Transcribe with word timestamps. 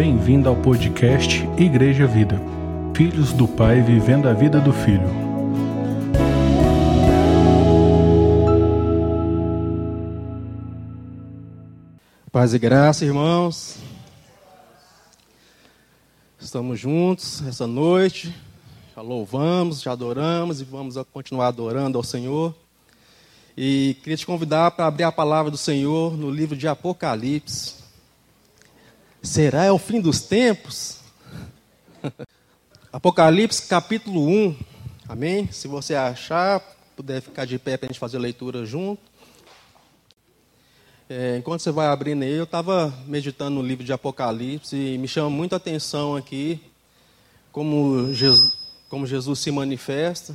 Bem-vindo 0.00 0.48
ao 0.48 0.54
podcast 0.54 1.44
Igreja 1.58 2.06
Vida. 2.06 2.40
Filhos 2.94 3.32
do 3.32 3.48
Pai 3.48 3.82
vivendo 3.82 4.28
a 4.28 4.32
vida 4.32 4.60
do 4.60 4.72
Filho. 4.72 5.08
Paz 12.30 12.54
e 12.54 12.60
graça, 12.60 13.04
irmãos. 13.04 13.78
Estamos 16.38 16.78
juntos 16.78 17.42
essa 17.48 17.66
noite. 17.66 18.32
Já 18.94 19.02
louvamos, 19.02 19.82
já 19.82 19.90
adoramos 19.90 20.60
e 20.60 20.64
vamos 20.64 20.94
continuar 21.12 21.48
adorando 21.48 21.98
ao 21.98 22.04
Senhor. 22.04 22.54
E 23.56 23.96
queria 24.04 24.16
te 24.16 24.24
convidar 24.24 24.70
para 24.70 24.86
abrir 24.86 25.02
a 25.02 25.10
palavra 25.10 25.50
do 25.50 25.58
Senhor 25.58 26.16
no 26.16 26.30
livro 26.30 26.56
de 26.56 26.68
Apocalipse. 26.68 27.77
Será 29.28 29.64
é 29.64 29.70
o 29.70 29.76
fim 29.76 30.00
dos 30.00 30.22
tempos? 30.22 31.00
Apocalipse 32.90 33.68
capítulo 33.68 34.26
1. 34.26 34.56
Amém? 35.06 35.52
Se 35.52 35.68
você 35.68 35.94
achar, 35.94 36.60
puder 36.96 37.20
ficar 37.20 37.44
de 37.44 37.58
pé 37.58 37.76
para 37.76 37.88
a 37.88 37.92
gente 37.92 38.00
fazer 38.00 38.16
a 38.16 38.20
leitura 38.20 38.64
junto. 38.64 39.02
É, 41.10 41.36
enquanto 41.36 41.60
você 41.60 41.70
vai 41.70 41.88
abrindo 41.88 42.22
aí, 42.22 42.32
eu 42.32 42.44
estava 42.44 42.90
meditando 43.06 43.56
no 43.56 43.62
livro 43.62 43.84
de 43.84 43.92
Apocalipse 43.92 44.74
e 44.74 44.96
me 44.96 45.06
chama 45.06 45.28
muito 45.28 45.54
atenção 45.54 46.16
aqui 46.16 46.58
como 47.52 48.14
Jesus, 48.14 48.56
como 48.88 49.06
Jesus 49.06 49.40
se 49.40 49.50
manifesta, 49.50 50.34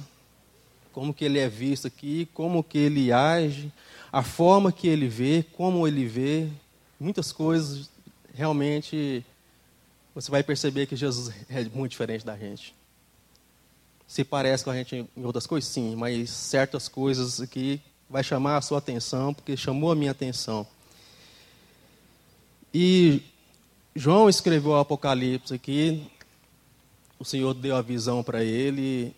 como 0.92 1.16
que 1.16 1.26
ele 1.26 1.40
é 1.40 1.50
visto 1.50 1.88
aqui, 1.88 2.30
como 2.32 2.64
que 2.64 2.78
ele 2.78 3.12
age, 3.12 3.74
a 4.12 4.22
forma 4.22 4.72
que 4.72 4.88
ele 4.88 5.08
vê, 5.08 5.44
como 5.58 5.88
ele 5.88 6.06
vê, 6.06 6.48
muitas 7.00 7.32
coisas 7.32 7.92
realmente 8.34 9.24
você 10.16 10.30
vai 10.30 10.44
perceber 10.44 10.86
que 10.86 10.96
Jesus 10.96 11.34
é 11.50 11.64
muito 11.66 11.92
diferente 11.92 12.26
da 12.26 12.38
gente. 12.38 12.76
Se 14.08 14.24
parece 14.24 14.64
com 14.64 14.70
a 14.70 14.76
gente 14.76 15.08
em 15.16 15.26
outras 15.26 15.48
coisas, 15.48 15.70
sim, 15.70 15.96
mas 15.96 16.30
certas 16.30 16.88
coisas 16.88 17.42
aqui 17.42 17.82
vai 18.10 18.24
chamar 18.24 18.58
a 18.58 18.62
sua 18.62 18.78
atenção, 18.78 19.34
porque 19.34 19.58
chamou 19.58 19.92
a 19.92 19.96
minha 19.96 20.12
atenção. 20.12 20.68
E 22.74 23.22
João 23.96 24.30
escreveu 24.30 24.72
o 24.72 24.76
Apocalipse 24.78 25.54
aqui, 25.54 26.06
o 27.18 27.26
Senhor 27.26 27.54
deu 27.54 27.76
a 27.76 27.82
visão 27.82 28.24
para 28.24 28.44
ele, 28.44 29.16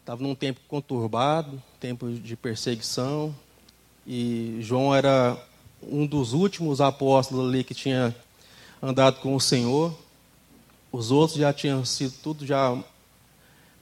estava 0.00 0.22
num 0.22 0.34
tempo 0.34 0.60
conturbado, 0.66 1.62
tempo 1.78 2.10
de 2.10 2.36
perseguição, 2.36 3.34
e 4.06 4.58
João 4.60 4.94
era 4.94 5.38
um 5.82 6.06
dos 6.06 6.32
últimos 6.32 6.80
apóstolos 6.80 7.48
ali 7.48 7.64
que 7.64 7.74
tinha 7.74 8.14
andado 8.82 9.20
com 9.20 9.34
o 9.34 9.40
Senhor. 9.40 9.96
Os 10.92 11.10
outros 11.10 11.38
já 11.38 11.52
tinham 11.52 11.84
sido 11.84 12.14
tudo 12.22 12.46
já 12.46 12.76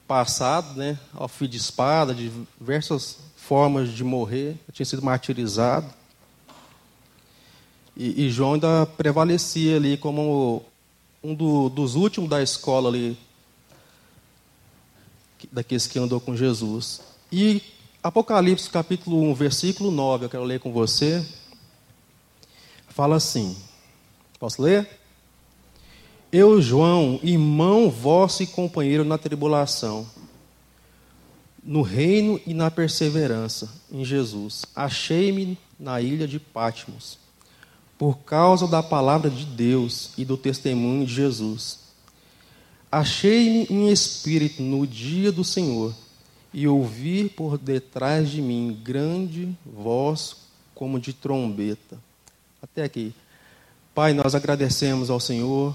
passado, 0.06 0.74
né, 0.74 0.98
ao 1.14 1.28
fio 1.28 1.46
de 1.46 1.58
espada, 1.58 2.14
de 2.14 2.30
diversas 2.58 3.18
formas 3.36 3.90
de 3.90 4.02
morrer, 4.02 4.56
tinha 4.72 4.86
sido 4.86 5.02
martirizado. 5.02 5.86
E, 7.94 8.26
e 8.26 8.30
João 8.30 8.54
ainda 8.54 8.86
prevalecia 8.86 9.76
ali 9.76 9.96
como 9.96 10.64
um 11.22 11.34
do, 11.34 11.68
dos 11.68 11.94
últimos 11.94 12.30
da 12.30 12.42
escola 12.42 12.88
ali, 12.88 13.18
daqueles 15.52 15.86
que 15.86 15.98
andou 15.98 16.20
com 16.20 16.36
Jesus. 16.36 17.00
E 17.30 17.62
Apocalipse 18.02 18.70
capítulo 18.70 19.22
1, 19.30 19.34
versículo 19.34 19.90
9, 19.90 20.26
eu 20.26 20.30
quero 20.30 20.44
ler 20.44 20.60
com 20.60 20.72
você 20.72 21.26
fala 22.98 23.14
assim: 23.14 23.56
Posso 24.40 24.60
ler? 24.60 24.98
Eu, 26.32 26.60
João, 26.60 27.20
irmão 27.22 27.88
vosso 27.88 28.42
e 28.42 28.46
companheiro 28.46 29.04
na 29.04 29.16
tribulação, 29.16 30.04
no 31.62 31.80
reino 31.80 32.40
e 32.44 32.52
na 32.52 32.72
perseverança 32.72 33.72
em 33.88 34.04
Jesus, 34.04 34.66
achei-me 34.74 35.56
na 35.78 36.00
ilha 36.00 36.26
de 36.26 36.40
Patmos, 36.40 37.20
por 37.96 38.18
causa 38.18 38.66
da 38.66 38.82
palavra 38.82 39.30
de 39.30 39.44
Deus 39.44 40.10
e 40.18 40.24
do 40.24 40.36
testemunho 40.36 41.06
de 41.06 41.14
Jesus. 41.14 41.78
Achei-me 42.90 43.64
em 43.70 43.90
espírito 43.92 44.60
no 44.60 44.84
dia 44.84 45.30
do 45.30 45.44
Senhor 45.44 45.94
e 46.52 46.66
ouvi 46.66 47.28
por 47.28 47.58
detrás 47.58 48.28
de 48.28 48.42
mim 48.42 48.76
grande 48.82 49.56
voz 49.64 50.36
como 50.74 50.98
de 50.98 51.12
trombeta 51.12 52.07
até 52.62 52.82
aqui. 52.82 53.14
Pai, 53.94 54.12
nós 54.12 54.34
agradecemos 54.34 55.10
ao 55.10 55.20
Senhor 55.20 55.74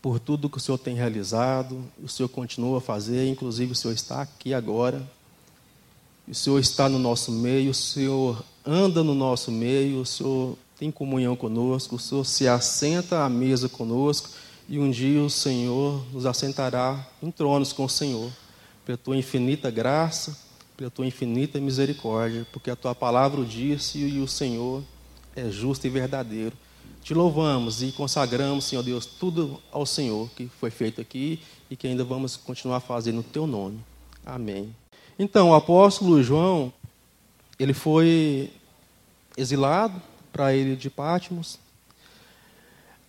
por 0.00 0.20
tudo 0.20 0.48
que 0.48 0.58
o 0.58 0.60
Senhor 0.60 0.78
tem 0.78 0.94
realizado, 0.94 1.82
o 2.02 2.08
Senhor 2.08 2.28
continua 2.28 2.78
a 2.78 2.80
fazer, 2.80 3.28
inclusive 3.28 3.72
o 3.72 3.74
Senhor 3.74 3.94
está 3.94 4.22
aqui 4.22 4.54
agora. 4.54 5.02
O 6.26 6.34
Senhor 6.34 6.58
está 6.58 6.88
no 6.88 6.98
nosso 6.98 7.32
meio, 7.32 7.70
o 7.70 7.74
Senhor 7.74 8.44
anda 8.64 9.02
no 9.02 9.14
nosso 9.14 9.50
meio, 9.50 10.00
o 10.00 10.06
Senhor 10.06 10.56
tem 10.78 10.90
comunhão 10.90 11.34
conosco, 11.34 11.96
o 11.96 11.98
Senhor 11.98 12.24
se 12.24 12.46
assenta 12.46 13.24
à 13.24 13.28
mesa 13.28 13.68
conosco 13.68 14.28
e 14.68 14.78
um 14.78 14.90
dia 14.90 15.20
o 15.22 15.30
Senhor 15.30 16.04
nos 16.12 16.26
assentará 16.26 17.04
em 17.22 17.30
tronos 17.30 17.72
com 17.72 17.84
o 17.84 17.88
Senhor, 17.88 18.30
pela 18.84 18.98
tua 18.98 19.16
infinita 19.16 19.70
graça, 19.70 20.36
pela 20.76 20.90
tua 20.90 21.06
infinita 21.06 21.58
misericórdia, 21.58 22.46
porque 22.52 22.70
a 22.70 22.76
tua 22.76 22.94
palavra 22.94 23.40
o 23.40 23.44
disse 23.44 23.98
e 23.98 24.20
o 24.20 24.28
Senhor 24.28 24.84
é 25.38 25.50
justo 25.50 25.86
e 25.86 25.90
verdadeiro. 25.90 26.56
Te 27.02 27.14
louvamos 27.14 27.82
e 27.82 27.92
consagramos, 27.92 28.64
Senhor 28.64 28.82
Deus, 28.82 29.06
tudo 29.06 29.62
ao 29.70 29.86
Senhor 29.86 30.28
que 30.30 30.48
foi 30.60 30.70
feito 30.70 31.00
aqui 31.00 31.40
e 31.70 31.76
que 31.76 31.86
ainda 31.86 32.04
vamos 32.04 32.36
continuar 32.36 32.80
fazendo 32.80 33.16
no 33.16 33.22
teu 33.22 33.46
nome. 33.46 33.78
Amém. 34.26 34.74
Então, 35.18 35.50
o 35.50 35.54
apóstolo 35.54 36.22
João, 36.22 36.72
ele 37.58 37.72
foi 37.72 38.52
exilado 39.36 40.00
para 40.32 40.46
a 40.46 40.54
ilha 40.54 40.76
de 40.76 40.90
Patmos. 40.90 41.58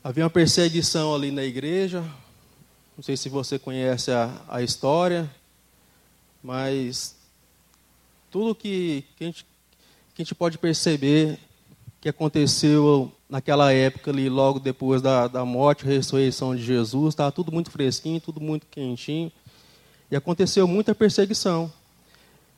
Havia 0.03 0.23
uma 0.23 0.29
perseguição 0.29 1.13
ali 1.13 1.31
na 1.31 1.43
igreja. 1.43 2.01
Não 2.95 3.03
sei 3.03 3.17
se 3.17 3.27
você 3.27 3.57
conhece 3.57 4.11
a, 4.11 4.41
a 4.47 4.61
história, 4.61 5.29
mas 6.43 7.15
tudo 8.29 8.55
que, 8.55 9.03
que, 9.17 9.23
a 9.23 9.27
gente, 9.27 9.45
que 10.13 10.21
a 10.21 10.23
gente 10.23 10.35
pode 10.35 10.57
perceber 10.57 11.39
que 12.01 12.09
aconteceu 12.09 13.11
naquela 13.29 13.71
época 13.73 14.09
ali, 14.09 14.29
logo 14.29 14.59
depois 14.59 15.01
da, 15.01 15.27
da 15.27 15.43
morte 15.43 15.85
e 15.85 15.87
ressurreição 15.87 16.55
de 16.55 16.63
Jesus, 16.63 17.13
estava 17.13 17.31
tudo 17.31 17.51
muito 17.51 17.69
fresquinho, 17.69 18.19
tudo 18.19 18.39
muito 18.39 18.65
quentinho, 18.67 19.31
e 20.09 20.15
aconteceu 20.15 20.67
muita 20.67 20.95
perseguição. 20.95 21.71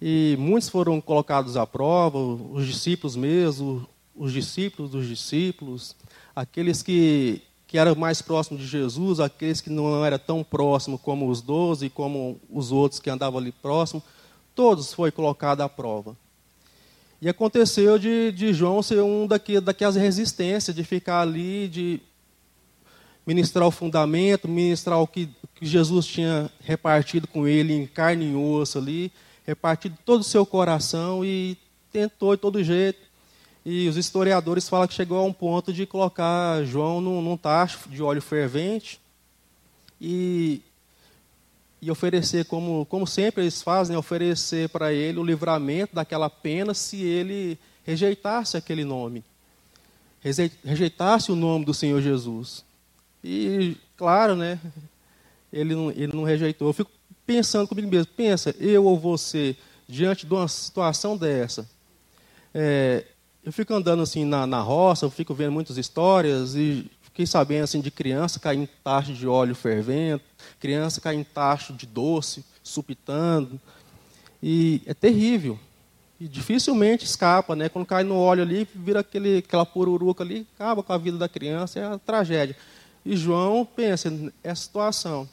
E 0.01 0.35
muitos 0.39 0.69
foram 0.69 0.99
colocados 1.01 1.57
à 1.57 1.67
prova, 1.67 2.17
os 2.17 2.65
discípulos 2.65 3.15
mesmo, 3.15 3.87
os 4.15 4.31
discípulos 4.31 4.91
dos 4.91 5.07
discípulos, 5.07 5.95
aqueles 6.35 6.81
que, 6.81 7.41
que 7.67 7.77
eram 7.77 7.95
mais 7.95 8.21
próximos 8.21 8.61
de 8.61 8.67
Jesus, 8.67 9.19
aqueles 9.19 9.61
que 9.61 9.69
não 9.69 10.03
eram 10.05 10.17
tão 10.17 10.43
próximos 10.43 11.01
como 11.01 11.29
os 11.29 11.41
doze, 11.41 11.89
como 11.89 12.39
os 12.49 12.71
outros 12.71 12.99
que 12.99 13.09
andavam 13.09 13.39
ali 13.39 13.51
próximos, 13.51 14.03
todos 14.55 14.93
foram 14.93 15.11
colocados 15.11 15.63
à 15.63 15.69
prova. 15.69 16.15
E 17.21 17.29
aconteceu 17.29 17.99
de, 17.99 18.31
de 18.31 18.51
João 18.51 18.81
ser 18.81 19.01
um 19.01 19.27
daqui, 19.27 19.59
daquelas 19.59 19.95
resistências, 19.95 20.75
de 20.75 20.83
ficar 20.83 21.21
ali, 21.21 21.67
de 21.67 21.99
ministrar 23.27 23.67
o 23.67 23.71
fundamento, 23.71 24.47
ministrar 24.47 24.99
o 24.99 25.05
que, 25.05 25.29
que 25.53 25.65
Jesus 25.65 26.07
tinha 26.07 26.49
repartido 26.61 27.27
com 27.27 27.47
ele 27.47 27.73
em 27.73 27.85
carne 27.85 28.31
e 28.31 28.35
osso 28.35 28.79
ali, 28.79 29.11
repartido 29.45 29.95
todo 30.03 30.21
o 30.21 30.23
seu 30.23 30.45
coração 30.47 31.23
e 31.23 31.55
tentou 31.91 32.35
de 32.35 32.41
todo 32.41 32.63
jeito. 32.63 32.99
E 33.63 33.87
os 33.87 33.97
historiadores 33.97 34.67
falam 34.67 34.87
que 34.87 34.93
chegou 34.95 35.19
a 35.19 35.23
um 35.23 35.31
ponto 35.31 35.71
de 35.71 35.85
colocar 35.85 36.63
João 36.63 36.99
num, 36.99 37.21
num 37.21 37.37
tacho 37.37 37.87
de 37.87 38.01
óleo 38.01 38.21
fervente 38.21 38.99
e 39.99 40.63
e 41.81 41.89
oferecer, 41.89 42.45
como, 42.45 42.85
como 42.85 43.07
sempre 43.07 43.43
eles 43.43 43.61
fazem, 43.61 43.95
oferecer 43.95 44.69
para 44.69 44.93
ele 44.93 45.17
o 45.17 45.23
livramento 45.23 45.95
daquela 45.95 46.29
pena 46.29 46.73
se 46.73 47.01
ele 47.01 47.57
rejeitasse 47.83 48.55
aquele 48.55 48.85
nome, 48.85 49.23
rejeitasse 50.63 51.31
o 51.31 51.35
nome 51.35 51.65
do 51.65 51.73
Senhor 51.73 51.99
Jesus. 51.99 52.63
E, 53.23 53.75
claro, 53.97 54.35
né, 54.35 54.59
ele 55.51 55.73
não, 55.73 55.89
ele 55.89 56.13
não 56.13 56.23
rejeitou. 56.23 56.67
Eu 56.67 56.73
fico 56.73 56.91
pensando 57.25 57.67
comigo 57.67 57.89
mesmo, 57.89 58.11
pensa, 58.15 58.55
eu 58.59 58.85
ou 58.85 58.99
você, 58.99 59.55
diante 59.87 60.27
de 60.27 60.33
uma 60.33 60.47
situação 60.47 61.17
dessa, 61.17 61.67
é, 62.53 63.05
eu 63.43 63.51
fico 63.51 63.73
andando 63.73 64.03
assim 64.03 64.23
na, 64.23 64.45
na 64.45 64.61
roça, 64.61 65.05
eu 65.05 65.09
fico 65.09 65.33
vendo 65.33 65.51
muitas 65.51 65.77
histórias 65.77 66.53
e 66.55 66.89
Fiquei 67.11 67.25
sabendo 67.25 67.65
assim 67.65 67.81
de 67.81 67.91
criança 67.91 68.39
cair 68.39 68.57
em 68.57 68.69
tacho 68.83 69.13
de 69.13 69.27
óleo 69.27 69.53
fervendo, 69.53 70.21
criança 70.59 71.01
cair 71.01 71.19
em 71.19 71.23
tacho 71.23 71.73
de 71.73 71.85
doce, 71.85 72.43
supitando. 72.63 73.59
E 74.41 74.81
é 74.85 74.93
terrível. 74.93 75.59
E 76.19 76.27
dificilmente 76.27 77.03
escapa, 77.03 77.55
né? 77.55 77.67
Quando 77.67 77.85
cai 77.85 78.03
no 78.03 78.17
óleo 78.17 78.43
ali, 78.43 78.67
vira 78.73 79.01
aquele, 79.01 79.39
aquela 79.39 79.65
pururuca 79.65 80.23
ali, 80.23 80.47
acaba 80.55 80.81
com 80.81 80.93
a 80.93 80.97
vida 80.97 81.17
da 81.17 81.27
criança, 81.27 81.79
é 81.79 81.87
uma 81.87 81.99
tragédia. 81.99 82.55
E 83.05 83.17
João 83.17 83.65
pensa 83.65 84.09
nessa 84.43 84.61
situação. 84.61 85.27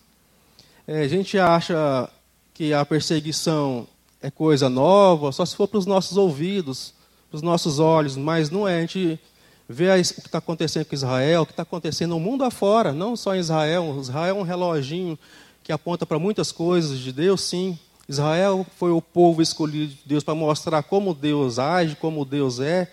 É, 0.86 1.02
a 1.02 1.08
gente 1.08 1.38
acha 1.38 2.10
que 2.54 2.72
a 2.72 2.84
perseguição 2.84 3.86
é 4.20 4.30
coisa 4.30 4.68
nova, 4.68 5.30
só 5.30 5.44
se 5.44 5.54
for 5.54 5.68
para 5.68 5.78
os 5.78 5.86
nossos 5.86 6.16
ouvidos, 6.16 6.92
para 7.30 7.36
os 7.36 7.42
nossos 7.42 7.78
olhos, 7.78 8.16
mas 8.16 8.50
não 8.50 8.66
é. 8.66 8.78
A 8.78 8.80
gente 8.80 9.20
vê 9.68 9.90
o 9.90 10.02
que 10.02 10.20
está 10.20 10.38
acontecendo 10.38 10.86
com 10.86 10.94
Israel, 10.94 11.42
o 11.42 11.46
que 11.46 11.52
está 11.52 11.62
acontecendo 11.62 12.10
no 12.10 12.20
mundo 12.20 12.42
afora, 12.42 12.92
não 12.92 13.14
só 13.14 13.34
em 13.34 13.40
Israel. 13.40 13.98
Israel 14.00 14.36
é 14.36 14.40
um 14.40 14.42
reloginho 14.42 15.18
que 15.62 15.70
aponta 15.70 16.06
para 16.06 16.18
muitas 16.18 16.50
coisas 16.50 16.98
de 16.98 17.12
Deus, 17.12 17.42
sim. 17.42 17.78
Israel 18.08 18.66
foi 18.78 18.90
o 18.90 19.02
povo 19.02 19.42
escolhido 19.42 19.92
de 19.92 20.00
Deus 20.06 20.24
para 20.24 20.34
mostrar 20.34 20.82
como 20.82 21.12
Deus 21.12 21.58
age, 21.58 21.94
como 21.96 22.24
Deus 22.24 22.58
é, 22.58 22.90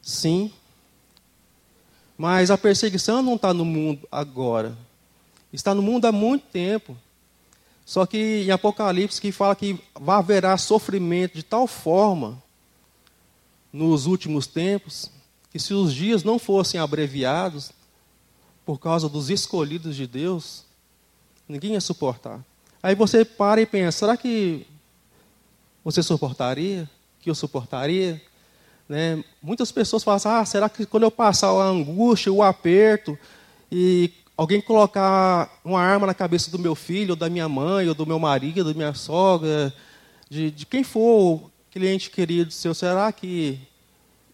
sim. 0.00 0.52
Mas 2.16 2.52
a 2.52 2.56
perseguição 2.56 3.20
não 3.20 3.34
está 3.34 3.52
no 3.52 3.64
mundo 3.64 4.06
agora. 4.12 4.78
Está 5.52 5.74
no 5.74 5.82
mundo 5.82 6.04
há 6.04 6.12
muito 6.12 6.44
tempo. 6.52 6.96
Só 7.84 8.06
que 8.06 8.44
em 8.46 8.50
Apocalipse 8.52 9.20
que 9.20 9.32
fala 9.32 9.56
que 9.56 9.78
haverá 10.06 10.56
sofrimento 10.56 11.34
de 11.34 11.42
tal 11.42 11.66
forma 11.66 12.40
nos 13.72 14.06
últimos 14.06 14.46
tempos 14.46 15.10
que 15.54 15.60
se 15.60 15.72
os 15.72 15.94
dias 15.94 16.24
não 16.24 16.36
fossem 16.36 16.80
abreviados 16.80 17.70
por 18.66 18.76
causa 18.76 19.08
dos 19.08 19.30
escolhidos 19.30 19.94
de 19.94 20.04
Deus, 20.04 20.64
ninguém 21.48 21.74
ia 21.74 21.80
suportar. 21.80 22.44
Aí 22.82 22.96
você 22.96 23.24
para 23.24 23.60
e 23.60 23.66
pensa, 23.66 24.00
será 24.00 24.16
que 24.16 24.66
você 25.84 26.02
suportaria? 26.02 26.90
Que 27.20 27.30
eu 27.30 27.36
suportaria? 27.36 28.20
Né? 28.88 29.22
Muitas 29.40 29.70
pessoas 29.70 30.02
falam 30.02 30.16
assim, 30.16 30.28
ah, 30.28 30.44
será 30.44 30.68
que 30.68 30.84
quando 30.84 31.04
eu 31.04 31.10
passar 31.10 31.50
a 31.50 31.68
angústia, 31.68 32.32
o 32.32 32.42
aperto, 32.42 33.16
e 33.70 34.10
alguém 34.36 34.60
colocar 34.60 35.60
uma 35.64 35.80
arma 35.80 36.08
na 36.08 36.14
cabeça 36.14 36.50
do 36.50 36.58
meu 36.58 36.74
filho, 36.74 37.10
ou 37.10 37.16
da 37.16 37.30
minha 37.30 37.48
mãe, 37.48 37.88
ou 37.88 37.94
do 37.94 38.04
meu 38.04 38.18
marido, 38.18 38.64
da 38.64 38.74
minha 38.74 38.92
sogra, 38.92 39.72
de, 40.28 40.50
de 40.50 40.66
quem 40.66 40.82
for 40.82 41.48
cliente 41.70 42.10
querido 42.10 42.50
seu, 42.50 42.74
será 42.74 43.12
que 43.12 43.60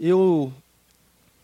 eu 0.00 0.50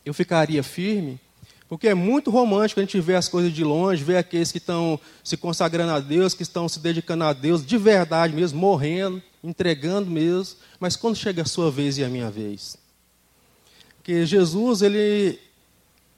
eu 0.06 0.14
ficaria 0.14 0.62
firme, 0.62 1.20
porque 1.68 1.88
é 1.88 1.94
muito 1.94 2.30
romântico 2.30 2.78
a 2.78 2.84
gente 2.84 3.00
ver 3.00 3.16
as 3.16 3.28
coisas 3.28 3.52
de 3.52 3.64
longe, 3.64 4.04
ver 4.04 4.16
aqueles 4.16 4.52
que 4.52 4.58
estão 4.58 5.00
se 5.24 5.36
consagrando 5.36 5.92
a 5.92 5.98
Deus, 5.98 6.32
que 6.32 6.44
estão 6.44 6.68
se 6.68 6.78
dedicando 6.78 7.24
a 7.24 7.32
Deus 7.32 7.66
de 7.66 7.76
verdade 7.76 8.32
mesmo, 8.32 8.60
morrendo, 8.60 9.20
entregando 9.42 10.08
mesmo, 10.08 10.58
mas 10.78 10.94
quando 10.94 11.16
chega 11.16 11.42
a 11.42 11.44
sua 11.44 11.72
vez 11.72 11.98
e 11.98 12.04
a 12.04 12.08
minha 12.08 12.30
vez? 12.30 12.76
Porque 13.96 14.24
Jesus, 14.24 14.80
ele 14.80 15.40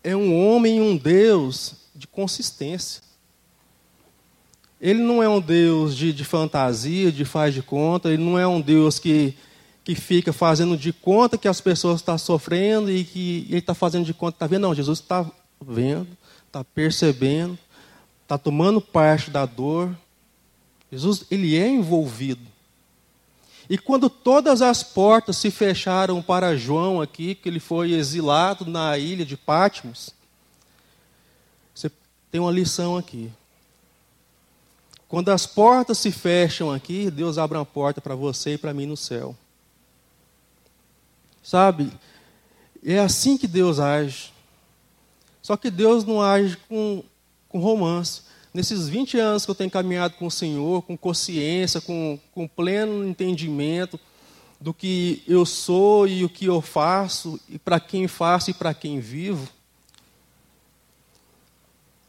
é 0.04 0.14
um 0.14 0.38
homem 0.38 0.76
e 0.76 0.80
um 0.82 0.94
Deus 0.94 1.76
de 1.94 2.06
consistência. 2.06 3.02
Ele 4.78 5.00
não 5.00 5.22
é 5.22 5.28
um 5.28 5.40
Deus 5.40 5.96
de, 5.96 6.12
de 6.12 6.24
fantasia, 6.24 7.10
de 7.10 7.24
faz 7.24 7.54
de 7.54 7.62
conta, 7.62 8.10
ele 8.10 8.22
não 8.22 8.38
é 8.38 8.46
um 8.46 8.60
Deus 8.60 8.98
que 8.98 9.34
que 9.88 9.94
fica 9.94 10.34
fazendo 10.34 10.76
de 10.76 10.92
conta 10.92 11.38
que 11.38 11.48
as 11.48 11.62
pessoas 11.62 12.00
estão 12.00 12.18
sofrendo 12.18 12.90
e 12.90 13.04
que 13.04 13.46
ele 13.48 13.56
está 13.56 13.72
fazendo 13.72 14.04
de 14.04 14.12
conta, 14.12 14.36
está 14.36 14.46
vendo? 14.46 14.60
Não, 14.60 14.74
Jesus 14.74 14.98
está 14.98 15.24
vendo, 15.58 16.06
está 16.46 16.62
percebendo, 16.62 17.58
está 18.22 18.36
tomando 18.36 18.82
parte 18.82 19.30
da 19.30 19.46
dor. 19.46 19.96
Jesus, 20.92 21.24
ele 21.30 21.56
é 21.56 21.66
envolvido. 21.66 22.42
E 23.66 23.78
quando 23.78 24.10
todas 24.10 24.60
as 24.60 24.82
portas 24.82 25.38
se 25.38 25.50
fecharam 25.50 26.20
para 26.20 26.54
João 26.54 27.00
aqui, 27.00 27.34
que 27.34 27.48
ele 27.48 27.58
foi 27.58 27.92
exilado 27.92 28.66
na 28.66 28.98
ilha 28.98 29.24
de 29.24 29.38
Patmos, 29.38 30.10
você 31.74 31.90
tem 32.30 32.42
uma 32.42 32.52
lição 32.52 32.94
aqui. 32.94 33.30
Quando 35.08 35.30
as 35.30 35.46
portas 35.46 35.96
se 35.96 36.12
fecham 36.12 36.70
aqui, 36.70 37.10
Deus 37.10 37.38
abre 37.38 37.56
uma 37.56 37.64
porta 37.64 38.02
para 38.02 38.14
você 38.14 38.52
e 38.52 38.58
para 38.58 38.74
mim 38.74 38.84
no 38.84 38.94
céu. 38.94 39.34
Sabe? 41.48 41.90
É 42.84 42.98
assim 42.98 43.38
que 43.38 43.46
Deus 43.46 43.80
age. 43.80 44.34
Só 45.40 45.56
que 45.56 45.70
Deus 45.70 46.04
não 46.04 46.20
age 46.20 46.58
com, 46.68 47.02
com 47.48 47.58
romance. 47.58 48.20
Nesses 48.52 48.86
20 48.86 49.18
anos 49.18 49.46
que 49.46 49.50
eu 49.50 49.54
tenho 49.54 49.70
caminhado 49.70 50.12
com 50.16 50.26
o 50.26 50.30
Senhor, 50.30 50.82
com 50.82 50.94
consciência, 50.94 51.80
com, 51.80 52.20
com 52.32 52.46
pleno 52.46 53.02
entendimento 53.02 53.98
do 54.60 54.74
que 54.74 55.22
eu 55.26 55.46
sou 55.46 56.06
e 56.06 56.22
o 56.22 56.28
que 56.28 56.44
eu 56.44 56.60
faço, 56.60 57.40
e 57.48 57.58
para 57.58 57.80
quem 57.80 58.06
faço 58.06 58.50
e 58.50 58.54
para 58.54 58.74
quem 58.74 59.00
vivo, 59.00 59.48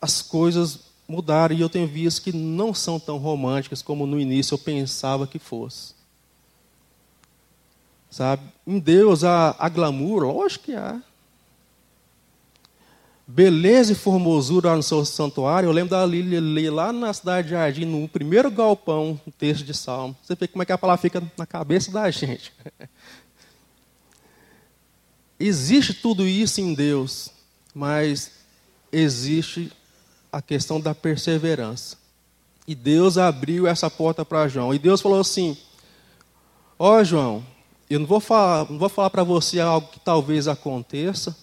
as 0.02 0.22
coisas 0.22 0.82
mudaram 1.08 1.56
e 1.56 1.62
eu 1.62 1.70
tenho 1.70 1.88
visto 1.88 2.24
que 2.24 2.34
não 2.34 2.74
são 2.74 3.00
tão 3.00 3.18
românticas 3.18 3.82
como 3.82 4.06
no 4.06 4.20
início 4.20 4.56
eu 4.56 4.60
pensava 4.60 5.26
que 5.26 5.40
fosse. 5.40 5.98
Sabe? 8.10 8.44
Em 8.66 8.80
Deus 8.80 9.24
há, 9.24 9.56
há 9.58 9.70
glamour, 9.70 10.24
lógico 10.24 10.66
que 10.66 10.76
há. 10.76 11.02
Beleza 13.28 13.94
e 13.94 13.96
formosura 13.96 14.76
no 14.76 14.82
seu 14.82 15.06
santuário. 15.06 15.68
Eu 15.68 15.72
lembro 15.72 15.92
da 15.92 16.04
Lília 16.04 16.72
lá 16.72 16.92
na 16.92 17.14
cidade 17.14 17.50
de 17.50 17.54
Jardim, 17.54 17.86
no 17.86 18.08
primeiro 18.08 18.50
galpão, 18.50 19.22
o 19.28 19.32
texto 19.32 19.64
de 19.64 19.74
Salmo. 19.74 20.18
Você 20.24 20.34
vê 20.34 20.48
como 20.48 20.64
é 20.64 20.66
que 20.66 20.72
a 20.72 20.78
palavra 20.78 21.00
fica 21.00 21.22
na 21.38 21.46
cabeça 21.46 21.92
da 21.92 22.10
gente. 22.10 22.52
existe 25.40 25.94
tudo 25.94 26.28
isso 26.28 26.60
em 26.60 26.74
Deus, 26.74 27.30
mas 27.74 28.32
existe 28.92 29.72
a 30.32 30.42
questão 30.42 30.82
da 30.82 30.94
perseverança. 30.94 31.98
E 32.68 32.76
Deus 32.76 33.18
abriu 33.18 33.68
essa 33.68 33.90
porta 33.90 34.26
para 34.26 34.48
João. 34.48 34.74
E 34.74 34.80
Deus 34.80 35.02
falou 35.02 35.20
assim: 35.20 35.58
Ó 36.78 36.98
oh, 36.98 37.04
João, 37.04 37.44
eu 37.90 38.00
não 38.00 38.06
vou 38.06 38.20
falar, 38.20 38.68
falar 38.90 39.10
para 39.10 39.24
você 39.24 39.60
algo 39.60 39.88
que 39.88 40.00
talvez 40.00 40.48
aconteça, 40.48 41.36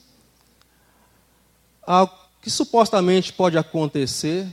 algo 1.83 2.15
que 2.41 2.51
supostamente 2.51 3.33
pode 3.33 3.59
acontecer, 3.59 4.47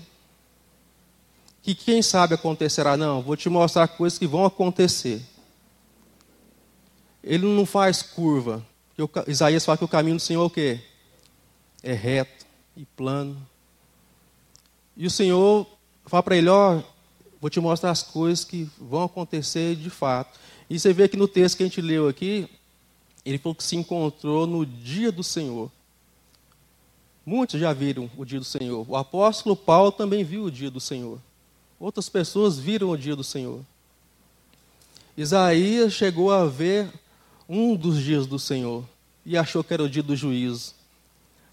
que 1.61 1.75
quem 1.75 2.01
sabe 2.01 2.33
acontecerá. 2.33 2.97
Não, 2.97 3.21
vou 3.21 3.37
te 3.37 3.47
mostrar 3.47 3.87
coisas 3.87 4.17
que 4.17 4.25
vão 4.25 4.43
acontecer. 4.43 5.21
Ele 7.23 7.45
não 7.45 7.65
faz 7.65 8.01
curva. 8.01 8.65
Isaías 9.27 9.63
fala 9.63 9.77
que 9.77 9.85
o 9.85 9.87
caminho 9.87 10.17
do 10.17 10.21
Senhor 10.21 10.43
é 10.43 10.45
o 10.45 10.49
quê? 10.49 10.81
É 11.83 11.93
reto 11.93 12.45
e 12.75 12.85
plano. 12.85 13.37
E 14.97 15.05
o 15.05 15.11
Senhor 15.11 15.67
fala 16.05 16.23
para 16.23 16.35
ele, 16.35 16.49
ó, 16.49 16.81
vou 17.39 17.49
te 17.49 17.59
mostrar 17.59 17.91
as 17.91 18.03
coisas 18.03 18.43
que 18.43 18.69
vão 18.79 19.03
acontecer 19.03 19.75
de 19.75 19.89
fato. 19.89 20.39
E 20.73 20.79
você 20.79 20.91
vê 20.91 21.07
que 21.07 21.15
no 21.15 21.27
texto 21.27 21.57
que 21.57 21.61
a 21.61 21.67
gente 21.67 21.79
leu 21.79 22.07
aqui, 22.07 22.49
ele 23.23 23.37
falou 23.37 23.53
que 23.53 23.63
se 23.63 23.75
encontrou 23.75 24.47
no 24.47 24.65
dia 24.65 25.11
do 25.11 25.23
Senhor. 25.23 25.71
Muitos 27.23 27.59
já 27.59 27.71
viram 27.71 28.09
o 28.17 28.25
dia 28.25 28.39
do 28.39 28.43
Senhor. 28.43 28.83
O 28.89 28.95
apóstolo 28.95 29.55
Paulo 29.55 29.91
também 29.91 30.23
viu 30.23 30.45
o 30.45 30.51
dia 30.51 30.71
do 30.71 30.79
Senhor. 30.79 31.19
Outras 31.79 32.09
pessoas 32.09 32.57
viram 32.57 32.89
o 32.89 32.97
dia 32.97 33.15
do 33.15 33.23
Senhor. 33.23 33.61
Isaías 35.15 35.93
chegou 35.93 36.31
a 36.31 36.47
ver 36.47 36.91
um 37.47 37.75
dos 37.75 38.01
dias 38.01 38.25
do 38.25 38.39
Senhor 38.39 38.83
e 39.23 39.37
achou 39.37 39.63
que 39.63 39.75
era 39.75 39.83
o 39.83 39.89
dia 39.89 40.01
do 40.01 40.15
juízo. 40.15 40.73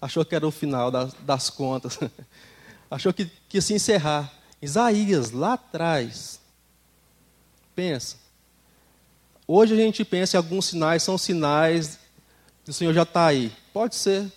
Achou 0.01 0.25
que 0.25 0.33
era 0.33 0.47
o 0.47 0.51
final 0.51 0.89
das, 0.89 1.13
das 1.13 1.47
contas. 1.47 1.99
achou 2.89 3.13
que, 3.13 3.29
que 3.47 3.57
ia 3.57 3.61
se 3.61 3.75
encerrar. 3.75 4.33
Isaías, 4.59 5.29
lá 5.29 5.53
atrás, 5.53 6.41
pensa, 7.75 8.20
Hoje 9.53 9.73
a 9.73 9.75
gente 9.75 10.05
pensa 10.05 10.37
em 10.37 10.39
alguns 10.39 10.63
sinais, 10.63 11.03
são 11.03 11.17
sinais 11.17 11.99
que 12.63 12.69
o 12.69 12.73
Senhor 12.73 12.93
já 12.93 13.03
está 13.03 13.25
aí. 13.25 13.51
Pode 13.73 13.95
ser. 13.95 14.31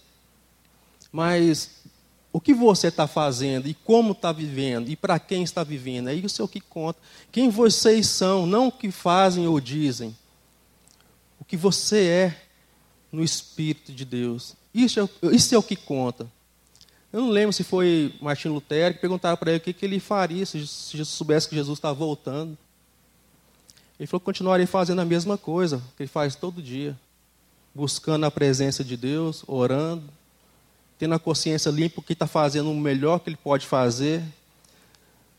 Mas 1.13 1.85
o 2.33 2.41
que 2.41 2.53
você 2.53 2.89
está 2.89 3.07
fazendo 3.07 3.69
e 3.69 3.75
como 3.75 4.11
está 4.11 4.33
vivendo 4.33 4.89
e 4.89 4.97
para 4.97 5.21
quem 5.21 5.45
está 5.45 5.63
vivendo, 5.63 6.09
é 6.09 6.15
isso 6.15 6.43
é 6.43 6.45
o 6.45 6.49
que 6.49 6.61
conta. 6.61 6.99
Quem 7.31 7.49
vocês 7.49 8.09
são, 8.09 8.45
não 8.45 8.67
o 8.67 8.73
que 8.73 8.91
fazem 8.91 9.47
ou 9.47 9.61
dizem. 9.61 10.17
O 11.39 11.45
que 11.45 11.57
você 11.57 12.09
é 12.09 12.43
no 13.13 13.23
Espírito 13.23 13.93
de 13.93 14.05
Deus. 14.05 14.57
Isso 14.75 14.99
é, 14.99 15.29
isso 15.33 15.55
é 15.55 15.59
o 15.59 15.63
que 15.63 15.77
conta. 15.77 16.29
Eu 17.13 17.21
não 17.21 17.31
lembro 17.31 17.53
se 17.53 17.63
foi 17.63 18.13
Martin 18.21 18.49
Lutero 18.49 18.95
que 18.95 19.01
perguntaram 19.01 19.37
para 19.37 19.53
ele 19.53 19.59
o 19.59 19.63
que, 19.63 19.73
que 19.73 19.85
ele 19.85 20.01
faria 20.01 20.45
se, 20.45 20.67
se 20.67 21.05
soubesse 21.05 21.49
que 21.49 21.55
Jesus 21.55 21.79
estava 21.79 21.95
voltando. 21.95 22.59
Ele 23.99 24.07
falou 24.07 24.21
que 24.21 24.25
continuaria 24.25 24.67
fazendo 24.67 25.01
a 25.01 25.05
mesma 25.05 25.39
coisa 25.39 25.81
que 25.97 26.03
ele 26.03 26.11
faz 26.11 26.35
todo 26.35 26.63
dia, 26.63 26.99
buscando 27.75 28.27
a 28.27 28.31
presença 28.31 28.83
de 28.83 28.97
Deus, 28.97 29.45
orando, 29.47 30.05
tendo 30.99 31.15
a 31.15 31.19
consciência 31.19 31.71
limpa, 31.71 32.03
que 32.03 32.13
está 32.13 32.27
fazendo 32.27 32.71
o 32.71 32.75
melhor 32.75 33.21
que 33.21 33.31
ele 33.31 33.37
pode 33.37 33.67
fazer, 33.67 34.23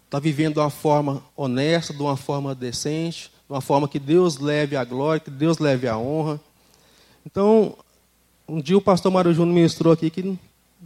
está 0.05 0.19
vivendo 0.19 0.53
de 0.53 0.59
uma 0.59 0.69
forma 0.69 1.24
honesta, 1.35 1.93
de 1.93 2.01
uma 2.01 2.15
forma 2.15 2.55
decente, 2.55 3.31
de 3.47 3.53
uma 3.53 3.62
forma 3.62 3.88
que 3.88 4.00
Deus 4.00 4.38
leve 4.38 4.75
a 4.75 4.83
glória, 4.83 5.19
que 5.19 5.31
Deus 5.31 5.57
leve 5.59 5.88
a 5.88 5.97
honra. 5.97 6.39
Então, 7.25 7.75
um 8.47 8.62
dia 8.62 8.77
o 8.77 8.81
pastor 8.81 9.12
Mário 9.12 9.33
Júnior 9.33 9.55
ministrou 9.55 9.91
aqui 9.91 10.09
que 10.09 10.24
não 10.24 10.38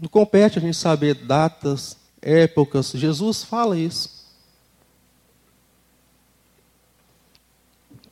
compete 0.10 0.58
a 0.58 0.62
gente 0.62 0.78
saber 0.78 1.14
datas, 1.14 1.98
épocas. 2.22 2.92
Jesus 2.96 3.44
fala 3.44 3.78
isso. 3.78 4.19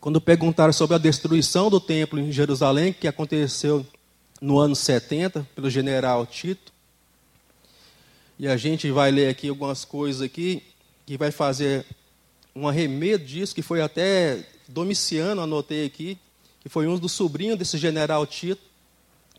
Quando 0.08 0.22
perguntaram 0.22 0.72
sobre 0.72 0.96
a 0.96 0.98
destruição 0.98 1.70
do 1.70 1.82
templo 1.82 2.18
em 2.18 2.32
Jerusalém, 2.32 2.94
que 2.94 3.10
aconteceu 3.10 3.86
no 4.40 4.58
ano 4.58 4.74
70 4.74 5.46
pelo 5.54 5.70
general 5.70 6.26
Tito, 6.26 6.72
e 8.40 8.48
a 8.48 8.56
gente 8.56 8.90
vai 8.90 9.12
ler 9.12 9.28
aqui 9.28 9.50
algumas 9.50 9.84
coisas 9.84 10.22
aqui 10.22 10.64
que 11.06 11.18
vai 11.18 11.30
fazer 11.30 11.86
um 12.56 12.70
arremedo 12.70 13.26
disso, 13.26 13.54
que 13.54 13.62
foi 13.62 13.82
até 13.82 14.48
Domiciano, 14.66 15.42
anotei 15.42 15.86
aqui, 15.86 16.18
que 16.62 16.70
foi 16.70 16.88
um 16.88 16.98
dos 16.98 17.12
sobrinhos 17.12 17.60
desse 17.60 17.78
general 17.78 18.26
Tito, 18.26 18.62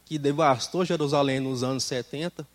que 0.05 0.19
devastou 0.19 0.85
Jerusalém 0.85 1.41
nos 1.41 1.63
anos 1.63 1.85
70 1.85 2.47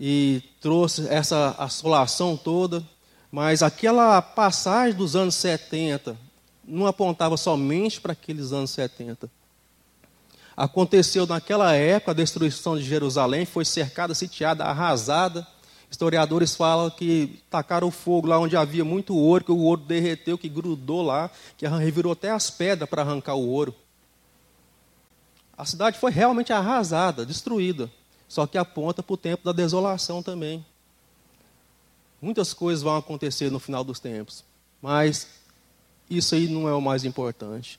e 0.00 0.42
trouxe 0.60 1.06
essa 1.06 1.54
assolação 1.56 2.36
toda. 2.36 2.82
Mas 3.30 3.62
aquela 3.62 4.20
passagem 4.20 4.98
dos 4.98 5.14
anos 5.14 5.36
70 5.36 6.33
não 6.66 6.86
apontava 6.86 7.36
somente 7.36 8.00
para 8.00 8.12
aqueles 8.12 8.52
anos 8.52 8.70
70. 8.70 9.30
Aconteceu 10.56 11.26
naquela 11.26 11.74
época 11.74 12.12
a 12.12 12.14
destruição 12.14 12.76
de 12.76 12.84
Jerusalém, 12.84 13.44
foi 13.44 13.64
cercada, 13.64 14.14
sitiada, 14.14 14.64
arrasada. 14.64 15.46
Historiadores 15.90 16.54
falam 16.54 16.90
que 16.90 17.42
tacaram 17.50 17.90
fogo 17.90 18.28
lá 18.28 18.38
onde 18.38 18.56
havia 18.56 18.84
muito 18.84 19.16
ouro, 19.16 19.44
que 19.44 19.52
o 19.52 19.58
ouro 19.58 19.82
derreteu, 19.82 20.38
que 20.38 20.48
grudou 20.48 21.02
lá, 21.02 21.30
que 21.56 21.66
revirou 21.66 22.12
até 22.12 22.30
as 22.30 22.50
pedras 22.50 22.88
para 22.88 23.02
arrancar 23.02 23.34
o 23.34 23.48
ouro. 23.48 23.74
A 25.56 25.64
cidade 25.64 25.98
foi 25.98 26.10
realmente 26.10 26.52
arrasada, 26.52 27.24
destruída. 27.24 27.90
Só 28.28 28.46
que 28.46 28.58
aponta 28.58 29.02
para 29.02 29.14
o 29.14 29.16
tempo 29.16 29.44
da 29.44 29.52
desolação 29.52 30.22
também. 30.22 30.64
Muitas 32.20 32.52
coisas 32.54 32.82
vão 32.82 32.96
acontecer 32.96 33.50
no 33.50 33.60
final 33.60 33.84
dos 33.84 34.00
tempos, 34.00 34.44
mas 34.80 35.28
isso 36.16 36.34
aí 36.34 36.48
não 36.48 36.68
é 36.68 36.74
o 36.74 36.80
mais 36.80 37.04
importante. 37.04 37.78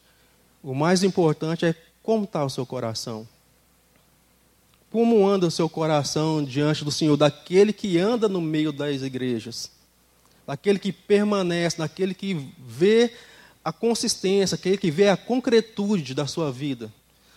O 0.63 0.74
mais 0.74 1.04
importante 1.04 1.65
é 1.65 1.75
como 2.01 2.24
está 2.24 2.44
o 2.44 2.50
seu 2.50 2.65
coração. 2.65 3.27
Como 4.92 5.27
anda 5.27 5.48
o 5.48 5.51
seu 5.51 5.68
coração 5.68 6.44
diante 6.44 6.84
do 6.84 6.92
Senhor, 6.92 7.18
daquele 7.18 7.74
que 7.74 7.98
anda 7.98 8.30
no 8.30 8.39
meio 8.42 8.72
das 8.72 9.01
igrejas, 9.01 9.72
daquele 10.48 10.80
que 10.80 10.92
permanece, 10.92 11.77
daquele 11.77 12.13
que 12.13 12.34
vê 12.60 13.12
a 13.63 13.74
consistência, 13.74 14.56
aquele 14.56 14.77
que 14.77 14.92
vê 14.92 15.10
a 15.10 15.18
concretude 15.18 16.13
da 16.13 16.27
sua 16.27 16.51
vida, 16.51 16.94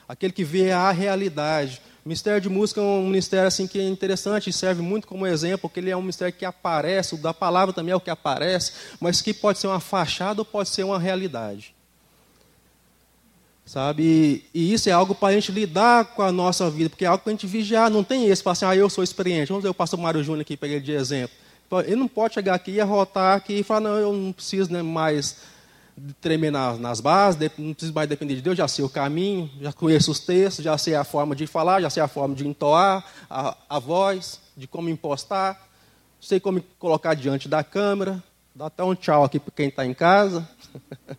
aquele 0.07 0.33
que 0.33 0.45
vê 0.45 0.71
a 0.71 0.90
realidade. 0.90 1.81
O 2.09 2.15
Ministério 2.17 2.41
de 2.41 2.49
Música 2.49 2.81
é 2.81 2.83
um 2.83 3.07
ministério 3.07 3.47
assim 3.47 3.67
que 3.67 3.79
é 3.79 3.87
interessante 3.87 4.49
e 4.49 4.53
serve 4.53 4.81
muito 4.81 5.07
como 5.07 5.27
exemplo, 5.27 5.69
porque 5.69 5.79
ele 5.79 5.91
é 5.91 5.97
um 5.97 6.00
ministério 6.00 6.33
que 6.33 6.43
aparece, 6.43 7.15
o 7.15 7.19
da 7.19 7.35
palavra 7.35 7.71
também 7.71 7.93
é 7.93 7.97
o 7.97 8.00
que 8.00 8.09
aparece, 8.09 8.73
mas 8.99 9.21
que 9.21 9.35
pode 9.35 9.59
ser 9.59 9.67
uma 9.67 9.79
fachada 9.79 10.41
ou 10.41 10.45
pode 10.47 10.71
ser 10.71 10.85
uma 10.85 10.99
realidade. 10.99 11.75
Sabe? 13.67 14.43
E, 14.55 14.73
isso 14.73 14.88
é 14.88 14.93
algo 14.93 15.15
para 15.15 15.29
a 15.29 15.33
gente 15.33 15.53
lidar 15.53 16.07
com 16.15 16.23
a 16.23 16.33
nossa 16.33 16.71
vida, 16.71 16.88
porque 16.88 17.05
é 17.05 17.09
algo 17.09 17.23
para 17.23 17.31
a 17.31 17.35
gente 17.35 17.47
vigiar. 17.47 17.91
Não 17.91 18.03
tem 18.03 18.25
esse 18.25 18.43
assim, 18.49 18.65
ah, 18.65 18.75
eu 18.75 18.88
sou 18.88 19.05
experiente. 19.05 19.50
Vamos 19.50 19.62
ver 19.62 19.69
o 19.69 19.75
pastor 19.75 20.00
Mário 20.00 20.25
Júnior 20.25 20.41
aqui, 20.41 20.57
peguei 20.57 20.81
de 20.81 20.93
exemplo. 20.93 21.37
Ele 21.85 21.97
não 21.97 22.09
pode 22.09 22.33
chegar 22.33 22.55
aqui 22.55 22.71
e 22.71 22.81
arrotar 22.81 23.37
aqui 23.37 23.59
e 23.59 23.62
falar, 23.62 23.81
não, 23.81 23.99
eu 23.99 24.15
não 24.15 24.33
preciso 24.33 24.73
né, 24.73 24.81
mais 24.81 25.37
tremer 26.21 26.50
nas, 26.50 26.78
nas 26.78 27.00
bases, 27.00 27.40
não 27.59 27.73
preciso 27.73 27.93
mais 27.93 28.09
depender 28.09 28.35
de 28.35 28.43
Deus, 28.43 28.57
já 28.57 28.69
sei 28.69 28.85
o 28.85 28.88
caminho, 28.88 29.50
já 29.61 29.73
conheço 29.73 30.11
os 30.11 30.21
textos, 30.21 30.64
já 30.64 30.76
sei 30.78 30.95
a 30.95 31.05
forma 31.05 31.35
de 31.35 31.47
falar, 31.47 31.81
já 31.81 31.90
sei 31.90 32.02
a 32.02 32.09
forma 32.09 32.35
de 32.35 32.47
entoar 32.47 33.05
a, 33.28 33.57
a 33.69 33.78
voz, 33.78 34.40
de 34.57 34.67
como 34.67 34.88
impostar, 34.88 35.61
sei 36.21 36.40
como 36.40 36.62
colocar 36.78 37.14
diante 37.14 37.49
da 37.49 37.62
câmera, 37.62 38.23
dá 38.55 38.67
até 38.67 38.83
um 38.83 38.95
tchau 38.95 39.25
aqui 39.25 39.38
para 39.38 39.52
quem 39.55 39.69
está 39.69 39.87
em 39.87 39.95
casa. 39.95 40.49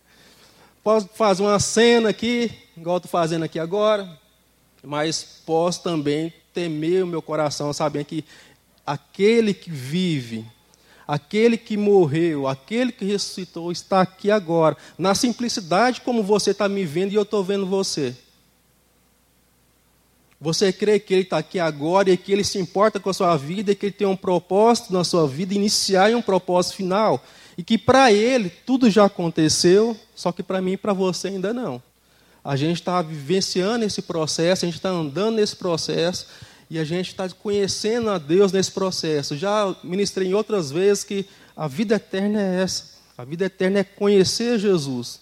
posso 0.82 1.08
fazer 1.14 1.42
uma 1.42 1.58
cena 1.58 2.10
aqui, 2.10 2.50
igual 2.76 2.96
estou 2.98 3.10
fazendo 3.10 3.44
aqui 3.44 3.58
agora, 3.58 4.08
mas 4.82 5.42
posso 5.44 5.82
também 5.82 6.32
temer 6.52 7.04
o 7.04 7.06
meu 7.06 7.22
coração, 7.22 7.72
sabendo 7.72 8.06
que 8.06 8.24
aquele 8.86 9.54
que 9.54 9.70
vive 9.70 10.44
aquele 11.10 11.58
que 11.58 11.76
morreu, 11.76 12.46
aquele 12.46 12.92
que 12.92 13.04
ressuscitou, 13.04 13.72
está 13.72 14.00
aqui 14.00 14.30
agora, 14.30 14.76
na 14.96 15.12
simplicidade 15.12 16.02
como 16.02 16.22
você 16.22 16.52
está 16.52 16.68
me 16.68 16.84
vendo 16.84 17.10
e 17.10 17.16
eu 17.16 17.22
estou 17.22 17.42
vendo 17.42 17.66
você. 17.66 18.14
Você 20.40 20.72
crê 20.72 21.00
que 21.00 21.12
Ele 21.12 21.22
está 21.22 21.38
aqui 21.38 21.58
agora 21.58 22.10
e 22.10 22.16
que 22.16 22.30
Ele 22.30 22.44
se 22.44 22.58
importa 22.58 23.00
com 23.00 23.10
a 23.10 23.12
sua 23.12 23.36
vida 23.36 23.72
e 23.72 23.74
que 23.74 23.86
Ele 23.86 23.92
tem 23.92 24.06
um 24.06 24.14
propósito 24.14 24.92
na 24.92 25.02
sua 25.02 25.26
vida, 25.26 25.52
iniciar 25.52 26.12
e 26.12 26.14
um 26.14 26.22
propósito 26.22 26.76
final. 26.76 27.20
E 27.58 27.64
que 27.64 27.76
para 27.76 28.12
Ele 28.12 28.48
tudo 28.48 28.88
já 28.88 29.06
aconteceu, 29.06 29.96
só 30.14 30.30
que 30.30 30.44
para 30.44 30.60
mim 30.60 30.74
e 30.74 30.76
para 30.76 30.92
você 30.92 31.26
ainda 31.26 31.52
não. 31.52 31.82
A 32.42 32.54
gente 32.54 32.76
está 32.76 33.02
vivenciando 33.02 33.84
esse 33.84 34.00
processo, 34.00 34.64
a 34.64 34.68
gente 34.68 34.76
está 34.76 34.90
andando 34.90 35.34
nesse 35.34 35.56
processo 35.56 36.28
e 36.70 36.78
a 36.78 36.84
gente 36.84 37.08
está 37.08 37.28
conhecendo 37.28 38.10
a 38.10 38.16
Deus 38.16 38.52
nesse 38.52 38.70
processo. 38.70 39.36
Já 39.36 39.74
ministrei 39.82 40.28
em 40.28 40.34
outras 40.34 40.70
vezes 40.70 41.02
que 41.02 41.26
a 41.56 41.66
vida 41.66 41.96
eterna 41.96 42.40
é 42.40 42.62
essa. 42.62 43.00
A 43.18 43.24
vida 43.24 43.44
eterna 43.46 43.80
é 43.80 43.84
conhecer 43.84 44.56
Jesus 44.56 45.20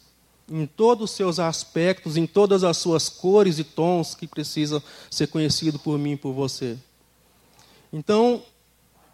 em 0.51 0.67
todos 0.67 1.11
os 1.11 1.17
seus 1.17 1.39
aspectos, 1.39 2.17
em 2.17 2.27
todas 2.27 2.65
as 2.65 2.77
suas 2.77 3.09
cores 3.09 3.59
e 3.59 3.65
tons 3.65 4.15
que 4.15 4.27
precisam 4.27 4.83
ser 5.11 5.29
conhecidos 5.29 5.81
por 5.81 5.99
mim 5.99 6.13
e 6.13 6.17
por 6.17 6.33
você. 6.33 6.77
Então, 7.93 8.43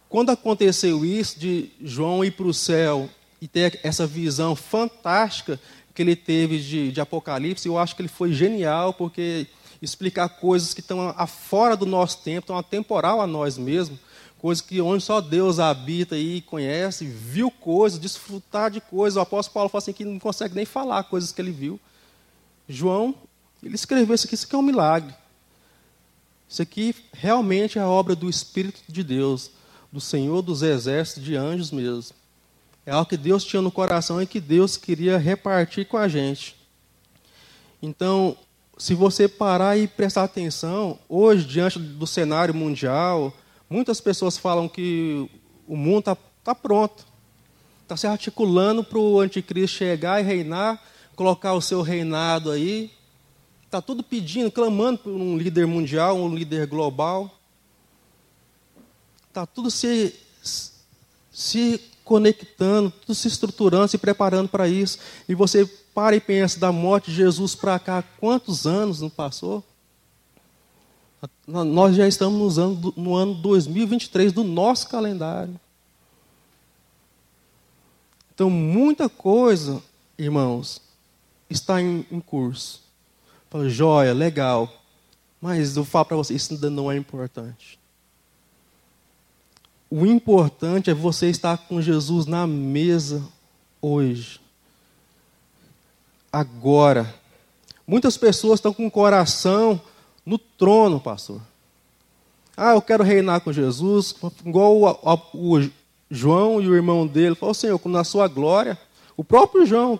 quando 0.09 0.29
aconteceu 0.29 1.05
isso 1.05 1.39
de 1.39 1.71
João 1.81 2.23
ir 2.23 2.31
para 2.31 2.47
o 2.47 2.53
céu 2.53 3.09
e 3.41 3.47
ter 3.47 3.79
essa 3.81 4.05
visão 4.05 4.55
fantástica 4.55 5.59
que 5.93 6.01
ele 6.01 6.15
teve 6.15 6.59
de, 6.59 6.91
de 6.91 7.01
Apocalipse, 7.01 7.67
eu 7.67 7.77
acho 7.77 7.95
que 7.95 8.01
ele 8.01 8.09
foi 8.09 8.33
genial, 8.33 8.93
porque 8.93 9.47
explicar 9.85 10.27
coisas 10.27 10.73
que 10.73 10.81
estão 10.81 11.13
fora 11.27 11.77
do 11.77 11.85
nosso 11.85 12.19
tempo, 12.21 12.45
estão 12.45 12.57
atemporal 12.57 13.21
a 13.21 13.27
nós 13.27 13.57
mesmos, 13.57 13.99
coisas 14.39 14.61
que 14.61 14.81
onde 14.81 15.03
só 15.03 15.21
Deus 15.21 15.59
habita 15.59 16.17
e 16.17 16.41
conhece, 16.41 17.05
viu 17.05 17.49
coisas, 17.49 17.99
desfrutar 17.99 18.69
de 18.69 18.81
coisas. 18.81 19.17
O 19.17 19.21
apóstolo 19.21 19.53
Paulo 19.53 19.69
fala 19.69 19.79
assim 19.79 19.93
que 19.93 20.03
não 20.03 20.19
consegue 20.19 20.55
nem 20.55 20.65
falar 20.65 21.03
coisas 21.03 21.31
que 21.31 21.41
ele 21.41 21.51
viu. 21.51 21.79
João, 22.67 23.15
ele 23.63 23.75
escreveu 23.75 24.13
isso 24.13 24.25
aqui, 24.25 24.35
isso 24.35 24.45
aqui 24.45 24.55
é 24.55 24.57
um 24.57 24.63
milagre. 24.63 25.13
Isso 26.49 26.61
aqui 26.61 26.95
realmente 27.13 27.79
é 27.79 27.81
a 27.81 27.89
obra 27.89 28.15
do 28.15 28.29
Espírito 28.29 28.81
de 28.87 29.03
Deus, 29.03 29.51
do 29.91 30.01
Senhor 30.01 30.41
dos 30.41 30.61
Exércitos, 30.61 31.23
de 31.23 31.35
anjos 31.35 31.71
mesmo. 31.71 32.15
É 32.85 32.91
algo 32.91 33.09
que 33.09 33.17
Deus 33.17 33.43
tinha 33.43 33.61
no 33.61 33.71
coração 33.71 34.21
e 34.21 34.27
que 34.27 34.39
Deus 34.39 34.77
queria 34.77 35.17
repartir 35.17 35.87
com 35.87 35.97
a 35.97 36.07
gente. 36.07 36.55
Então, 37.81 38.37
se 38.77 38.93
você 38.93 39.27
parar 39.27 39.77
e 39.77 39.87
prestar 39.87 40.23
atenção, 40.23 40.99
hoje, 41.07 41.45
diante 41.45 41.79
do 41.79 42.05
cenário 42.05 42.53
mundial, 42.53 43.33
muitas 43.69 44.01
pessoas 44.01 44.37
falam 44.37 44.67
que 44.67 45.29
o 45.67 45.77
mundo 45.77 45.99
está 45.99 46.17
tá 46.43 46.53
pronto. 46.53 47.05
Está 47.83 47.95
se 47.95 48.07
articulando 48.07 48.83
para 48.83 48.99
o 48.99 49.19
anticristo 49.19 49.77
chegar 49.77 50.19
e 50.19 50.23
reinar, 50.23 50.81
colocar 51.15 51.53
o 51.53 51.61
seu 51.61 51.81
reinado 51.81 52.51
aí. 52.51 52.91
Está 53.63 53.81
tudo 53.81 54.03
pedindo, 54.03 54.51
clamando 54.51 54.99
por 54.99 55.11
um 55.11 55.37
líder 55.37 55.67
mundial, 55.67 56.17
um 56.17 56.33
líder 56.35 56.67
global. 56.67 57.39
Está 59.29 59.45
tudo 59.45 59.71
se, 59.71 60.13
se 61.31 61.79
conectando, 62.03 62.91
tudo 62.91 63.15
se 63.15 63.27
estruturando, 63.27 63.87
se 63.87 63.97
preparando 63.97 64.49
para 64.49 64.67
isso. 64.67 64.99
E 65.29 65.35
você 65.35 65.69
para 65.95 66.13
e 66.13 66.19
pensa, 66.19 66.59
da 66.59 66.73
morte 66.73 67.09
de 67.09 67.15
Jesus 67.15 67.55
para 67.55 67.79
cá, 67.79 68.03
quantos 68.19 68.67
anos 68.67 68.99
não 68.99 69.09
passou? 69.09 69.63
Nós 71.47 71.95
já 71.95 72.05
estamos 72.05 72.57
no 72.57 72.63
ano, 72.63 72.93
no 72.97 73.15
ano 73.15 73.33
2023 73.35 74.33
do 74.33 74.43
nosso 74.43 74.89
calendário. 74.89 75.57
Então, 78.33 78.49
muita 78.49 79.07
coisa, 79.07 79.81
irmãos, 80.17 80.81
está 81.49 81.81
em, 81.81 82.05
em 82.11 82.19
curso. 82.19 82.83
Fala, 83.49 83.69
joia, 83.69 84.13
legal. 84.13 84.69
Mas 85.39 85.77
eu 85.77 85.85
falo 85.85 86.05
para 86.05 86.17
você, 86.17 86.33
isso 86.35 86.53
ainda 86.53 86.69
não 86.69 86.91
é 86.91 86.97
importante. 86.97 87.79
O 89.89 90.05
importante 90.05 90.89
é 90.89 90.93
você 90.93 91.29
estar 91.29 91.57
com 91.57 91.81
Jesus 91.81 92.25
na 92.25 92.45
mesa 92.45 93.25
hoje 93.81 94.44
agora. 96.35 97.15
Muitas 97.87 98.17
pessoas 98.17 98.59
estão 98.59 98.73
com 98.73 98.85
o 98.85 98.91
coração 98.91 99.79
no 100.25 100.37
trono, 100.37 100.99
pastor. 100.99 101.39
Ah, 102.57 102.73
eu 102.73 102.81
quero 102.81 103.03
reinar 103.03 103.39
com 103.39 103.53
Jesus, 103.53 104.13
igual 104.45 104.75
o, 104.75 104.89
o, 105.33 105.57
o 105.57 105.71
João 106.11 106.61
e 106.61 106.67
o 106.67 106.75
irmão 106.75 107.07
dele. 107.07 107.35
Falou, 107.35 107.53
Senhor, 107.53 107.79
na 107.85 108.03
sua 108.03 108.27
glória. 108.27 108.77
O 109.15 109.23
próprio 109.23 109.65
João. 109.65 109.99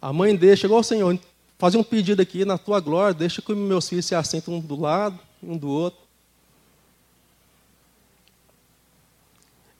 A 0.00 0.12
mãe 0.12 0.34
dele 0.34 0.56
chegou 0.56 0.76
ao 0.76 0.82
Senhor, 0.82 1.16
fazer 1.56 1.78
um 1.78 1.84
pedido 1.84 2.20
aqui 2.20 2.44
na 2.44 2.58
tua 2.58 2.80
glória, 2.80 3.14
deixa 3.14 3.40
que 3.40 3.54
meus 3.54 3.88
filhos 3.88 4.06
se 4.06 4.16
assentem 4.16 4.52
um 4.52 4.58
do 4.58 4.80
lado, 4.80 5.16
um 5.40 5.56
do 5.56 5.68
outro. 5.68 6.00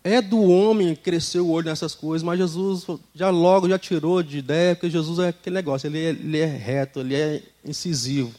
É 0.05 0.21
do 0.21 0.43
homem 0.43 0.97
crescer 0.97 1.39
o 1.39 1.49
olho 1.49 1.67
nessas 1.67 1.95
coisas, 1.95 2.25
mas 2.25 2.37
Jesus 2.37 2.85
já 3.15 3.31
logo 3.31 3.69
já 3.69 3.79
tirou 3.79 4.21
de 4.21 4.39
ideia, 4.39 4.75
porque 4.75 4.91
Jesus 4.91 5.21
é 5.21 5.29
aquele 5.29 5.55
negócio, 5.55 5.87
ele 5.87 5.99
é, 5.99 6.09
ele 6.09 6.39
é 6.39 6.47
reto, 6.47 7.01
ele 7.01 7.15
é 7.15 7.41
incisivo, 7.65 8.33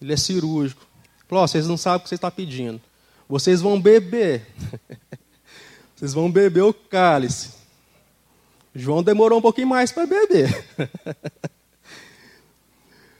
ele 0.00 0.12
é 0.12 0.16
cirúrgico. 0.16 0.86
Falou, 1.26 1.46
vocês 1.46 1.66
não 1.66 1.76
sabem 1.76 1.98
o 1.98 2.02
que 2.02 2.08
você 2.08 2.14
está 2.14 2.30
pedindo. 2.30 2.80
Vocês 3.28 3.60
vão 3.60 3.80
beber. 3.80 4.46
vocês 5.96 6.14
vão 6.14 6.30
beber 6.30 6.62
o 6.62 6.74
cálice. 6.74 7.50
João 8.72 9.02
demorou 9.02 9.40
um 9.40 9.42
pouquinho 9.42 9.66
mais 9.66 9.90
para 9.90 10.06
beber. 10.06 10.64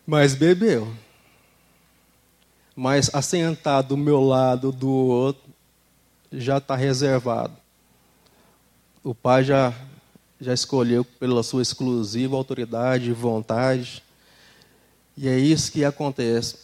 mas 0.06 0.36
bebeu. 0.36 0.92
Mas 2.76 3.12
assentado 3.12 3.88
do 3.88 3.96
meu 3.96 4.20
lado, 4.20 4.70
do 4.70 4.88
outro, 4.88 5.42
já 6.30 6.58
está 6.58 6.76
reservado 6.76 7.61
o 9.04 9.14
pai 9.14 9.42
já, 9.42 9.74
já 10.40 10.54
escolheu 10.54 11.04
pela 11.04 11.42
sua 11.42 11.62
exclusiva 11.62 12.36
autoridade 12.36 13.10
e 13.10 13.12
vontade. 13.12 14.02
E 15.16 15.28
é 15.28 15.38
isso 15.38 15.72
que 15.72 15.84
acontece. 15.84 16.56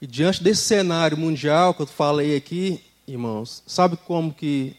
E 0.00 0.06
diante 0.06 0.42
desse 0.42 0.62
cenário 0.62 1.16
mundial 1.16 1.74
que 1.74 1.82
eu 1.82 1.86
falei 1.86 2.36
aqui, 2.36 2.82
irmãos, 3.06 3.62
sabe 3.66 3.96
como 3.96 4.32
que, 4.32 4.76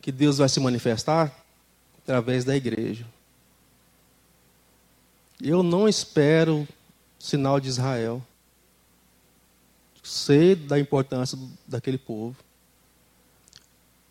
que 0.00 0.12
Deus 0.12 0.38
vai 0.38 0.48
se 0.48 0.60
manifestar? 0.60 1.34
Através 2.02 2.44
da 2.44 2.56
igreja. 2.56 3.06
Eu 5.40 5.62
não 5.62 5.88
espero 5.88 6.66
sinal 7.18 7.60
de 7.60 7.68
Israel. 7.68 8.22
Sei 10.02 10.54
da 10.54 10.78
importância 10.78 11.38
daquele 11.66 11.98
povo. 11.98 12.36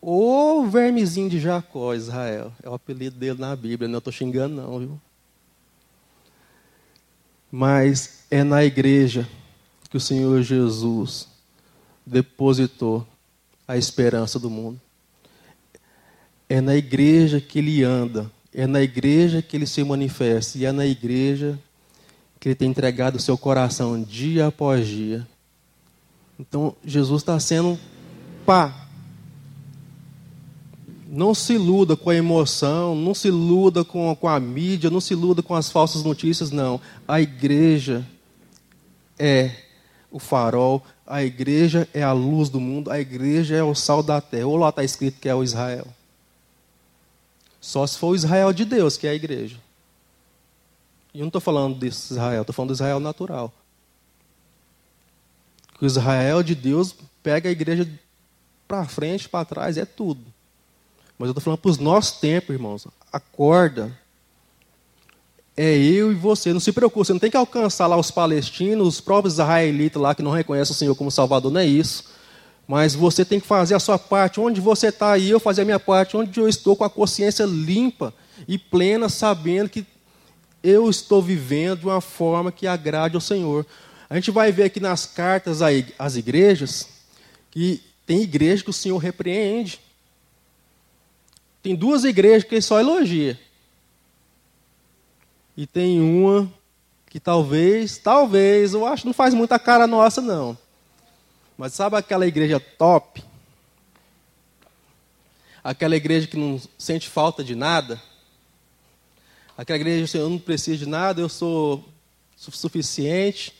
O 0.00 0.66
vermezinho 0.66 1.28
de 1.28 1.40
Jacó, 1.40 1.94
Israel. 1.94 2.52
É 2.62 2.68
o 2.68 2.74
apelido 2.74 3.16
dele 3.16 3.40
na 3.40 3.54
Bíblia, 3.54 3.88
não 3.88 3.98
estou 3.98 4.12
xingando, 4.12 4.54
não, 4.54 4.78
viu? 4.78 5.00
Mas 7.50 8.24
é 8.30 8.44
na 8.44 8.64
igreja 8.64 9.28
que 9.88 9.96
o 9.96 10.00
Senhor 10.00 10.42
Jesus 10.42 11.28
depositou 12.04 13.06
a 13.66 13.76
esperança 13.76 14.38
do 14.38 14.50
mundo. 14.50 14.80
É 16.48 16.60
na 16.60 16.76
igreja 16.76 17.40
que 17.40 17.58
ele 17.58 17.82
anda, 17.82 18.30
é 18.54 18.66
na 18.66 18.82
igreja 18.82 19.42
que 19.42 19.56
ele 19.56 19.66
se 19.66 19.82
manifesta, 19.84 20.58
e 20.58 20.64
é 20.64 20.72
na 20.72 20.86
igreja 20.86 21.58
que 22.40 22.48
ele 22.48 22.54
tem 22.54 22.70
entregado 22.70 23.16
o 23.16 23.20
seu 23.20 23.36
coração 23.36 24.00
dia 24.02 24.46
após 24.46 24.86
dia. 24.86 25.26
Então, 26.38 26.74
Jesus 26.84 27.22
está 27.22 27.38
sendo 27.40 27.78
pá, 28.46 28.87
não 31.10 31.34
se 31.34 31.54
iluda 31.54 31.96
com 31.96 32.10
a 32.10 32.14
emoção, 32.14 32.94
não 32.94 33.14
se 33.14 33.28
iluda 33.28 33.82
com, 33.82 34.14
com 34.14 34.28
a 34.28 34.38
mídia, 34.38 34.90
não 34.90 35.00
se 35.00 35.14
iluda 35.14 35.42
com 35.42 35.54
as 35.54 35.70
falsas 35.70 36.04
notícias, 36.04 36.50
não. 36.50 36.78
A 37.06 37.18
igreja 37.18 38.06
é 39.18 39.52
o 40.10 40.18
farol, 40.18 40.84
a 41.06 41.24
igreja 41.24 41.88
é 41.94 42.02
a 42.02 42.12
luz 42.12 42.50
do 42.50 42.60
mundo, 42.60 42.90
a 42.90 43.00
igreja 43.00 43.56
é 43.56 43.62
o 43.62 43.74
sal 43.74 44.02
da 44.02 44.20
terra. 44.20 44.46
Ou 44.46 44.58
lá 44.58 44.68
está 44.68 44.84
escrito 44.84 45.18
que 45.18 45.30
é 45.30 45.34
o 45.34 45.42
Israel. 45.42 45.86
Só 47.58 47.86
se 47.86 47.96
for 47.96 48.08
o 48.08 48.14
Israel 48.14 48.52
de 48.52 48.66
Deus, 48.66 48.98
que 48.98 49.06
é 49.06 49.10
a 49.10 49.14
igreja. 49.14 49.56
E 51.14 51.20
eu 51.20 51.22
não 51.22 51.28
estou 51.28 51.40
falando 51.40 51.74
desse 51.74 52.12
Israel, 52.12 52.42
estou 52.42 52.54
falando 52.54 52.68
do 52.68 52.74
Israel 52.74 53.00
natural. 53.00 53.50
O 55.80 55.86
Israel 55.86 56.42
de 56.42 56.54
Deus 56.54 56.94
pega 57.22 57.48
a 57.48 57.52
igreja 57.52 57.88
para 58.66 58.84
frente, 58.84 59.26
para 59.26 59.46
trás, 59.46 59.78
é 59.78 59.86
tudo. 59.86 60.22
Mas 61.18 61.26
eu 61.26 61.32
estou 61.32 61.42
falando 61.42 61.58
para 61.58 61.70
os 61.70 61.78
nossos 61.78 62.20
tempos, 62.20 62.54
irmãos. 62.54 62.86
Acorda. 63.12 63.90
É 65.56 65.76
eu 65.76 66.12
e 66.12 66.14
você. 66.14 66.52
Não 66.52 66.60
se 66.60 66.70
preocupe, 66.70 67.06
você 67.06 67.12
não 67.12 67.18
tem 67.18 67.30
que 67.30 67.36
alcançar 67.36 67.88
lá 67.88 67.96
os 67.96 68.10
palestinos, 68.12 68.86
os 68.86 69.00
próprios 69.00 69.34
israelitas 69.34 70.00
lá 70.00 70.14
que 70.14 70.22
não 70.22 70.30
reconhecem 70.30 70.72
o 70.72 70.78
Senhor 70.78 70.94
como 70.94 71.10
Salvador, 71.10 71.50
não 71.50 71.60
é 71.60 71.66
isso. 71.66 72.04
Mas 72.66 72.94
você 72.94 73.24
tem 73.24 73.40
que 73.40 73.46
fazer 73.46 73.74
a 73.74 73.80
sua 73.80 73.98
parte. 73.98 74.38
Onde 74.38 74.60
você 74.60 74.88
está 74.88 75.18
e 75.18 75.30
eu 75.30 75.40
fazer 75.40 75.62
a 75.62 75.64
minha 75.64 75.80
parte. 75.80 76.16
Onde 76.16 76.38
eu 76.38 76.48
estou 76.48 76.76
com 76.76 76.84
a 76.84 76.90
consciência 76.90 77.44
limpa 77.44 78.14
e 78.46 78.56
plena, 78.56 79.08
sabendo 79.08 79.68
que 79.68 79.84
eu 80.62 80.88
estou 80.88 81.22
vivendo 81.22 81.80
de 81.80 81.86
uma 81.86 82.00
forma 82.00 82.52
que 82.52 82.66
agrade 82.66 83.16
ao 83.16 83.20
Senhor. 83.20 83.66
A 84.08 84.14
gente 84.14 84.30
vai 84.30 84.52
ver 84.52 84.64
aqui 84.64 84.80
nas 84.80 85.06
cartas 85.06 85.60
às 85.98 86.16
igrejas 86.16 86.88
que 87.50 87.82
tem 88.06 88.22
igreja 88.22 88.62
que 88.62 88.70
o 88.70 88.72
Senhor 88.72 88.98
repreende. 88.98 89.80
Tem 91.68 91.76
duas 91.76 92.02
igrejas 92.02 92.44
que 92.44 92.62
só 92.62 92.80
elogia. 92.80 93.38
E 95.54 95.66
tem 95.66 96.00
uma 96.00 96.50
que 97.10 97.20
talvez, 97.20 97.98
talvez, 97.98 98.72
eu 98.72 98.86
acho 98.86 99.04
não 99.04 99.12
faz 99.12 99.34
muita 99.34 99.58
cara 99.58 99.86
nossa, 99.86 100.22
não. 100.22 100.56
Mas 101.58 101.74
sabe 101.74 101.94
aquela 101.96 102.26
igreja 102.26 102.58
top? 102.58 103.22
Aquela 105.62 105.94
igreja 105.94 106.26
que 106.26 106.38
não 106.38 106.58
sente 106.78 107.06
falta 107.06 107.44
de 107.44 107.54
nada? 107.54 108.00
Aquela 109.54 109.78
igreja 109.78 110.10
que 110.10 110.16
eu 110.16 110.30
não 110.30 110.38
preciso 110.38 110.78
de 110.78 110.86
nada, 110.86 111.20
eu 111.20 111.28
sou 111.28 111.86
suficiente. 112.34 113.52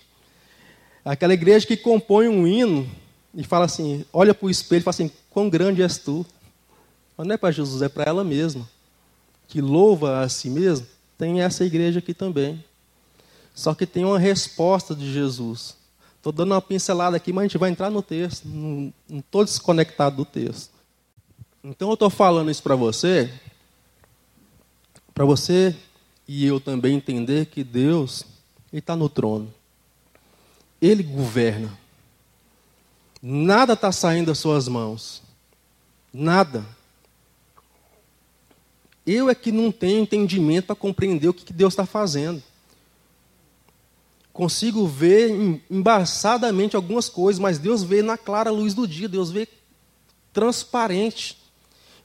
Aquela 1.05 1.35
igreja 1.35 1.66
que 1.66 1.77
compõe 1.77 2.27
um 2.27 2.47
hino 2.47 2.90
e 3.35 3.44
fala 3.44 3.66
assim, 3.66 4.03
olha 4.14 4.33
para 4.33 4.47
o 4.47 4.51
espelho 4.51 4.81
e 4.81 4.83
fala 4.83 4.94
assim, 4.94 5.11
quão 5.29 5.51
grande 5.51 5.83
és 5.83 5.99
tu. 5.99 6.25
Mas 7.18 7.26
não 7.26 7.35
é 7.35 7.37
para 7.37 7.50
Jesus, 7.50 7.83
é 7.83 7.88
para 7.88 8.04
ela 8.04 8.22
mesma. 8.22 8.68
Que 9.48 9.61
louva 9.61 10.20
a 10.20 10.28
si 10.28 10.48
mesma. 10.48 10.87
Tem 11.18 11.40
essa 11.40 11.64
igreja 11.64 11.98
aqui 11.98 12.14
também. 12.14 12.64
Só 13.52 13.74
que 13.74 13.85
tem 13.85 14.04
uma 14.04 14.20
resposta 14.20 14.94
de 14.94 15.12
Jesus. 15.12 15.76
Estou 16.16 16.31
dando 16.31 16.52
uma 16.52 16.62
pincelada 16.62 17.16
aqui, 17.16 17.33
mas 17.33 17.42
a 17.42 17.46
gente 17.48 17.59
vai 17.59 17.70
entrar 17.70 17.90
no 17.90 18.02
texto. 18.02 18.46
Não 18.46 18.92
estou 19.11 19.44
desconectado 19.44 20.14
do 20.14 20.24
texto. 20.24 20.70
Então 21.64 21.88
eu 21.88 21.94
estou 21.94 22.09
falando 22.09 22.52
isso 22.52 22.62
para 22.62 22.76
você, 22.76 23.33
para 25.12 25.24
você 25.24 25.74
e 26.26 26.46
eu 26.46 26.61
também 26.61 26.94
entender 26.94 27.46
que 27.46 27.64
Deus 27.64 28.24
está 28.72 28.94
no 28.94 29.09
trono. 29.09 29.52
Ele 30.81 31.02
governa. 31.02 31.76
Nada 33.20 33.72
está 33.72 33.90
saindo 33.90 34.26
das 34.26 34.38
suas 34.38 34.68
mãos. 34.68 35.20
Nada. 36.12 36.78
Eu 39.11 39.31
é 39.31 39.35
que 39.35 39.51
não 39.51 39.73
tenho 39.73 40.03
entendimento 40.03 40.66
para 40.66 40.77
compreender 40.77 41.29
o 41.29 41.33
que 41.33 41.51
Deus 41.51 41.73
está 41.73 41.87
fazendo. 41.87 42.42
Consigo 44.35 44.87
ver 44.87 45.31
embaçadamente 45.71 46.77
algumas 46.77 47.09
coisas, 47.09 47.40
mas 47.40 47.59
Deus 47.59 47.83
vê 47.83 48.03
na 48.03 48.18
clara 48.18 48.51
luz 48.51 48.75
do 48.75 48.87
dia, 48.87 49.09
Deus 49.09 49.31
vê 49.31 49.49
transparente. 50.31 51.38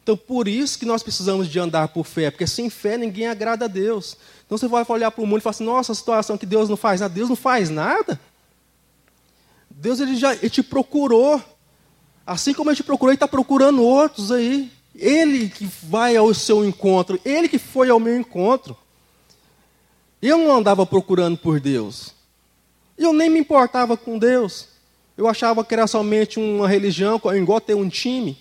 Então, 0.02 0.16
por 0.16 0.48
isso 0.48 0.80
que 0.80 0.86
nós 0.86 1.04
precisamos 1.04 1.50
de 1.50 1.60
andar 1.60 1.90
por 1.90 2.06
fé, 2.06 2.32
porque 2.32 2.48
sem 2.48 2.70
fé 2.70 2.98
ninguém 2.98 3.28
agrada 3.28 3.66
a 3.66 3.68
Deus. 3.68 4.16
Então, 4.46 4.58
você 4.58 4.70
vai 4.70 4.86
olhar 4.88 5.12
para 5.12 5.22
o 5.22 5.28
mundo 5.28 5.40
e 5.40 5.42
falar 5.42 5.52
assim, 5.52 5.66
nossa, 5.66 5.92
a 5.92 5.96
situação 5.96 6.38
que 6.38 6.46
Deus 6.46 6.70
não 6.70 6.78
faz 6.78 7.02
nada. 7.02 7.14
Deus 7.14 7.28
não 7.28 7.36
faz 7.36 7.70
nada. 7.70 8.18
Deus 9.70 10.00
ele 10.00 10.16
já 10.16 10.34
ele 10.34 10.50
te 10.50 10.64
procurou. 10.64 11.42
Assim 12.26 12.54
como 12.54 12.70
ele 12.70 12.78
te 12.78 12.84
procurou, 12.84 13.12
ele 13.12 13.18
está 13.18 13.28
procurando 13.28 13.84
outros 13.84 14.32
aí. 14.32 14.72
Ele 14.96 15.50
que 15.50 15.66
vai 15.84 16.16
ao 16.16 16.34
seu 16.34 16.64
encontro, 16.64 17.20
ele 17.26 17.50
que 17.50 17.58
foi 17.58 17.90
ao 17.90 18.00
meu 18.00 18.18
encontro. 18.18 18.78
Eu 20.22 20.38
não 20.38 20.56
andava 20.56 20.86
procurando 20.86 21.38
por 21.38 21.60
Deus. 21.60 22.14
Eu 22.98 23.12
nem 23.12 23.30
me 23.30 23.40
importava 23.40 23.98
com 23.98 24.18
Deus. 24.18 24.70
Eu 25.18 25.28
achava 25.28 25.64
que 25.64 25.74
era 25.74 25.88
somente 25.88 26.40
uma 26.40 26.68
religião, 26.68 27.20
igual 27.36 27.60
ter 27.60 27.76
um 27.76 27.90
time. 27.90 28.38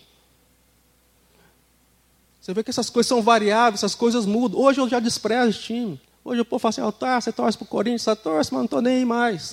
Você 2.40 2.52
vê 2.52 2.62
que 2.62 2.70
essas 2.70 2.90
coisas 2.90 3.08
são 3.08 3.22
variáveis, 3.22 3.80
essas 3.80 3.94
coisas 3.94 4.26
mudam. 4.26 4.60
Hoje 4.60 4.80
eu 4.80 4.88
já 4.88 4.98
desprezo 4.98 5.50
esse 5.50 5.60
time. 5.60 6.00
Hoje 6.24 6.40
o 6.40 6.44
povo 6.44 6.60
fala 6.60 6.70
assim, 6.70 6.82
oh, 6.82 6.92
tá, 6.92 7.20
você 7.20 7.32
torce 7.32 7.58
para 7.58 7.64
o 7.64 7.68
Corinthians, 7.68 8.02
você 8.02 8.16
torce, 8.16 8.52
mas 8.52 8.60
não 8.60 8.64
estou 8.64 8.82
nem 8.82 8.96
aí 8.98 9.04
mais. 9.04 9.52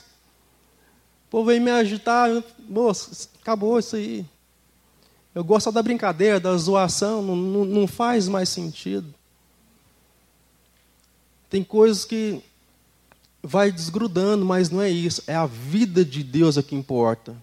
O 1.27 1.29
povo 1.29 1.45
vem 1.45 1.59
me 1.59 1.71
agitar, 1.71 2.29
moço, 2.67 3.29
acabou 3.41 3.77
isso 3.79 3.95
aí. 3.95 4.25
Eu 5.34 5.44
gosto 5.44 5.72
da 5.72 5.84
brincadeira, 5.84 6.39
da 6.39 6.56
zoação, 6.58 7.22
não, 7.22 7.36
não, 7.36 7.65
não 7.65 7.88
faz 7.88 8.28
mais 8.28 8.50
sentido. 8.50 9.13
Tem 11.50 11.63
coisas 11.63 12.06
que 12.06 12.42
vai 13.42 13.72
desgrudando, 13.72 14.46
mas 14.46 14.70
não 14.70 14.82
é 14.82 14.89
isso. 14.89 15.24
É 15.28 15.36
a 15.36 15.46
vida 15.46 16.04
de 16.04 16.24
Deus 16.24 16.58
a 16.58 16.63
que 16.63 16.76
importa. 16.76 17.36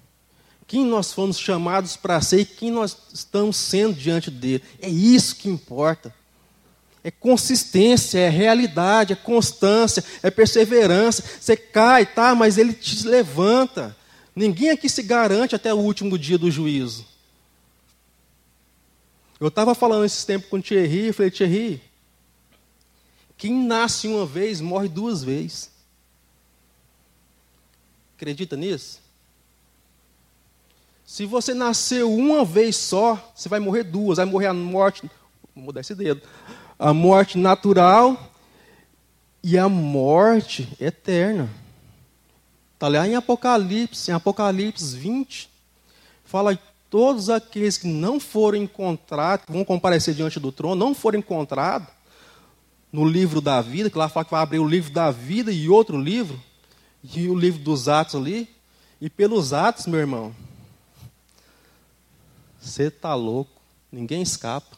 Quem 0.66 0.84
nós 0.84 1.12
fomos 1.12 1.38
chamados 1.38 1.96
para 1.96 2.20
ser 2.20 2.40
e 2.40 2.44
quem 2.44 2.70
nós 2.70 2.96
estamos 3.12 3.56
sendo 3.56 3.94
diante 3.94 4.30
dele. 4.30 4.62
É 4.80 4.88
isso 4.88 5.36
que 5.36 5.48
importa. 5.48 6.14
É 7.04 7.10
consistência, 7.10 8.18
é 8.18 8.28
realidade, 8.28 9.12
é 9.12 9.16
constância, 9.16 10.02
é 10.24 10.30
perseverança. 10.30 11.22
Você 11.40 11.56
cai, 11.56 12.04
tá, 12.04 12.34
mas 12.34 12.58
ele 12.58 12.72
te 12.72 13.06
levanta. 13.06 13.96
Ninguém 14.34 14.70
aqui 14.70 14.88
se 14.88 15.04
garante 15.04 15.54
até 15.54 15.72
o 15.72 15.78
último 15.78 16.18
dia 16.18 16.36
do 16.36 16.50
juízo. 16.50 17.06
Eu 19.38 19.48
estava 19.48 19.74
falando 19.74 20.04
esses 20.04 20.24
tempos 20.24 20.48
com 20.48 20.56
o 20.56 20.62
Thierry, 20.62 21.06
eu 21.06 21.14
falei, 21.14 21.30
Thierry, 21.30 21.82
quem 23.36 23.52
nasce 23.52 24.08
uma 24.08 24.24
vez 24.24 24.60
morre 24.60 24.88
duas 24.88 25.22
vezes. 25.22 25.70
Acredita 28.16 28.56
nisso? 28.56 29.00
Se 31.04 31.26
você 31.26 31.52
nasceu 31.52 32.12
uma 32.12 32.44
vez 32.44 32.76
só, 32.76 33.32
você 33.34 33.48
vai 33.48 33.60
morrer 33.60 33.84
duas. 33.84 34.16
Vai 34.16 34.26
morrer 34.26 34.46
a 34.46 34.54
morte, 34.54 35.02
vou 35.54 35.64
mudar 35.64 35.82
esse 35.82 35.94
dedo, 35.94 36.22
a 36.78 36.94
morte 36.94 37.36
natural 37.36 38.32
e 39.42 39.58
a 39.58 39.68
morte 39.68 40.68
eterna. 40.80 41.48
Está 42.74 42.88
lá 42.88 43.06
em 43.06 43.14
Apocalipse, 43.14 44.10
em 44.10 44.14
Apocalipse 44.14 44.96
20, 44.96 45.48
fala 46.24 46.58
todos 46.90 47.30
aqueles 47.30 47.76
que 47.78 47.86
não 47.86 48.18
foram 48.20 48.58
encontrados, 48.58 49.46
que 49.46 49.52
vão 49.52 49.64
comparecer 49.64 50.14
diante 50.14 50.38
do 50.38 50.52
trono, 50.52 50.76
não 50.76 50.94
foram 50.94 51.18
encontrados 51.18 51.88
no 52.92 53.04
livro 53.04 53.40
da 53.40 53.60
vida, 53.60 53.90
que 53.90 53.98
lá 53.98 54.08
fala 54.08 54.24
que 54.24 54.30
vai 54.30 54.42
abrir 54.42 54.58
o 54.58 54.68
livro 54.68 54.92
da 54.92 55.10
vida 55.10 55.52
e 55.52 55.68
outro 55.68 56.00
livro, 56.00 56.40
e 57.02 57.28
o 57.28 57.34
livro 57.34 57.60
dos 57.62 57.88
Atos 57.88 58.14
ali, 58.14 58.48
e 59.00 59.10
pelos 59.10 59.52
Atos, 59.52 59.86
meu 59.86 60.00
irmão, 60.00 60.34
você 62.60 62.84
está 62.84 63.14
louco, 63.14 63.50
ninguém 63.92 64.22
escapa. 64.22 64.76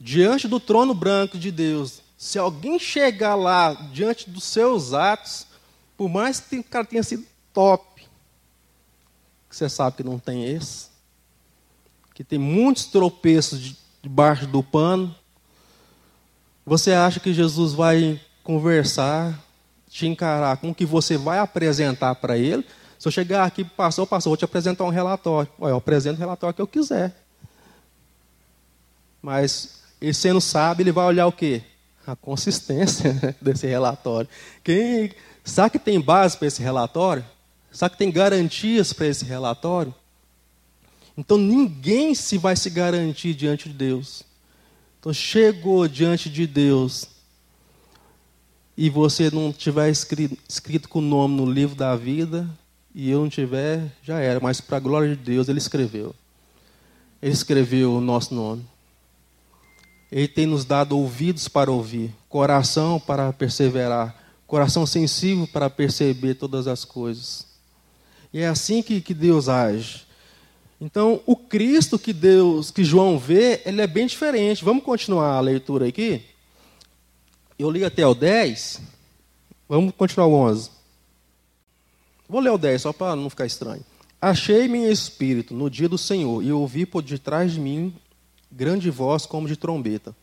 Diante 0.00 0.48
do 0.48 0.60
trono 0.60 0.94
branco 0.94 1.38
de 1.38 1.50
Deus, 1.50 2.02
se 2.18 2.38
alguém 2.38 2.78
chegar 2.78 3.34
lá 3.34 3.72
diante 3.92 4.28
dos 4.28 4.44
seus 4.44 4.92
atos, 4.92 5.46
por 5.96 6.08
mais 6.08 6.40
que 6.40 6.58
o 6.58 6.64
cara 6.64 6.84
tenha 6.84 7.02
sido 7.02 7.24
top, 7.52 7.85
você 9.56 9.68
sabe 9.68 9.96
que 9.96 10.02
não 10.04 10.18
tem 10.18 10.44
esse, 10.44 10.88
que 12.14 12.22
tem 12.22 12.38
muitos 12.38 12.86
tropeços 12.86 13.76
debaixo 14.02 14.46
do 14.46 14.62
pano, 14.62 15.14
você 16.64 16.92
acha 16.92 17.20
que 17.20 17.32
Jesus 17.32 17.72
vai 17.72 18.20
conversar, 18.42 19.38
te 19.88 20.06
encarar 20.06 20.58
com 20.58 20.70
o 20.70 20.74
que 20.74 20.84
você 20.84 21.16
vai 21.16 21.38
apresentar 21.38 22.14
para 22.16 22.36
ele? 22.36 22.66
Se 22.98 23.08
eu 23.08 23.12
chegar 23.12 23.44
aqui, 23.44 23.64
passou, 23.64 24.06
passou, 24.06 24.30
vou 24.30 24.36
te 24.36 24.44
apresentar 24.44 24.84
um 24.84 24.90
relatório. 24.90 25.50
Olha, 25.58 25.72
eu 25.72 25.76
apresento 25.76 26.16
o 26.16 26.20
relatório 26.20 26.54
que 26.54 26.62
eu 26.62 26.66
quiser. 26.66 27.14
Mas 29.22 29.80
ele 30.00 30.12
sendo 30.12 30.40
sábio, 30.40 30.82
ele 30.82 30.92
vai 30.92 31.06
olhar 31.06 31.26
o 31.26 31.32
quê? 31.32 31.62
A 32.06 32.14
consistência 32.14 33.14
desse 33.40 33.66
relatório. 33.66 34.28
Quem 34.62 35.12
sabe 35.44 35.70
que 35.70 35.78
tem 35.78 36.00
base 36.00 36.36
para 36.36 36.48
esse 36.48 36.62
relatório? 36.62 37.24
Sabe 37.70 37.92
que 37.92 37.98
tem 37.98 38.10
garantias 38.10 38.92
para 38.92 39.06
esse 39.06 39.24
relatório? 39.24 39.94
Então 41.16 41.38
ninguém 41.38 42.14
se 42.14 42.36
vai 42.36 42.56
se 42.56 42.68
garantir 42.68 43.34
diante 43.34 43.68
de 43.68 43.74
Deus. 43.74 44.22
Então 45.00 45.12
chegou 45.12 45.86
diante 45.88 46.28
de 46.28 46.46
Deus 46.46 47.06
e 48.76 48.90
você 48.90 49.30
não 49.30 49.52
tiver 49.52 49.88
escrito, 49.88 50.36
escrito 50.48 50.88
com 50.88 50.98
o 50.98 51.02
nome 51.02 51.36
no 51.36 51.50
livro 51.50 51.74
da 51.74 51.96
vida 51.96 52.48
e 52.94 53.10
eu 53.10 53.20
não 53.20 53.28
tiver, 53.28 53.90
já 54.02 54.18
era. 54.18 54.40
Mas 54.40 54.60
para 54.60 54.76
a 54.76 54.80
glória 54.80 55.08
de 55.08 55.22
Deus 55.22 55.48
ele 55.48 55.58
escreveu. 55.58 56.14
Ele 57.22 57.32
escreveu 57.32 57.94
o 57.94 58.00
nosso 58.00 58.34
nome. 58.34 58.66
Ele 60.10 60.28
tem 60.28 60.46
nos 60.46 60.64
dado 60.64 60.96
ouvidos 60.96 61.48
para 61.48 61.70
ouvir, 61.70 62.14
coração 62.28 63.00
para 63.00 63.32
perseverar, 63.32 64.14
coração 64.46 64.86
sensível 64.86 65.46
para 65.46 65.68
perceber 65.68 66.34
todas 66.34 66.66
as 66.66 66.84
coisas. 66.84 67.45
E 68.36 68.40
é 68.40 68.48
assim 68.48 68.82
que, 68.82 69.00
que 69.00 69.14
Deus 69.14 69.48
age. 69.48 70.04
Então, 70.78 71.22
o 71.24 71.34
Cristo 71.34 71.98
que 71.98 72.12
Deus, 72.12 72.70
que 72.70 72.84
João 72.84 73.18
vê, 73.18 73.62
ele 73.64 73.80
é 73.80 73.86
bem 73.86 74.06
diferente. 74.06 74.62
Vamos 74.62 74.84
continuar 74.84 75.38
a 75.38 75.40
leitura 75.40 75.88
aqui? 75.88 76.22
Eu 77.58 77.70
li 77.70 77.82
até 77.82 78.06
o 78.06 78.14
10. 78.14 78.82
Vamos 79.66 79.94
continuar 79.96 80.26
o 80.26 80.34
11. 80.34 80.68
Vou 82.28 82.42
ler 82.42 82.50
o 82.50 82.58
10 82.58 82.82
só 82.82 82.92
para 82.92 83.16
não 83.16 83.30
ficar 83.30 83.46
estranho. 83.46 83.82
Achei-me 84.20 84.80
em 84.80 84.90
espírito 84.90 85.54
no 85.54 85.70
dia 85.70 85.88
do 85.88 85.96
Senhor 85.96 86.44
e 86.44 86.52
ouvi 86.52 86.84
por 86.84 87.00
detrás 87.00 87.52
de 87.52 87.60
mim 87.60 87.94
grande 88.52 88.90
voz 88.90 89.24
como 89.24 89.48
de 89.48 89.56
trombeta, 89.56 90.14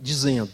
dizendo: 0.00 0.50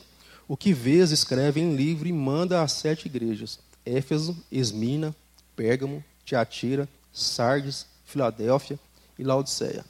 O 0.47 0.55
que 0.55 0.75
vês, 0.75 1.13
escreve 1.13 1.63
em 1.63 1.75
livro 1.75 2.07
e 2.07 2.13
manda 2.13 2.63
às 2.63 2.73
sete 2.73 3.07
igrejas: 3.07 3.59
Éfeso, 3.87 4.37
Esmina, 4.53 5.17
Pérgamo, 5.57 6.05
Tiatira, 6.25 6.89
Sardes, 7.13 7.87
Filadélfia 8.05 8.79
e 9.19 9.23
Laodiceia. 9.25 9.85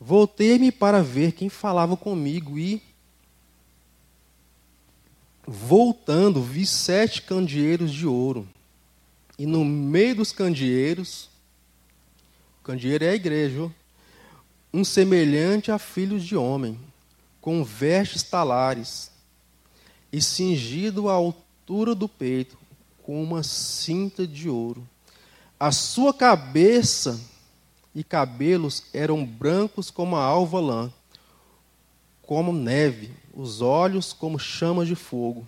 Voltei-me 0.00 0.70
para 0.70 1.02
ver 1.02 1.32
quem 1.32 1.48
falava 1.48 1.96
comigo 1.96 2.58
e, 2.58 2.82
voltando, 5.46 6.42
vi 6.42 6.66
sete 6.66 7.22
candeeiros 7.22 7.92
de 7.92 8.06
ouro. 8.06 8.46
E 9.38 9.46
no 9.46 9.64
meio 9.64 10.16
dos 10.16 10.30
candeeiros, 10.30 11.28
o 12.60 12.64
candeeiro 12.64 13.04
é 13.04 13.10
a 13.10 13.14
igreja, 13.14 13.70
um 14.72 14.84
semelhante 14.84 15.70
a 15.70 15.78
filhos 15.78 16.24
de 16.24 16.36
homem, 16.36 16.78
com 17.40 17.64
vestes 17.64 18.22
talares, 18.22 19.10
e 20.12 20.20
cingido 20.20 21.08
à 21.08 21.12
altura 21.12 21.94
do 21.94 22.08
peito, 22.08 22.56
com 23.04 23.22
uma 23.22 23.42
cinta 23.42 24.26
de 24.26 24.48
ouro. 24.48 24.88
A 25.60 25.70
sua 25.70 26.12
cabeça 26.12 27.20
e 27.94 28.02
cabelos 28.02 28.84
eram 28.94 29.24
brancos 29.24 29.90
como 29.90 30.16
a 30.16 30.24
alva 30.24 30.58
lã, 30.58 30.92
como 32.22 32.50
neve, 32.50 33.12
os 33.34 33.60
olhos 33.60 34.14
como 34.14 34.38
chamas 34.38 34.88
de 34.88 34.94
fogo, 34.94 35.46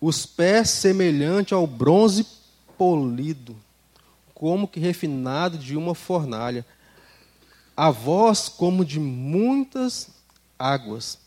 os 0.00 0.26
pés 0.26 0.68
semelhante 0.68 1.54
ao 1.54 1.66
bronze 1.66 2.26
polido, 2.76 3.56
como 4.34 4.66
que 4.66 4.80
refinado 4.80 5.56
de 5.56 5.76
uma 5.76 5.94
fornalha, 5.94 6.66
a 7.76 7.90
voz 7.90 8.48
como 8.48 8.84
de 8.84 8.98
muitas 8.98 10.10
águas 10.58 11.18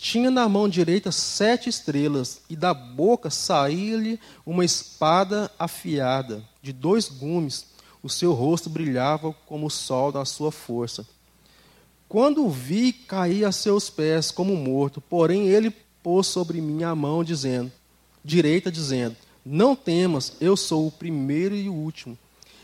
tinha 0.00 0.30
na 0.30 0.48
mão 0.48 0.66
direita 0.66 1.12
sete 1.12 1.68
estrelas, 1.68 2.40
e 2.48 2.56
da 2.56 2.72
boca 2.72 3.28
saía-lhe 3.28 4.18
uma 4.46 4.64
espada 4.64 5.50
afiada, 5.58 6.42
de 6.62 6.72
dois 6.72 7.06
gumes. 7.06 7.66
O 8.02 8.08
seu 8.08 8.32
rosto 8.32 8.70
brilhava 8.70 9.34
como 9.46 9.66
o 9.66 9.70
sol 9.70 10.10
da 10.10 10.24
sua 10.24 10.50
força. 10.50 11.06
Quando 12.08 12.46
o 12.46 12.48
vi, 12.48 12.94
caí 12.94 13.44
a 13.44 13.52
seus 13.52 13.90
pés 13.90 14.30
como 14.30 14.56
morto, 14.56 15.02
porém 15.02 15.48
ele 15.48 15.70
pôs 16.02 16.26
sobre 16.26 16.62
mim 16.62 16.82
a 16.82 16.94
mão, 16.94 17.22
dizendo, 17.22 17.70
direita, 18.24 18.72
dizendo: 18.72 19.16
Não 19.44 19.76
temas, 19.76 20.32
eu 20.40 20.56
sou 20.56 20.86
o 20.86 20.90
primeiro 20.90 21.54
e 21.54 21.68
o 21.68 21.74
último, 21.74 22.16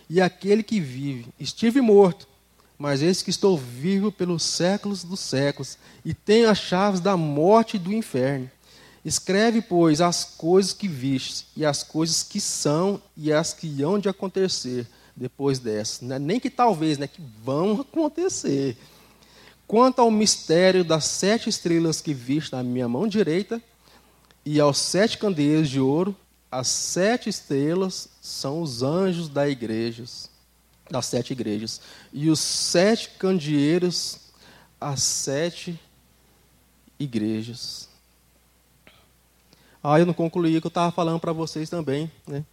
e 0.08 0.22
aquele 0.22 0.62
que 0.62 0.80
vive. 0.80 1.26
Estive 1.38 1.82
morto 1.82 2.26
mas 2.78 3.00
eis 3.02 3.22
que 3.22 3.30
estou 3.30 3.56
vivo 3.56 4.12
pelos 4.12 4.42
séculos 4.42 5.02
dos 5.02 5.20
séculos, 5.20 5.78
e 6.04 6.12
tenho 6.12 6.50
as 6.50 6.58
chaves 6.58 7.00
da 7.00 7.16
morte 7.16 7.76
e 7.76 7.80
do 7.80 7.92
inferno. 7.92 8.50
Escreve, 9.04 9.62
pois, 9.62 10.00
as 10.00 10.24
coisas 10.24 10.72
que 10.72 10.88
vistes, 10.88 11.46
e 11.56 11.64
as 11.64 11.82
coisas 11.82 12.22
que 12.22 12.40
são, 12.40 13.00
e 13.16 13.32
as 13.32 13.54
que 13.54 13.82
hão 13.82 13.98
de 13.98 14.08
acontecer 14.08 14.86
depois 15.14 15.58
dessas. 15.58 16.10
É 16.10 16.18
nem 16.18 16.38
que 16.38 16.50
talvez, 16.50 16.98
né, 16.98 17.06
que 17.06 17.22
vão 17.42 17.80
acontecer. 17.80 18.76
Quanto 19.66 20.00
ao 20.00 20.10
mistério 20.10 20.84
das 20.84 21.04
sete 21.06 21.48
estrelas 21.48 22.00
que 22.00 22.12
viste 22.12 22.52
na 22.52 22.62
minha 22.62 22.88
mão 22.88 23.08
direita, 23.08 23.62
e 24.44 24.60
aos 24.60 24.78
sete 24.78 25.18
candeeiros 25.18 25.68
de 25.68 25.80
ouro, 25.80 26.14
as 26.50 26.68
sete 26.68 27.28
estrelas 27.28 28.08
são 28.20 28.60
os 28.60 28.82
anjos 28.82 29.28
da 29.28 29.48
igrejas 29.48 30.30
das 30.90 31.06
sete 31.06 31.32
igrejas. 31.32 31.80
E 32.12 32.30
os 32.30 32.40
sete 32.40 33.10
candeeiros, 33.18 34.20
as 34.80 35.02
sete 35.02 35.78
igrejas. 36.98 37.88
Ah, 39.82 39.98
eu 39.98 40.06
não 40.06 40.14
concluí 40.14 40.56
o 40.56 40.60
que 40.60 40.66
eu 40.66 40.68
estava 40.68 40.90
falando 40.90 41.20
para 41.20 41.32
vocês 41.32 41.70
também, 41.70 42.10
né? 42.26 42.44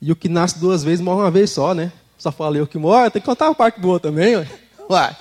E 0.00 0.10
o 0.10 0.16
que 0.16 0.28
nasce 0.28 0.58
duas 0.58 0.82
vezes 0.82 1.00
morre 1.00 1.22
uma 1.22 1.30
vez 1.30 1.50
só, 1.50 1.74
né? 1.74 1.92
Só 2.18 2.30
falei 2.30 2.62
o 2.62 2.66
que 2.66 2.78
morre, 2.78 3.10
tem 3.10 3.22
que 3.22 3.26
contar 3.26 3.48
a 3.48 3.54
parte 3.54 3.80
boa 3.80 3.98
também, 3.98 4.36
ué. 4.36 4.48
ué. 4.88 5.16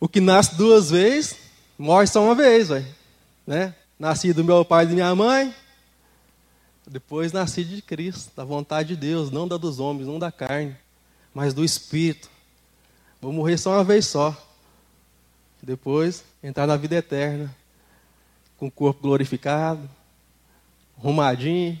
o 0.00 0.08
que 0.08 0.20
nasce 0.20 0.56
duas 0.56 0.90
vezes, 0.90 1.36
morre 1.78 2.06
só 2.06 2.22
uma 2.24 2.34
vez, 2.34 2.70
ué. 2.70 2.84
Né? 3.46 3.74
Nasci 3.98 4.32
do 4.32 4.44
meu 4.44 4.64
pai 4.64 4.84
e 4.84 4.88
da 4.88 4.94
minha 4.94 5.14
mãe, 5.14 5.54
depois 6.90 7.32
nasci 7.32 7.64
de 7.64 7.80
Cristo, 7.80 8.32
da 8.34 8.42
vontade 8.42 8.88
de 8.88 8.96
Deus, 8.96 9.30
não 9.30 9.46
da 9.46 9.56
dos 9.56 9.78
homens, 9.78 10.08
não 10.08 10.18
da 10.18 10.32
carne, 10.32 10.76
mas 11.32 11.54
do 11.54 11.64
Espírito. 11.64 12.28
Vou 13.20 13.32
morrer 13.32 13.56
só 13.58 13.74
uma 13.74 13.84
vez 13.84 14.06
só. 14.06 14.36
Depois 15.62 16.24
entrar 16.42 16.66
na 16.66 16.76
vida 16.76 16.96
eterna, 16.96 17.54
com 18.56 18.66
o 18.66 18.70
corpo 18.70 19.02
glorificado, 19.02 19.88
arrumadinho, 20.98 21.78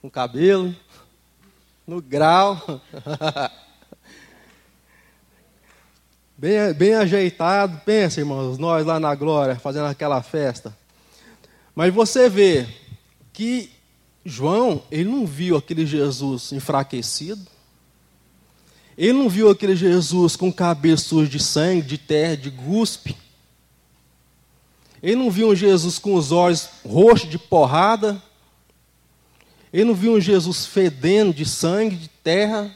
com 0.00 0.08
cabelo, 0.08 0.72
no 1.84 2.00
grau. 2.00 2.80
bem, 6.38 6.72
bem 6.74 6.94
ajeitado. 6.94 7.80
Pensa, 7.84 8.20
irmãos, 8.20 8.56
nós 8.56 8.86
lá 8.86 9.00
na 9.00 9.16
glória, 9.16 9.56
fazendo 9.56 9.86
aquela 9.86 10.22
festa. 10.22 10.76
Mas 11.74 11.92
você 11.92 12.28
vê 12.28 12.68
que 13.32 13.74
João, 14.24 14.82
ele 14.90 15.08
não 15.10 15.26
viu 15.26 15.56
aquele 15.56 15.84
Jesus 15.84 16.52
enfraquecido. 16.52 17.46
Ele 18.96 19.12
não 19.12 19.28
viu 19.28 19.50
aquele 19.50 19.76
Jesus 19.76 20.36
com 20.36 20.52
cabelo 20.52 21.26
de 21.28 21.42
sangue, 21.42 21.82
de 21.82 21.98
terra, 21.98 22.36
de 22.36 22.48
guspe. 22.48 23.16
Ele 25.02 25.16
não 25.16 25.30
viu 25.30 25.50
um 25.50 25.54
Jesus 25.54 25.98
com 25.98 26.14
os 26.14 26.32
olhos 26.32 26.68
roxos 26.86 27.28
de 27.28 27.38
porrada. 27.38 28.22
Ele 29.72 29.84
não 29.84 29.94
viu 29.94 30.14
um 30.14 30.20
Jesus 30.20 30.64
fedendo 30.64 31.34
de 31.34 31.44
sangue, 31.44 31.96
de 31.96 32.08
terra. 32.08 32.74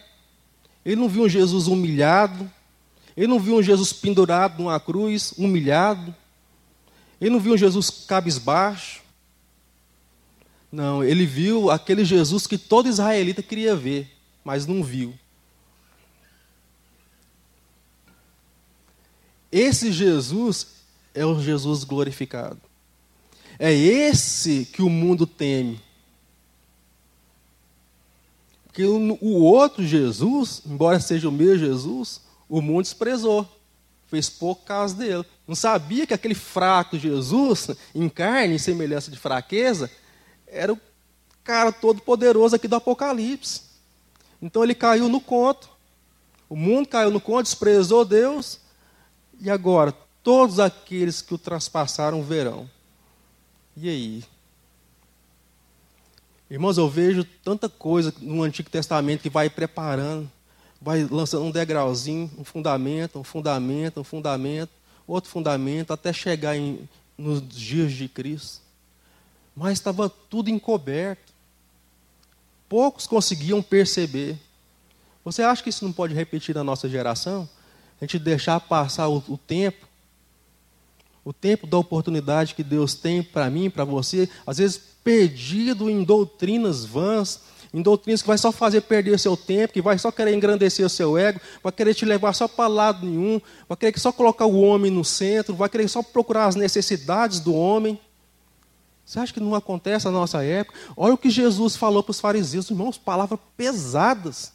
Ele 0.84 0.96
não 0.96 1.08
viu 1.08 1.24
um 1.24 1.28
Jesus 1.28 1.68
humilhado. 1.68 2.50
Ele 3.16 3.28
não 3.28 3.38
viu 3.38 3.56
um 3.56 3.62
Jesus 3.62 3.92
pendurado 3.92 4.62
numa 4.62 4.78
cruz, 4.78 5.32
humilhado. 5.38 6.14
Ele 7.20 7.30
não 7.30 7.40
viu 7.40 7.54
um 7.54 7.56
Jesus 7.56 7.88
cabisbaixo. 7.88 9.00
Não, 10.70 11.02
ele 11.02 11.24
viu 11.24 11.70
aquele 11.70 12.04
Jesus 12.04 12.46
que 12.46 12.58
todo 12.58 12.88
israelita 12.88 13.42
queria 13.42 13.74
ver, 13.74 14.10
mas 14.44 14.66
não 14.66 14.82
viu. 14.82 15.14
Esse 19.50 19.90
Jesus 19.90 20.66
é 21.14 21.24
o 21.24 21.40
Jesus 21.40 21.84
glorificado. 21.84 22.60
É 23.58 23.72
esse 23.72 24.66
que 24.66 24.82
o 24.82 24.90
mundo 24.90 25.26
teme. 25.26 25.80
Porque 28.66 28.84
o 28.84 29.42
outro 29.42 29.84
Jesus, 29.84 30.62
embora 30.64 31.00
seja 31.00 31.28
o 31.28 31.32
meu 31.32 31.58
Jesus, 31.58 32.20
o 32.48 32.60
mundo 32.60 32.84
desprezou. 32.84 33.48
Fez 34.06 34.30
pouco 34.30 34.64
caso 34.64 34.96
dele. 34.96 35.24
Não 35.46 35.54
sabia 35.54 36.06
que 36.06 36.14
aquele 36.14 36.34
fraco 36.34 36.98
Jesus, 36.98 37.70
em 37.94 38.08
carne, 38.08 38.54
em 38.54 38.58
semelhança 38.58 39.10
de 39.10 39.18
fraqueza, 39.18 39.90
era 40.50 40.72
o 40.72 40.80
cara 41.44 41.72
todo 41.72 42.02
poderoso 42.02 42.56
aqui 42.56 42.68
do 42.68 42.76
Apocalipse. 42.76 43.62
Então 44.40 44.62
ele 44.62 44.74
caiu 44.74 45.08
no 45.08 45.20
conto. 45.20 45.68
O 46.48 46.56
mundo 46.56 46.88
caiu 46.88 47.10
no 47.10 47.20
conto, 47.20 47.44
desprezou 47.44 48.04
Deus. 48.04 48.60
E 49.40 49.50
agora, 49.50 49.92
todos 50.22 50.58
aqueles 50.58 51.22
que 51.22 51.34
o 51.34 51.38
traspassaram 51.38 52.22
verão. 52.22 52.68
E 53.76 53.88
aí? 53.88 54.24
Irmãos, 56.50 56.78
eu 56.78 56.88
vejo 56.88 57.24
tanta 57.44 57.68
coisa 57.68 58.12
no 58.20 58.42
Antigo 58.42 58.70
Testamento 58.70 59.20
que 59.20 59.28
vai 59.30 59.50
preparando, 59.50 60.30
vai 60.80 61.04
lançando 61.04 61.44
um 61.44 61.50
degrauzinho, 61.50 62.30
um 62.38 62.44
fundamento, 62.44 63.18
um 63.18 63.24
fundamento, 63.24 64.00
um 64.00 64.04
fundamento, 64.04 64.70
outro 65.06 65.30
fundamento, 65.30 65.92
até 65.92 66.10
chegar 66.10 66.56
em, 66.56 66.88
nos 67.18 67.46
dias 67.46 67.92
de 67.92 68.08
Cristo 68.08 68.67
mas 69.58 69.72
estava 69.72 70.08
tudo 70.08 70.48
encoberto. 70.48 71.32
Poucos 72.68 73.06
conseguiam 73.06 73.60
perceber. 73.60 74.38
Você 75.24 75.42
acha 75.42 75.62
que 75.62 75.68
isso 75.68 75.84
não 75.84 75.92
pode 75.92 76.14
repetir 76.14 76.54
na 76.54 76.62
nossa 76.62 76.88
geração? 76.88 77.48
A 78.00 78.04
gente 78.04 78.20
deixar 78.20 78.60
passar 78.60 79.08
o, 79.08 79.16
o 79.28 79.36
tempo, 79.36 79.86
o 81.24 81.32
tempo 81.32 81.66
da 81.66 81.76
oportunidade 81.76 82.54
que 82.54 82.62
Deus 82.62 82.94
tem 82.94 83.20
para 83.20 83.50
mim, 83.50 83.68
para 83.68 83.84
você, 83.84 84.28
às 84.46 84.58
vezes 84.58 84.80
perdido 85.02 85.90
em 85.90 86.04
doutrinas 86.04 86.84
vãs, 86.84 87.40
em 87.74 87.82
doutrinas 87.82 88.22
que 88.22 88.28
vai 88.28 88.38
só 88.38 88.52
fazer 88.52 88.82
perder 88.82 89.18
seu 89.18 89.36
tempo, 89.36 89.72
que 89.72 89.82
vai 89.82 89.98
só 89.98 90.12
querer 90.12 90.34
engrandecer 90.34 90.86
o 90.86 90.88
seu 90.88 91.18
ego, 91.18 91.40
vai 91.62 91.72
querer 91.72 91.94
te 91.94 92.04
levar 92.04 92.32
só 92.32 92.46
para 92.46 92.68
lado 92.68 93.04
nenhum, 93.04 93.40
vai 93.68 93.76
querer 93.76 93.98
só 93.98 94.12
colocar 94.12 94.46
o 94.46 94.60
homem 94.60 94.90
no 94.90 95.04
centro, 95.04 95.56
vai 95.56 95.68
querer 95.68 95.88
só 95.88 96.00
procurar 96.00 96.46
as 96.46 96.54
necessidades 96.54 97.40
do 97.40 97.52
homem. 97.52 97.98
Você 99.08 99.20
acha 99.20 99.32
que 99.32 99.40
não 99.40 99.54
acontece 99.54 100.04
na 100.04 100.10
nossa 100.10 100.44
época? 100.44 100.78
Olha 100.94 101.14
o 101.14 101.18
que 101.18 101.30
Jesus 101.30 101.74
falou 101.74 102.02
para 102.02 102.10
os 102.10 102.20
fariseus, 102.20 102.68
irmãos, 102.68 102.98
palavras 102.98 103.40
pesadas. 103.56 104.52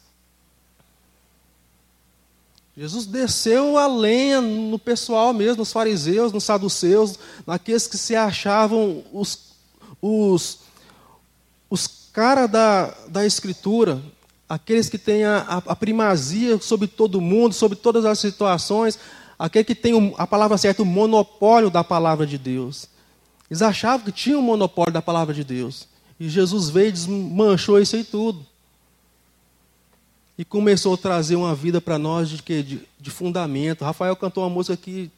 Jesus 2.76 3.04
desceu 3.04 3.76
a 3.76 3.88
lenha 3.88 4.40
no 4.40 4.78
pessoal 4.78 5.32
mesmo, 5.32 5.56
nos 5.56 5.72
fariseus, 5.72 6.30
nos 6.30 6.44
saduceus, 6.44 7.18
naqueles 7.44 7.88
que 7.88 7.98
se 7.98 8.14
achavam 8.14 9.02
os, 9.12 9.56
os, 10.00 10.60
os 11.68 11.88
caras 12.12 12.48
da, 12.48 12.94
da 13.08 13.26
Escritura, 13.26 14.00
aqueles 14.48 14.88
que 14.88 14.98
têm 14.98 15.24
a, 15.24 15.62
a, 15.66 15.74
primazia 15.74 16.60
sobre 16.60 16.86
todo 16.86 17.20
mundo, 17.20 17.54
sobre 17.54 17.76
todas 17.76 18.04
as 18.04 18.20
situações, 18.20 19.00
aquele 19.36 19.64
que 19.64 19.74
tem 19.74 20.14
a 20.16 20.28
palavra 20.28 20.56
certa, 20.56 20.80
o 20.80 20.86
monopólio 20.86 21.70
da 21.70 21.82
palavra 21.82 22.24
de 22.24 22.38
Deus. 22.38 22.93
Eles 23.50 23.62
achavam 23.62 24.06
que 24.06 24.12
tinham 24.12 24.40
o 24.40 24.42
monopólio 24.42 24.92
da 24.92 25.02
palavra 25.02 25.34
de 25.34 25.44
Deus. 25.44 25.86
E 26.18 26.28
Jesus 26.28 26.70
veio 26.70 26.88
e 26.88 26.92
desmanchou 26.92 27.80
isso 27.80 27.96
aí 27.96 28.04
tudo. 28.04 28.44
E 30.36 30.44
começou 30.44 30.94
a 30.94 30.98
trazer 30.98 31.36
uma 31.36 31.54
vida 31.54 31.80
para 31.80 31.98
nós 31.98 32.28
de, 32.28 32.42
de, 32.62 32.80
de 32.98 33.10
fundamento. 33.10 33.84
Rafael 33.84 34.16
cantou 34.16 34.42
uma 34.42 34.50
música 34.50 34.76
que 34.76 35.10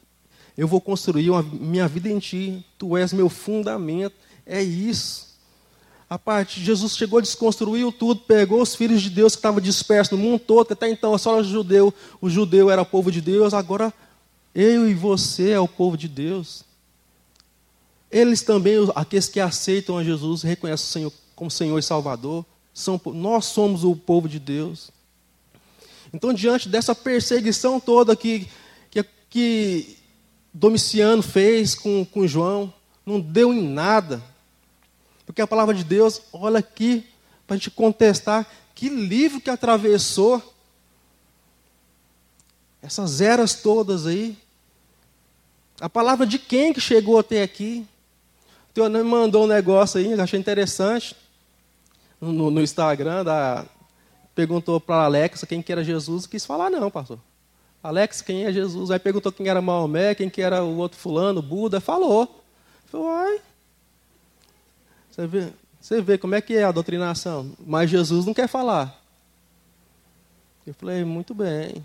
eu 0.57 0.67
vou 0.67 0.81
construir 0.81 1.29
uma, 1.29 1.41
minha 1.41 1.87
vida 1.87 2.09
em 2.09 2.19
ti. 2.19 2.65
Tu 2.77 2.97
és 2.97 3.13
meu 3.13 3.29
fundamento. 3.29 4.15
É 4.45 4.61
isso. 4.61 5.27
A 6.09 6.17
parte 6.17 6.61
Jesus 6.61 6.95
chegou, 6.95 7.21
desconstruiu 7.21 7.91
tudo, 7.91 8.21
pegou 8.21 8.61
os 8.61 8.73
filhos 8.73 9.01
de 9.01 9.09
Deus 9.09 9.33
que 9.33 9.39
estavam 9.39 9.59
dispersos 9.59 10.17
no 10.17 10.23
mundo 10.23 10.39
todo, 10.39 10.71
até 10.71 10.89
então 10.89 11.17
só 11.17 11.39
o 11.39 11.43
judeu, 11.43 11.93
o 12.21 12.29
judeu 12.29 12.71
era 12.71 12.81
o 12.81 12.85
povo 12.85 13.11
de 13.11 13.19
Deus, 13.19 13.53
agora 13.53 13.93
eu 14.55 14.89
e 14.89 14.93
você 14.93 15.49
é 15.49 15.59
o 15.59 15.67
povo 15.67 15.97
de 15.97 16.07
Deus. 16.07 16.63
Eles 18.11 18.41
também, 18.41 18.75
aqueles 18.95 19.27
que 19.27 19.39
aceitam 19.39 19.97
a 19.97 20.03
Jesus, 20.03 20.41
reconhecem 20.41 20.85
o 20.85 20.91
Senhor 20.91 21.13
como 21.35 21.51
Senhor 21.51 21.77
e 21.77 21.83
Salvador, 21.83 22.45
são, 22.73 22.99
nós 23.13 23.45
somos 23.45 23.83
o 23.83 23.95
povo 23.95 24.27
de 24.27 24.39
Deus. 24.39 24.89
Então, 26.13 26.33
diante 26.33 26.69
dessa 26.69 26.95
perseguição 26.95 27.79
toda 27.79 28.15
que, 28.15 28.47
que, 28.89 29.05
que 29.29 29.97
Domiciano 30.53 31.21
fez 31.21 31.75
com, 31.75 32.05
com 32.05 32.27
João, 32.27 32.73
não 33.05 33.19
deu 33.19 33.53
em 33.53 33.61
nada. 33.61 34.23
Porque 35.25 35.41
a 35.41 35.47
palavra 35.47 35.75
de 35.75 35.83
Deus, 35.83 36.21
olha 36.31 36.59
aqui, 36.59 37.05
para 37.45 37.55
a 37.55 37.57
gente 37.57 37.69
contestar, 37.69 38.47
que 38.73 38.89
livro 38.89 39.41
que 39.41 39.49
atravessou 39.49 40.41
essas 42.81 43.21
eras 43.21 43.55
todas 43.55 44.05
aí. 44.05 44.37
A 45.79 45.89
palavra 45.89 46.25
de 46.25 46.39
quem 46.39 46.73
que 46.73 46.81
chegou 46.81 47.19
até 47.19 47.43
aqui? 47.43 47.85
Teu 48.77 48.87
me 48.91 49.01
mandou 49.01 49.45
um 49.45 49.47
negócio 49.47 49.99
aí, 49.99 50.13
achei 50.21 50.39
interessante. 50.39 51.15
No, 52.21 52.51
no 52.51 52.61
Instagram, 52.61 53.23
da, 53.23 53.65
perguntou 54.35 54.79
para 54.79 55.05
Alex 55.05 55.43
quem 55.45 55.63
que 55.63 55.71
era 55.71 55.83
Jesus, 55.83 56.27
quis 56.27 56.45
falar 56.45 56.69
não, 56.69 56.91
pastor. 56.91 57.17
Alex, 57.81 58.21
quem 58.21 58.45
é 58.45 58.53
Jesus? 58.53 58.91
Aí 58.91 58.99
perguntou 58.99 59.31
quem 59.31 59.47
era 59.47 59.59
Maomé, 59.63 60.13
quem 60.13 60.29
que 60.29 60.43
era 60.43 60.63
o 60.63 60.77
outro 60.77 60.99
fulano, 60.99 61.41
Buda, 61.41 61.81
falou. 61.81 62.43
Falou, 62.85 63.09
ai. 63.09 63.41
Você 65.09 65.25
vê, 65.25 65.53
você 65.81 65.99
vê 65.99 66.15
como 66.19 66.35
é 66.35 66.41
que 66.41 66.53
é 66.55 66.63
a 66.63 66.71
doutrinação. 66.71 67.51
Mas 67.65 67.89
Jesus 67.89 68.27
não 68.27 68.33
quer 68.35 68.47
falar. 68.47 69.03
Eu 70.67 70.73
falei, 70.75 71.03
muito 71.03 71.33
bem. 71.33 71.83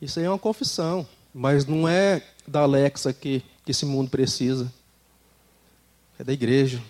Isso 0.00 0.18
aí 0.18 0.24
é 0.24 0.30
uma 0.30 0.38
confissão. 0.38 1.06
Mas 1.34 1.66
não 1.66 1.86
é 1.86 2.22
da 2.46 2.60
Alexa 2.60 3.12
que, 3.12 3.42
que 3.66 3.72
esse 3.72 3.84
mundo 3.84 4.08
precisa 4.08 4.72
é 6.18 6.24
da 6.24 6.32
igreja. 6.32 6.82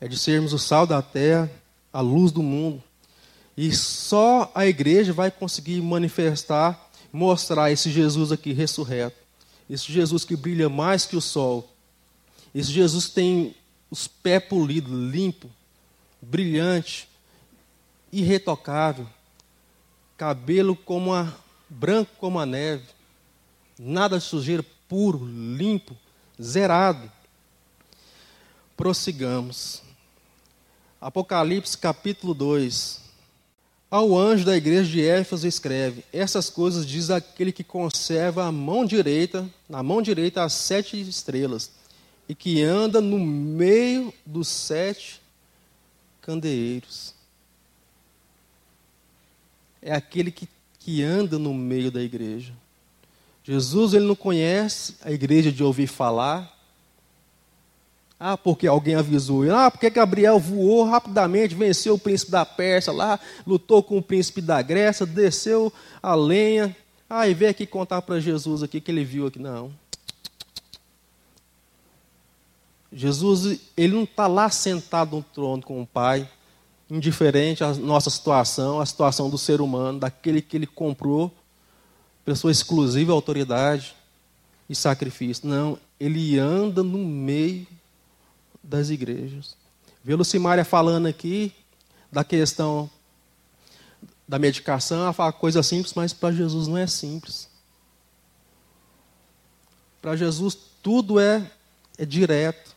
É 0.00 0.06
de 0.06 0.18
sermos 0.18 0.52
o 0.52 0.58
sal 0.58 0.86
da 0.86 1.00
terra, 1.00 1.50
a 1.92 2.00
luz 2.00 2.30
do 2.30 2.42
mundo. 2.42 2.82
E 3.56 3.74
só 3.74 4.52
a 4.54 4.66
igreja 4.66 5.12
vai 5.12 5.30
conseguir 5.30 5.80
manifestar, 5.80 6.90
mostrar 7.12 7.72
esse 7.72 7.90
Jesus 7.90 8.30
aqui 8.30 8.52
ressurreto. 8.52 9.16
Esse 9.68 9.92
Jesus 9.92 10.24
que 10.24 10.36
brilha 10.36 10.68
mais 10.68 11.04
que 11.04 11.16
o 11.16 11.20
sol. 11.20 11.68
Esse 12.54 12.70
Jesus 12.70 13.06
que 13.06 13.14
tem 13.14 13.54
os 13.90 14.06
pés 14.06 14.44
polidos, 14.44 14.92
limpo, 14.92 15.50
brilhante, 16.20 17.08
irretocável. 18.12 19.08
Cabelo 20.16 20.76
como 20.76 21.12
a, 21.12 21.32
branco 21.68 22.12
como 22.18 22.38
a 22.38 22.46
neve. 22.46 22.84
Nada 23.78 24.18
de 24.18 24.24
sujeira, 24.24 24.64
puro, 24.88 25.24
limpo, 25.26 25.96
zerado 26.40 27.10
prossigamos. 28.78 29.82
Apocalipse 31.00 31.76
capítulo 31.76 32.32
2. 32.32 33.00
Ao 33.90 34.16
anjo 34.16 34.44
da 34.44 34.56
igreja 34.56 34.88
de 34.88 35.02
Éfeso 35.02 35.46
escreve: 35.46 36.04
Essas 36.12 36.48
coisas 36.48 36.86
diz 36.86 37.10
aquele 37.10 37.52
que 37.52 37.64
conserva 37.64 38.46
a 38.46 38.52
mão 38.52 38.86
direita, 38.86 39.46
na 39.68 39.82
mão 39.82 40.00
direita 40.00 40.44
as 40.44 40.52
sete 40.52 40.98
estrelas, 41.00 41.72
e 42.28 42.34
que 42.34 42.62
anda 42.62 43.00
no 43.00 43.18
meio 43.18 44.14
dos 44.24 44.48
sete 44.48 45.20
candeeiros. 46.22 47.14
É 49.82 49.92
aquele 49.92 50.30
que 50.30 50.48
que 50.88 51.02
anda 51.02 51.38
no 51.38 51.52
meio 51.52 51.90
da 51.90 52.00
igreja. 52.00 52.54
Jesus 53.44 53.92
ele 53.92 54.06
não 54.06 54.16
conhece 54.16 54.94
a 55.02 55.12
igreja 55.12 55.52
de 55.52 55.62
ouvir 55.62 55.86
falar. 55.86 56.57
Ah, 58.20 58.36
porque 58.36 58.66
alguém 58.66 58.96
avisou. 58.96 59.48
Ah, 59.54 59.70
porque 59.70 59.88
Gabriel 59.88 60.40
voou 60.40 60.84
rapidamente, 60.84 61.54
venceu 61.54 61.94
o 61.94 61.98
príncipe 61.98 62.32
da 62.32 62.44
Pérsia 62.44 62.92
lá, 62.92 63.20
lutou 63.46 63.82
com 63.82 63.98
o 63.98 64.02
príncipe 64.02 64.40
da 64.40 64.60
Grécia, 64.60 65.06
desceu 65.06 65.72
a 66.02 66.14
lenha. 66.14 66.76
Ah, 67.08 67.28
e 67.28 67.34
veio 67.34 67.50
aqui 67.50 67.64
contar 67.64 68.02
para 68.02 68.18
Jesus 68.18 68.62
aqui 68.62 68.80
que 68.80 68.90
ele 68.90 69.04
viu 69.04 69.28
aqui. 69.28 69.38
Não. 69.38 69.72
Jesus, 72.92 73.60
ele 73.76 73.94
não 73.94 74.04
está 74.04 74.26
lá 74.26 74.50
sentado 74.50 75.16
no 75.16 75.22
trono 75.22 75.62
com 75.62 75.80
o 75.80 75.86
Pai, 75.86 76.28
indiferente 76.90 77.62
à 77.62 77.72
nossa 77.74 78.10
situação, 78.10 78.80
à 78.80 78.86
situação 78.86 79.30
do 79.30 79.38
ser 79.38 79.60
humano, 79.60 80.00
daquele 80.00 80.40
que 80.40 80.56
ele 80.56 80.66
comprou 80.66 81.32
pessoa 82.24 82.50
exclusiva 82.50 83.12
autoridade 83.12 83.94
e 84.68 84.74
sacrifício. 84.74 85.48
Não, 85.48 85.78
ele 85.98 86.38
anda 86.38 86.82
no 86.82 86.98
meio 86.98 87.66
das 88.68 88.90
igrejas. 88.90 89.56
Vê 90.04 90.14
Lucimária 90.14 90.64
falando 90.64 91.06
aqui 91.06 91.52
da 92.10 92.22
questão 92.22 92.90
da 94.26 94.38
medicação, 94.38 95.12
fala 95.12 95.32
coisa 95.32 95.62
simples, 95.62 95.94
mas 95.94 96.12
para 96.12 96.32
Jesus 96.32 96.68
não 96.68 96.76
é 96.76 96.86
simples. 96.86 97.48
Para 100.02 100.14
Jesus 100.14 100.56
tudo 100.82 101.18
é, 101.18 101.50
é 101.96 102.04
direto. 102.04 102.76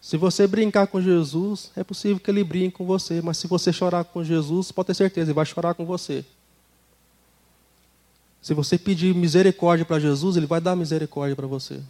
Se 0.00 0.16
você 0.16 0.46
brincar 0.46 0.86
com 0.86 1.00
Jesus, 1.00 1.70
é 1.76 1.84
possível 1.84 2.18
que 2.18 2.30
ele 2.30 2.42
brinque 2.42 2.78
com 2.78 2.86
você, 2.86 3.20
mas 3.20 3.36
se 3.36 3.46
você 3.46 3.72
chorar 3.72 4.04
com 4.04 4.24
Jesus, 4.24 4.72
pode 4.72 4.86
ter 4.86 4.94
certeza, 4.94 5.30
ele 5.30 5.34
vai 5.34 5.44
chorar 5.44 5.74
com 5.74 5.84
você. 5.84 6.24
Se 8.40 8.54
você 8.54 8.78
pedir 8.78 9.14
misericórdia 9.14 9.84
para 9.84 10.00
Jesus, 10.00 10.36
Ele 10.36 10.46
vai 10.46 10.60
dar 10.60 10.74
misericórdia 10.74 11.36
para 11.36 11.46
você. 11.46 11.80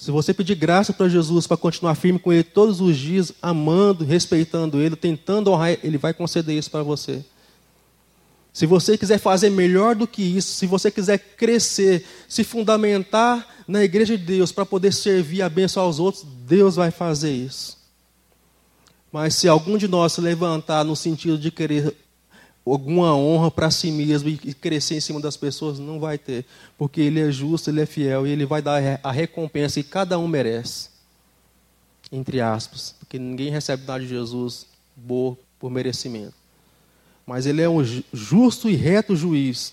Se 0.00 0.10
você 0.10 0.32
pedir 0.32 0.54
graça 0.54 0.94
para 0.94 1.10
Jesus 1.10 1.46
para 1.46 1.58
continuar 1.58 1.94
firme 1.94 2.18
com 2.18 2.32
Ele 2.32 2.42
todos 2.42 2.80
os 2.80 2.96
dias, 2.96 3.34
amando, 3.42 4.02
respeitando 4.02 4.80
Ele, 4.80 4.96
tentando 4.96 5.50
honrar 5.50 5.76
Ele, 5.84 5.98
vai 5.98 6.14
conceder 6.14 6.56
isso 6.56 6.70
para 6.70 6.82
você. 6.82 7.22
Se 8.50 8.64
você 8.64 8.96
quiser 8.96 9.18
fazer 9.18 9.50
melhor 9.50 9.94
do 9.94 10.06
que 10.06 10.22
isso, 10.22 10.54
se 10.54 10.66
você 10.66 10.90
quiser 10.90 11.18
crescer, 11.18 12.06
se 12.26 12.42
fundamentar 12.42 13.46
na 13.68 13.84
igreja 13.84 14.16
de 14.16 14.24
Deus 14.24 14.50
para 14.50 14.64
poder 14.64 14.90
servir 14.94 15.36
e 15.36 15.42
abençoar 15.42 15.86
os 15.86 16.00
outros, 16.00 16.24
Deus 16.46 16.76
vai 16.76 16.90
fazer 16.90 17.32
isso. 17.32 17.76
Mas 19.12 19.34
se 19.34 19.48
algum 19.48 19.76
de 19.76 19.86
nós 19.86 20.14
se 20.14 20.22
levantar 20.22 20.82
no 20.82 20.96
sentido 20.96 21.36
de 21.36 21.50
querer 21.50 21.94
alguma 22.64 23.14
honra 23.14 23.50
para 23.50 23.70
si 23.70 23.90
mesmo 23.90 24.28
e 24.28 24.54
crescer 24.54 24.96
em 24.96 25.00
cima 25.00 25.20
das 25.20 25.36
pessoas, 25.36 25.78
não 25.78 25.98
vai 25.98 26.18
ter. 26.18 26.44
Porque 26.76 27.00
ele 27.00 27.20
é 27.20 27.30
justo, 27.30 27.70
ele 27.70 27.80
é 27.80 27.86
fiel 27.86 28.26
e 28.26 28.30
ele 28.30 28.44
vai 28.44 28.62
dar 28.62 29.00
a 29.02 29.10
recompensa 29.10 29.82
que 29.82 29.88
cada 29.88 30.18
um 30.18 30.28
merece. 30.28 30.90
Entre 32.12 32.40
aspas. 32.40 32.94
Porque 32.98 33.18
ninguém 33.18 33.50
recebe 33.50 33.84
nada 33.86 34.00
de 34.00 34.08
Jesus 34.08 34.66
boa 34.94 35.36
por 35.58 35.70
merecimento. 35.70 36.34
Mas 37.26 37.46
ele 37.46 37.62
é 37.62 37.68
um 37.68 37.82
justo 38.12 38.68
e 38.68 38.74
reto 38.74 39.14
juiz. 39.14 39.72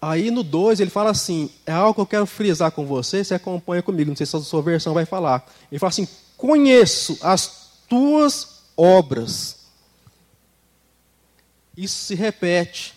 Aí 0.00 0.30
no 0.30 0.42
2 0.42 0.80
ele 0.80 0.90
fala 0.90 1.10
assim: 1.10 1.50
é 1.66 1.72
algo 1.72 1.94
que 1.94 2.00
eu 2.00 2.06
quero 2.06 2.26
frisar 2.26 2.70
com 2.70 2.86
você, 2.86 3.22
você 3.22 3.34
acompanha 3.34 3.82
comigo, 3.82 4.10
não 4.10 4.16
sei 4.16 4.26
se 4.26 4.36
a 4.36 4.40
sua 4.40 4.62
versão 4.62 4.94
vai 4.94 5.04
falar. 5.04 5.46
Ele 5.70 5.78
fala 5.78 5.90
assim: 5.90 6.08
conheço 6.36 7.18
as 7.20 7.70
tuas 7.88 8.62
obras 8.76 9.57
isso 11.78 12.06
se 12.06 12.14
repete 12.14 12.94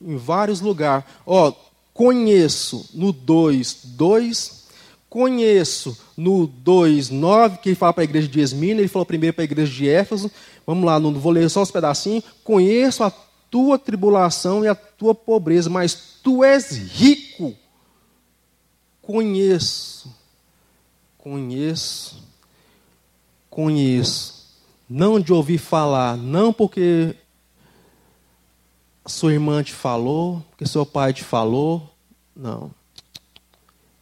em 0.00 0.16
vários 0.16 0.60
lugares. 0.60 1.04
Ó, 1.26 1.52
conheço 1.92 2.88
no 2.94 3.12
2, 3.12 3.80
2. 3.84 4.66
Conheço 5.08 5.98
no 6.16 6.46
2, 6.46 7.10
9, 7.10 7.58
que 7.58 7.70
ele 7.70 7.76
fala 7.76 7.92
para 7.92 8.02
a 8.02 8.04
igreja 8.04 8.28
de 8.28 8.40
Esmina, 8.40 8.80
ele 8.80 8.88
falou 8.88 9.06
primeiro 9.06 9.34
para 9.34 9.42
a 9.42 9.44
igreja 9.44 9.72
de 9.72 9.88
Éfeso. 9.88 10.30
Vamos 10.66 10.84
lá, 10.84 11.00
não 11.00 11.12
vou 11.14 11.32
ler 11.32 11.48
só 11.48 11.62
os 11.62 11.70
pedacinhos. 11.70 12.24
Conheço 12.44 13.02
a 13.02 13.10
tua 13.50 13.78
tribulação 13.78 14.64
e 14.64 14.68
a 14.68 14.74
tua 14.74 15.14
pobreza, 15.14 15.70
mas 15.70 16.18
tu 16.22 16.44
és 16.44 16.70
rico. 16.70 17.54
Conheço, 19.00 20.14
conheço, 21.16 22.22
conheço. 23.48 24.46
Não 24.88 25.18
de 25.18 25.32
ouvir 25.32 25.58
falar, 25.58 26.16
não 26.16 26.52
porque 26.52 27.16
sua 29.08 29.32
irmã 29.32 29.62
te 29.62 29.72
falou, 29.72 30.44
porque 30.50 30.66
seu 30.66 30.84
pai 30.84 31.12
te 31.12 31.22
falou. 31.22 31.94
Não. 32.34 32.70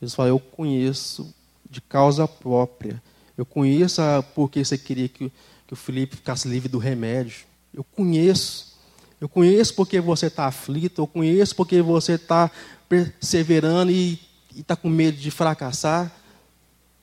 Jesus 0.00 0.14
fala, 0.14 0.28
eu 0.28 0.38
conheço 0.38 1.32
de 1.68 1.80
causa 1.80 2.26
própria. 2.26 3.02
Eu 3.36 3.44
conheço 3.44 4.00
porque 4.34 4.64
você 4.64 4.78
queria 4.78 5.08
que, 5.08 5.32
que 5.66 5.72
o 5.72 5.76
Felipe 5.76 6.16
ficasse 6.16 6.48
livre 6.48 6.68
do 6.68 6.78
remédio. 6.78 7.46
Eu 7.72 7.82
conheço. 7.82 8.74
Eu 9.20 9.28
conheço 9.28 9.74
porque 9.74 10.00
você 10.00 10.26
está 10.26 10.46
aflito. 10.46 11.02
Eu 11.02 11.06
conheço 11.06 11.54
porque 11.56 11.82
você 11.82 12.12
está 12.12 12.50
perseverando 12.88 13.90
e 13.90 14.20
está 14.54 14.76
com 14.76 14.88
medo 14.88 15.18
de 15.18 15.30
fracassar. 15.30 16.12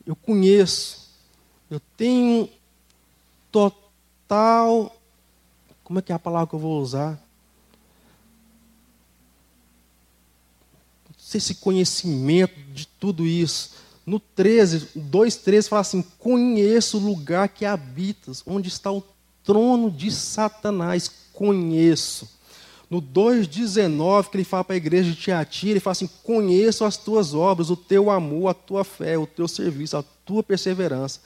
Eu 0.05 0.15
conheço. 0.15 1.09
Eu 1.69 1.81
tenho 1.97 2.49
total. 3.51 4.95
Como 5.83 5.99
é 5.99 6.01
que 6.01 6.11
é 6.11 6.15
a 6.15 6.19
palavra 6.19 6.47
que 6.47 6.55
eu 6.55 6.59
vou 6.59 6.81
usar? 6.81 7.21
Esse 11.37 11.55
conhecimento 11.55 12.53
de 12.73 12.87
tudo 12.87 13.25
isso. 13.25 13.71
No 14.05 14.19
13, 14.19 14.87
2,13 14.97 15.67
fala 15.67 15.81
assim: 15.81 16.03
Conheço 16.17 16.97
o 16.97 17.01
lugar 17.01 17.49
que 17.49 17.65
habitas, 17.65 18.43
onde 18.45 18.67
está 18.67 18.91
o 18.91 19.03
trono 19.43 19.91
de 19.91 20.11
Satanás. 20.11 21.09
Conheço. 21.33 22.29
No 22.89 23.01
2,19, 23.01 24.29
que 24.29 24.37
ele 24.37 24.43
fala 24.43 24.65
para 24.65 24.75
a 24.75 24.77
igreja 24.77 25.11
de 25.11 25.15
Tiatira, 25.15 25.71
ele 25.71 25.79
fala 25.79 25.93
assim: 25.93 26.09
Conheço 26.23 26.83
as 26.83 26.97
tuas 26.97 27.33
obras, 27.33 27.69
o 27.69 27.77
teu 27.77 28.09
amor, 28.09 28.49
a 28.49 28.53
tua 28.53 28.83
fé, 28.83 29.17
o 29.17 29.25
teu 29.25 29.47
serviço, 29.47 29.95
a 29.95 30.03
tua 30.25 30.43
perseverança. 30.43 31.21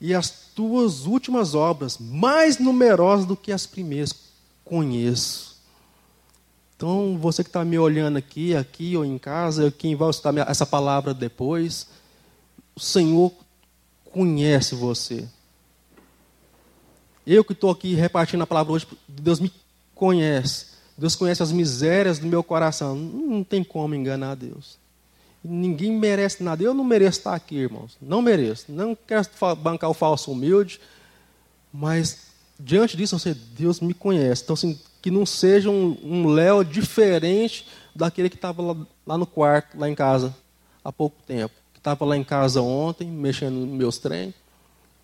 E 0.00 0.14
as 0.14 0.30
tuas 0.54 1.06
últimas 1.06 1.54
obras, 1.54 1.98
mais 1.98 2.58
numerosas 2.58 3.26
do 3.26 3.36
que 3.36 3.52
as 3.52 3.66
primeiras, 3.66 4.14
conheço. 4.64 5.51
Então, 6.82 7.16
você 7.16 7.44
que 7.44 7.48
está 7.48 7.64
me 7.64 7.78
olhando 7.78 8.16
aqui, 8.16 8.56
aqui 8.56 8.96
ou 8.96 9.04
em 9.04 9.16
casa, 9.16 9.70
quem 9.70 9.94
vai 9.94 10.10
escutar 10.10 10.36
essa 10.50 10.66
palavra 10.66 11.14
depois, 11.14 11.86
o 12.74 12.80
Senhor 12.80 13.32
conhece 14.10 14.74
você. 14.74 15.28
Eu 17.24 17.44
que 17.44 17.52
estou 17.52 17.70
aqui 17.70 17.94
repartindo 17.94 18.42
a 18.42 18.48
palavra 18.48 18.72
hoje, 18.72 18.88
Deus 19.06 19.38
me 19.38 19.52
conhece. 19.94 20.72
Deus 20.98 21.14
conhece 21.14 21.40
as 21.40 21.52
misérias 21.52 22.18
do 22.18 22.26
meu 22.26 22.42
coração. 22.42 22.96
Não 22.96 23.44
tem 23.44 23.62
como 23.62 23.94
enganar 23.94 24.34
Deus. 24.34 24.76
Ninguém 25.44 25.96
merece 25.96 26.42
nada. 26.42 26.64
Eu 26.64 26.74
não 26.74 26.82
mereço 26.82 27.18
estar 27.20 27.36
aqui, 27.36 27.58
irmãos. 27.58 27.96
Não 28.02 28.20
mereço. 28.20 28.72
Não 28.72 28.98
quero 29.06 29.24
bancar 29.58 29.88
o 29.88 29.94
falso 29.94 30.32
humilde. 30.32 30.80
Mas, 31.72 32.22
diante 32.58 32.96
disso, 32.96 33.16
você, 33.16 33.34
Deus 33.34 33.78
me 33.78 33.94
conhece. 33.94 34.42
Então, 34.42 34.54
assim, 34.54 34.76
que 35.02 35.10
não 35.10 35.26
seja 35.26 35.68
um, 35.68 35.98
um 36.02 36.28
Léo 36.28 36.64
diferente 36.64 37.66
daquele 37.94 38.30
que 38.30 38.36
estava 38.36 38.62
lá, 38.62 38.76
lá, 39.04 39.18
no 39.18 39.26
quarto, 39.26 39.76
lá 39.76 39.90
em 39.90 39.94
casa, 39.94 40.34
há 40.84 40.92
pouco 40.92 41.20
tempo. 41.26 41.52
Que 41.74 41.80
estava 41.80 42.04
lá 42.04 42.16
em 42.16 42.22
casa 42.22 42.62
ontem, 42.62 43.08
mexendo 43.08 43.54
nos 43.54 43.76
meus 43.76 43.98
trem, 43.98 44.32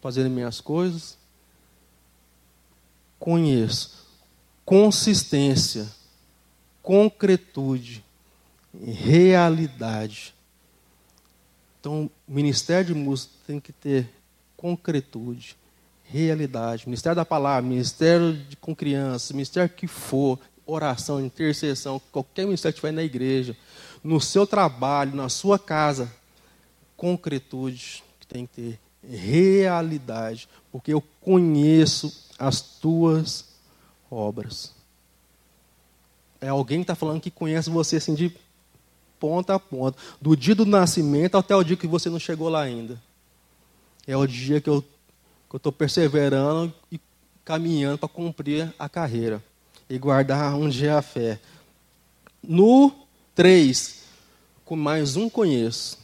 fazendo 0.00 0.30
minhas 0.30 0.60
coisas. 0.60 1.18
Conheço. 3.18 4.06
Consistência, 4.64 5.88
concretude, 6.80 8.04
realidade. 8.72 10.32
Então, 11.80 12.10
o 12.28 12.32
ministério 12.32 12.86
de 12.86 12.94
música 12.94 13.32
tem 13.46 13.58
que 13.58 13.72
ter 13.72 14.08
concretude, 14.56 15.56
realidade. 16.10 16.86
Ministério 16.86 17.16
da 17.16 17.24
Palavra, 17.24 17.68
Ministério 17.68 18.34
de, 18.34 18.56
com 18.56 18.74
crianças, 18.74 19.32
Ministério 19.32 19.68
que 19.68 19.86
for, 19.86 20.38
oração, 20.66 21.24
intercessão, 21.24 22.00
qualquer 22.12 22.44
ministério 22.44 22.74
que 22.74 22.80
tiver 22.80 22.92
na 22.92 23.02
igreja, 23.02 23.56
no 24.02 24.20
seu 24.20 24.46
trabalho, 24.46 25.14
na 25.14 25.28
sua 25.28 25.58
casa, 25.58 26.12
concretude 26.96 28.02
que 28.20 28.26
tem 28.26 28.46
que 28.46 28.52
ter, 28.52 28.80
realidade, 29.16 30.48
porque 30.70 30.92
eu 30.92 31.02
conheço 31.20 32.26
as 32.38 32.60
tuas 32.60 33.46
obras. 34.10 34.74
É 36.40 36.48
alguém 36.48 36.78
que 36.78 36.84
está 36.84 36.94
falando 36.94 37.20
que 37.20 37.30
conhece 37.30 37.70
você 37.70 37.96
assim 37.96 38.14
de 38.14 38.34
ponta 39.18 39.54
a 39.54 39.58
ponta, 39.58 39.98
do 40.20 40.36
dia 40.36 40.54
do 40.54 40.64
nascimento 40.64 41.36
até 41.36 41.54
o 41.54 41.64
dia 41.64 41.76
que 41.76 41.86
você 41.86 42.08
não 42.08 42.18
chegou 42.18 42.48
lá 42.48 42.62
ainda. 42.62 43.00
É 44.06 44.16
o 44.16 44.26
dia 44.26 44.60
que 44.60 44.70
eu 44.70 44.84
que 45.48 45.54
eu 45.54 45.58
estou 45.58 45.72
perseverando 45.72 46.72
e 46.90 47.00
caminhando 47.44 47.98
para 47.98 48.08
cumprir 48.08 48.72
a 48.78 48.88
carreira. 48.88 49.42
e 49.90 49.98
guardar 49.98 50.54
onde 50.54 50.86
é 50.86 50.92
a 50.92 51.00
fé. 51.00 51.40
No 52.42 52.92
3, 53.34 54.02
com 54.62 54.76
mais 54.76 55.16
um 55.16 55.30
conheço. 55.30 55.96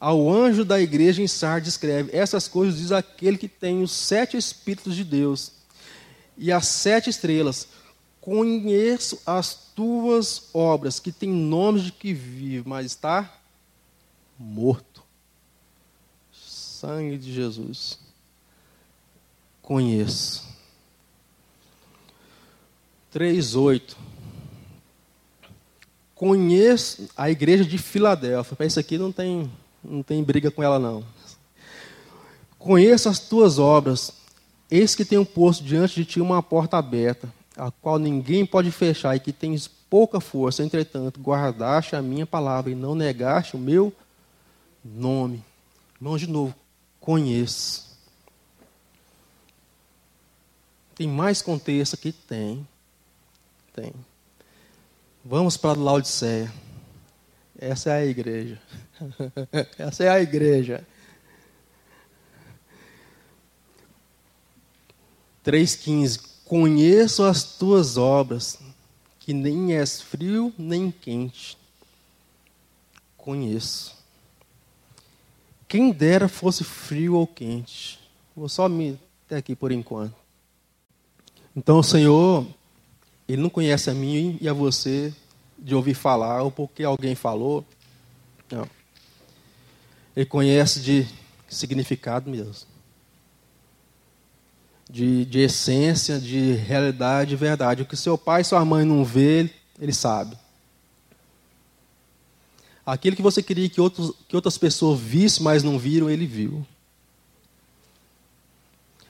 Ao 0.00 0.28
anjo 0.28 0.64
da 0.64 0.80
igreja 0.80 1.22
em 1.22 1.28
Sardes 1.28 1.74
escreve: 1.74 2.16
Essas 2.16 2.48
coisas 2.48 2.80
diz 2.80 2.90
aquele 2.90 3.38
que 3.38 3.46
tem 3.46 3.80
os 3.80 3.92
sete 3.92 4.36
Espíritos 4.36 4.96
de 4.96 5.04
Deus 5.04 5.52
e 6.36 6.50
as 6.50 6.66
sete 6.66 7.10
estrelas. 7.10 7.68
Conheço 8.20 9.20
as 9.24 9.54
tuas 9.74 10.50
obras, 10.52 10.98
que 10.98 11.12
tem 11.12 11.30
nomes 11.30 11.84
de 11.84 11.92
que 11.92 12.12
vive, 12.12 12.68
mas 12.68 12.86
está 12.86 13.38
morto. 14.38 15.02
Sangue 16.32 17.16
de 17.16 17.32
Jesus. 17.32 17.98
Conheço. 19.68 20.48
3,8. 23.12 23.94
Conheço 26.14 27.10
a 27.14 27.30
igreja 27.30 27.66
de 27.66 27.76
Filadélfia. 27.76 28.56
Para 28.56 28.64
isso 28.64 28.80
aqui 28.80 28.96
não 28.96 29.12
tem, 29.12 29.52
não 29.84 30.02
tem 30.02 30.24
briga 30.24 30.50
com 30.50 30.62
ela, 30.62 30.78
não. 30.78 31.04
Conheço 32.58 33.10
as 33.10 33.18
tuas 33.18 33.58
obras. 33.58 34.10
Eis 34.70 34.94
que 34.94 35.04
tenho 35.04 35.26
posto 35.26 35.62
diante 35.62 35.96
de 35.96 36.06
ti 36.06 36.18
uma 36.18 36.42
porta 36.42 36.78
aberta, 36.78 37.30
a 37.54 37.70
qual 37.70 37.98
ninguém 37.98 38.46
pode 38.46 38.70
fechar, 38.70 39.14
e 39.16 39.20
que 39.20 39.34
tens 39.34 39.68
pouca 39.68 40.18
força. 40.18 40.64
Entretanto, 40.64 41.20
guardaste 41.20 41.94
a 41.94 42.00
minha 42.00 42.24
palavra 42.24 42.72
e 42.72 42.74
não 42.74 42.94
negaste 42.94 43.54
o 43.54 43.58
meu 43.58 43.92
nome. 44.82 45.44
Irmão, 45.96 46.16
de 46.16 46.26
novo, 46.26 46.54
conheço. 46.98 47.87
Tem 50.98 51.06
mais 51.06 51.40
contexto 51.40 51.94
aqui? 51.94 52.10
Tem. 52.10 52.66
Tem. 53.72 53.94
Vamos 55.24 55.56
para 55.56 55.78
Laodiceia. 55.78 56.52
Essa 57.56 57.90
é 57.90 57.98
a 57.98 58.04
igreja. 58.04 58.60
Essa 59.78 60.02
é 60.02 60.08
a 60.08 60.20
igreja. 60.20 60.84
3,15 65.46 66.20
Conheço 66.44 67.22
as 67.22 67.44
tuas 67.44 67.96
obras, 67.96 68.58
que 69.20 69.32
nem 69.32 69.76
és 69.76 70.02
frio 70.02 70.52
nem 70.58 70.90
quente. 70.90 71.56
Conheço. 73.16 73.96
Quem 75.68 75.92
dera 75.92 76.26
fosse 76.26 76.64
frio 76.64 77.14
ou 77.14 77.26
quente. 77.26 78.00
Vou 78.34 78.48
só 78.48 78.68
me 78.68 78.98
até 79.26 79.36
aqui 79.36 79.54
por 79.54 79.70
enquanto. 79.70 80.27
Então 81.58 81.80
o 81.80 81.82
Senhor, 81.82 82.46
Ele 83.28 83.42
não 83.42 83.50
conhece 83.50 83.90
a 83.90 83.92
mim 83.92 84.38
e 84.40 84.48
a 84.48 84.52
você 84.52 85.12
de 85.58 85.74
ouvir 85.74 85.94
falar 85.94 86.40
ou 86.44 86.52
porque 86.52 86.84
alguém 86.84 87.16
falou. 87.16 87.66
Não. 88.48 88.64
Ele 90.14 90.24
conhece 90.24 90.78
de 90.78 91.04
significado 91.48 92.30
mesmo. 92.30 92.54
De, 94.88 95.24
de 95.24 95.40
essência, 95.40 96.20
de 96.20 96.52
realidade, 96.52 97.30
de 97.30 97.36
verdade. 97.36 97.82
O 97.82 97.86
que 97.86 97.96
seu 97.96 98.16
pai 98.16 98.42
e 98.42 98.44
sua 98.44 98.64
mãe 98.64 98.84
não 98.84 99.04
vê, 99.04 99.50
ele 99.80 99.92
sabe. 99.92 100.38
Aquilo 102.86 103.16
que 103.16 103.22
você 103.22 103.42
queria 103.42 103.68
que, 103.68 103.80
outros, 103.80 104.12
que 104.28 104.36
outras 104.36 104.56
pessoas 104.56 105.00
vissem, 105.00 105.42
mas 105.42 105.64
não 105.64 105.76
viram, 105.76 106.08
ele 106.08 106.24
viu. 106.24 106.64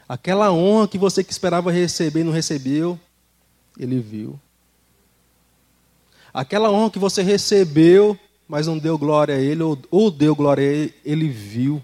Aquela 0.09 0.51
honra 0.51 0.89
que 0.89 0.97
você 0.97 1.23
que 1.23 1.31
esperava 1.31 1.71
receber 1.71 2.21
e 2.21 2.25
não 2.25 2.33
recebeu, 2.33 2.99
ele 3.79 4.01
viu. 4.01 4.41
Aquela 6.33 6.71
honra 6.71 6.91
que 6.91 6.99
você 6.99 7.23
recebeu, 7.23 8.19
mas 8.49 8.67
não 8.67 8.79
deu 8.79 8.97
glória 8.97 9.35
a 9.35 9.39
ele, 9.39 9.63
ou, 9.63 9.79
ou 9.91 10.11
deu 10.11 10.35
glória 10.35 10.63
a 10.63 10.73
ele, 10.73 10.95
ele 11.05 11.29
viu. 11.29 11.83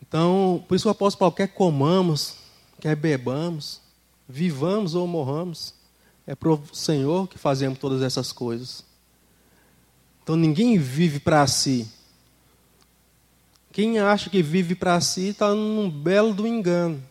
Então, 0.00 0.64
por 0.66 0.74
isso 0.74 0.88
o 0.88 0.90
apóstolo 0.90 1.18
Paulo 1.18 1.34
quer 1.36 1.48
comamos, 1.48 2.36
quer 2.80 2.96
bebamos, 2.96 3.80
vivamos 4.28 4.94
ou 4.94 5.06
morramos. 5.06 5.74
É 6.26 6.34
para 6.34 6.50
o 6.50 6.62
Senhor 6.72 7.28
que 7.28 7.36
fazemos 7.36 7.78
todas 7.78 8.02
essas 8.02 8.32
coisas. 8.32 8.84
Então 10.22 10.34
ninguém 10.36 10.78
vive 10.78 11.18
para 11.18 11.46
si. 11.46 11.88
Quem 13.72 13.98
acha 13.98 14.28
que 14.28 14.42
vive 14.42 14.74
para 14.74 15.00
si 15.00 15.28
está 15.28 15.54
num 15.54 15.88
belo 15.88 16.34
do 16.34 16.46
engano. 16.46 17.02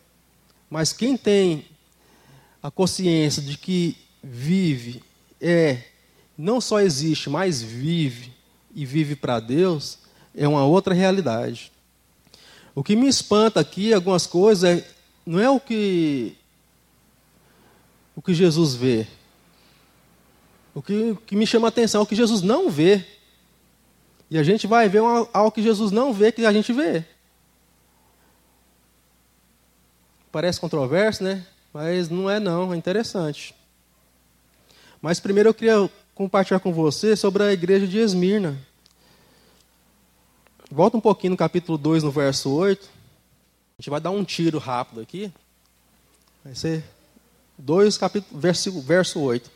Mas 0.68 0.92
quem 0.92 1.16
tem 1.16 1.64
a 2.62 2.70
consciência 2.70 3.42
de 3.42 3.56
que 3.56 3.96
vive, 4.22 5.02
é, 5.40 5.82
não 6.36 6.60
só 6.60 6.80
existe, 6.80 7.30
mas 7.30 7.62
vive 7.62 8.32
e 8.74 8.84
vive 8.84 9.16
para 9.16 9.40
Deus, 9.40 9.98
é 10.34 10.46
uma 10.46 10.64
outra 10.64 10.94
realidade. 10.94 11.72
O 12.74 12.84
que 12.84 12.94
me 12.94 13.08
espanta 13.08 13.58
aqui, 13.58 13.92
algumas 13.92 14.26
coisas, 14.26 14.78
é, 14.78 14.88
não 15.26 15.40
é 15.40 15.50
o 15.50 15.58
que 15.58 16.36
o 18.14 18.22
que 18.22 18.34
Jesus 18.34 18.74
vê. 18.74 19.06
O 20.74 20.82
que, 20.82 21.12
o 21.12 21.16
que 21.16 21.34
me 21.34 21.46
chama 21.46 21.68
a 21.68 21.70
atenção 21.70 22.00
é 22.00 22.04
o 22.04 22.06
que 22.06 22.14
Jesus 22.14 22.42
não 22.42 22.70
vê. 22.70 23.04
E 24.30 24.38
a 24.38 24.44
gente 24.44 24.66
vai 24.66 24.88
ver 24.88 25.02
uma, 25.02 25.28
algo 25.32 25.50
que 25.50 25.62
Jesus 25.62 25.90
não 25.90 26.12
vê, 26.12 26.30
que 26.30 26.46
a 26.46 26.52
gente 26.52 26.72
vê. 26.72 27.04
Parece 30.30 30.60
controverso, 30.60 31.24
né? 31.24 31.44
Mas 31.72 32.08
não 32.08 32.30
é 32.30 32.38
não, 32.38 32.72
é 32.72 32.76
interessante. 32.76 33.54
Mas 35.02 35.18
primeiro 35.18 35.48
eu 35.48 35.54
queria 35.54 35.90
compartilhar 36.14 36.60
com 36.60 36.72
você 36.72 37.16
sobre 37.16 37.42
a 37.42 37.52
igreja 37.52 37.88
de 37.88 37.98
Esmirna. 37.98 38.56
Volta 40.70 40.96
um 40.96 41.00
pouquinho 41.00 41.32
no 41.32 41.36
capítulo 41.36 41.76
2, 41.76 42.04
no 42.04 42.12
verso 42.12 42.50
8. 42.50 42.84
A 42.84 43.82
gente 43.82 43.90
vai 43.90 44.00
dar 44.00 44.10
um 44.10 44.22
tiro 44.22 44.58
rápido 44.58 45.00
aqui. 45.00 45.32
Vai 46.44 46.54
ser 46.54 46.84
2, 47.58 47.98
capítulo, 47.98 48.40
verso, 48.40 48.80
verso 48.80 49.20
8. 49.20 49.50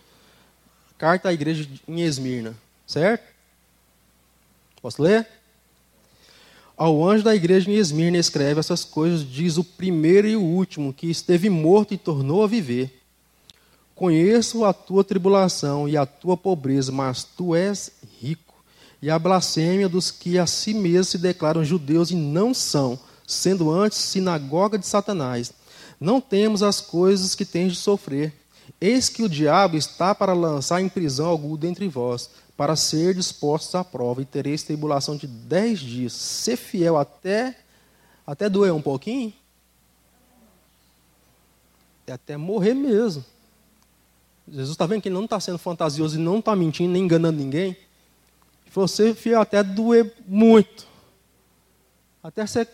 Carta 0.98 1.28
à 1.28 1.32
igreja 1.32 1.68
em 1.86 2.00
Esmirna, 2.00 2.56
certo? 2.86 3.33
Posso 4.84 5.00
ler? 5.00 5.26
Ao 6.76 7.08
anjo 7.08 7.24
da 7.24 7.34
igreja 7.34 7.70
em 7.70 7.74
Esmirna 7.74 8.18
escreve 8.18 8.60
essas 8.60 8.84
coisas, 8.84 9.26
diz 9.26 9.56
o 9.56 9.64
primeiro 9.64 10.28
e 10.28 10.36
o 10.36 10.42
último, 10.42 10.92
que 10.92 11.08
esteve 11.08 11.48
morto 11.48 11.94
e 11.94 11.96
tornou 11.96 12.44
a 12.44 12.46
viver. 12.46 13.00
Conheço 13.94 14.62
a 14.62 14.74
tua 14.74 15.02
tribulação 15.02 15.88
e 15.88 15.96
a 15.96 16.04
tua 16.04 16.36
pobreza, 16.36 16.92
mas 16.92 17.24
tu 17.24 17.54
és 17.54 17.92
rico. 18.20 18.62
E 19.00 19.08
a 19.08 19.18
blasfêmia 19.18 19.88
dos 19.88 20.10
que 20.10 20.38
a 20.38 20.46
si 20.46 20.74
mesmos 20.74 21.08
se 21.08 21.16
declaram 21.16 21.64
judeus 21.64 22.10
e 22.10 22.14
não 22.14 22.52
são, 22.52 22.98
sendo 23.26 23.70
antes 23.70 23.96
sinagoga 23.96 24.76
de 24.76 24.86
Satanás. 24.86 25.50
Não 25.98 26.20
temos 26.20 26.62
as 26.62 26.82
coisas 26.82 27.34
que 27.34 27.46
tens 27.46 27.72
de 27.72 27.78
sofrer 27.78 28.34
Eis 28.80 29.08
que 29.08 29.22
o 29.22 29.28
diabo 29.28 29.76
está 29.76 30.14
para 30.14 30.32
lançar 30.32 30.80
em 30.80 30.88
prisão 30.88 31.26
algum 31.26 31.56
dentre 31.56 31.88
vós, 31.88 32.30
para 32.56 32.76
ser 32.76 33.14
dispostos 33.14 33.74
à 33.74 33.82
prova, 33.82 34.22
e 34.22 34.24
tereis 34.24 34.62
tribulação 34.62 35.16
de 35.16 35.26
dez 35.26 35.80
dias. 35.80 36.12
Ser 36.12 36.56
fiel 36.56 36.96
até, 36.96 37.58
até 38.26 38.48
doer 38.48 38.72
um 38.72 38.82
pouquinho, 38.82 39.32
é 42.06 42.12
até 42.12 42.36
morrer 42.36 42.74
mesmo. 42.74 43.24
Jesus 44.46 44.72
está 44.72 44.86
vendo 44.86 45.02
que 45.02 45.08
ele 45.08 45.14
não 45.14 45.24
está 45.24 45.40
sendo 45.40 45.58
fantasioso 45.58 46.18
e 46.18 46.22
não 46.22 46.38
está 46.38 46.54
mentindo, 46.54 46.92
nem 46.92 47.04
enganando 47.04 47.38
ninguém. 47.38 47.76
Você 48.72 49.14
fiel 49.14 49.40
até 49.40 49.62
doer 49.62 50.12
muito. 50.26 50.86
Até 52.22 52.46
você 52.46 52.68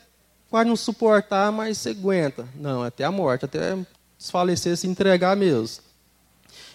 quase 0.49 0.68
não 0.68 0.76
suportar, 0.76 1.53
mas 1.53 1.78
você 1.78 1.91
aguenta. 1.91 2.49
Não, 2.57 2.83
até 2.83 3.05
a 3.05 3.12
morte, 3.12 3.45
até 3.45 3.78
desfalecer, 4.18 4.76
se 4.76 4.89
entregar 4.89 5.37
mesmo. 5.37 5.83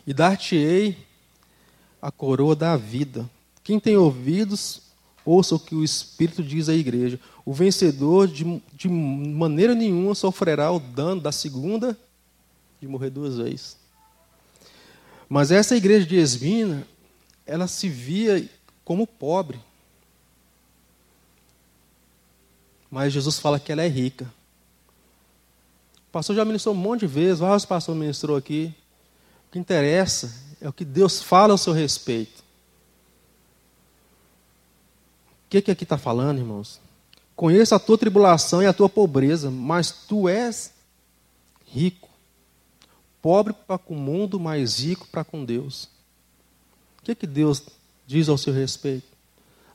E 0.07 0.13
dar-te-ei 0.13 0.97
a 2.05 2.11
coroa 2.11 2.55
da 2.55 2.77
vida. 2.77 3.27
Quem 3.63 3.79
tem 3.79 3.97
ouvidos, 3.97 4.79
ouça 5.25 5.55
o 5.55 5.59
que 5.59 5.73
o 5.73 5.83
Espírito 5.83 6.43
diz 6.43 6.69
à 6.69 6.73
igreja. 6.75 7.19
O 7.43 7.51
vencedor, 7.51 8.27
de, 8.27 8.61
de 8.73 8.87
maneira 8.87 9.73
nenhuma, 9.73 10.13
sofrerá 10.13 10.71
o 10.71 10.79
dano 10.79 11.19
da 11.19 11.31
segunda 11.31 11.97
de 12.79 12.87
morrer 12.87 13.09
duas 13.09 13.37
vezes. 13.37 13.75
Mas 15.27 15.49
essa 15.49 15.75
igreja 15.75 16.05
de 16.05 16.15
Esmina, 16.15 16.87
ela 17.43 17.67
se 17.67 17.89
via 17.89 18.47
como 18.83 19.07
pobre. 19.07 19.59
Mas 22.91 23.11
Jesus 23.11 23.39
fala 23.39 23.59
que 23.59 23.71
ela 23.71 23.81
é 23.81 23.87
rica. 23.87 24.31
O 26.07 26.11
pastor 26.11 26.35
já 26.35 26.45
ministrou 26.45 26.75
um 26.75 26.77
monte 26.77 26.99
de 26.99 27.07
vezes, 27.07 27.39
vários 27.39 27.65
pastores 27.65 27.99
ministrou 27.99 28.37
aqui 28.37 28.71
que 29.51 29.57
interessa 29.57 30.44
é 30.65 30.69
o 30.69 30.73
que 30.73 30.83
Deus 30.83 31.21
fala 31.21 31.53
ao 31.53 31.59
seu 31.59 31.73
respeito. 31.73 32.43
O 35.45 35.49
que, 35.49 35.61
que 35.61 35.69
aqui 35.69 35.83
está 35.83 35.95
falando, 35.95 36.39
irmãos? 36.39 36.81
Conheço 37.35 37.75
a 37.75 37.79
tua 37.79 37.99
tribulação 37.99 38.63
e 38.63 38.65
a 38.65 38.73
tua 38.73 38.89
pobreza, 38.89 39.51
mas 39.51 39.91
tu 39.91 40.27
és 40.27 40.73
rico. 41.67 42.09
pobre 43.21 43.53
para 43.53 43.77
com 43.77 43.93
o 43.93 43.99
mundo, 43.99 44.39
mais 44.39 44.79
rico 44.79 45.07
para 45.07 45.23
com 45.23 45.45
Deus. 45.45 45.83
O 46.99 47.03
que, 47.03 47.13
que 47.13 47.27
Deus 47.27 47.61
diz 48.07 48.27
ao 48.27 48.37
seu 48.37 48.53
respeito? 48.53 49.07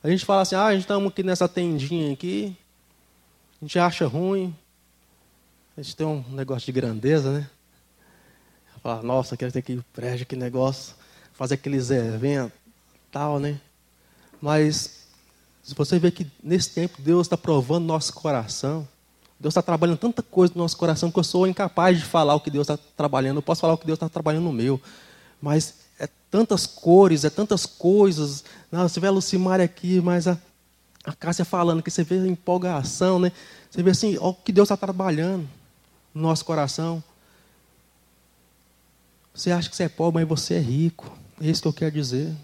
A 0.03 0.09
gente 0.09 0.25
fala 0.25 0.41
assim, 0.41 0.55
ah, 0.55 0.65
a 0.65 0.73
gente 0.73 0.81
estamos 0.81 1.09
aqui 1.09 1.23
nessa 1.23 1.47
tendinha 1.47 2.11
aqui, 2.11 2.55
a 3.61 3.65
gente 3.65 3.79
acha 3.79 4.07
ruim, 4.07 4.53
a 5.77 5.81
gente 5.81 5.95
tem 5.95 6.05
um 6.05 6.23
negócio 6.31 6.65
de 6.65 6.71
grandeza, 6.73 7.31
né? 7.31 7.49
Fala, 8.81 9.03
nossa, 9.03 9.37
quero 9.37 9.51
ter 9.51 9.59
aqui 9.59 9.79
prédio, 9.93 10.25
que 10.25 10.35
negócio, 10.35 10.95
fazer 11.33 11.53
aqueles 11.53 11.91
eventos, 11.91 12.57
tal, 13.11 13.39
né? 13.39 13.59
Mas 14.41 15.01
se 15.61 15.75
você 15.75 15.99
vê 15.99 16.09
que 16.09 16.25
nesse 16.43 16.71
tempo 16.71 16.99
Deus 16.99 17.27
está 17.27 17.37
provando 17.37 17.85
nosso 17.85 18.11
coração, 18.13 18.87
Deus 19.39 19.51
está 19.51 19.61
trabalhando 19.61 19.97
tanta 19.97 20.23
coisa 20.23 20.53
no 20.55 20.63
nosso 20.63 20.77
coração 20.77 21.11
que 21.11 21.19
eu 21.19 21.23
sou 21.23 21.47
incapaz 21.47 21.99
de 21.99 22.05
falar 22.05 22.33
o 22.33 22.39
que 22.39 22.49
Deus 22.49 22.67
está 22.67 22.77
trabalhando. 22.97 23.37
Eu 23.37 23.41
posso 23.43 23.61
falar 23.61 23.73
o 23.73 23.77
que 23.77 23.85
Deus 23.85 23.97
está 23.97 24.09
trabalhando 24.09 24.45
no 24.45 24.53
meu, 24.53 24.81
mas 25.39 25.75
é 25.99 26.07
tantas 26.31 26.65
cores, 26.65 27.23
é 27.23 27.29
tantas 27.29 27.67
coisas. 27.67 28.43
Não, 28.71 28.87
você 28.87 28.99
vê 28.99 29.07
a 29.07 29.11
Lucimar 29.11 29.61
aqui, 29.61 30.01
mas 30.01 30.27
a, 30.27 30.37
a 31.03 31.13
Cássia 31.13 31.45
falando 31.45 31.83
que 31.83 31.91
você 31.91 32.03
vê 32.03 32.15
a 32.15 32.27
empolgação, 32.27 33.19
né? 33.19 33.31
Você 33.69 33.83
vê 33.83 33.91
assim, 33.91 34.17
o 34.19 34.33
que 34.33 34.51
Deus 34.51 34.65
está 34.65 34.77
trabalhando 34.77 35.47
no 36.13 36.23
nosso 36.23 36.43
coração. 36.43 37.03
Você 39.33 39.51
acha 39.51 39.69
que 39.69 39.75
você 39.75 39.83
é 39.83 39.89
pobre, 39.89 40.21
mas 40.21 40.29
você 40.29 40.55
é 40.55 40.59
rico. 40.59 41.17
É 41.39 41.47
isso 41.47 41.61
que 41.61 41.67
eu 41.67 41.73
quero 41.73 41.91
dizer. 41.91 42.35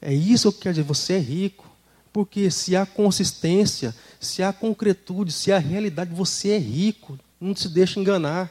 É 0.00 0.12
isso 0.12 0.50
que 0.50 0.58
eu 0.58 0.62
quero 0.62 0.74
dizer, 0.74 0.86
você 0.86 1.14
é 1.14 1.18
rico. 1.18 1.70
Porque 2.12 2.50
se 2.50 2.76
há 2.76 2.84
consistência, 2.84 3.94
se 4.20 4.42
há 4.42 4.52
concretude, 4.52 5.32
se 5.32 5.50
há 5.50 5.58
realidade, 5.58 6.14
você 6.14 6.50
é 6.50 6.58
rico. 6.58 7.18
Não 7.40 7.56
se 7.56 7.68
deixe 7.68 7.98
enganar. 7.98 8.50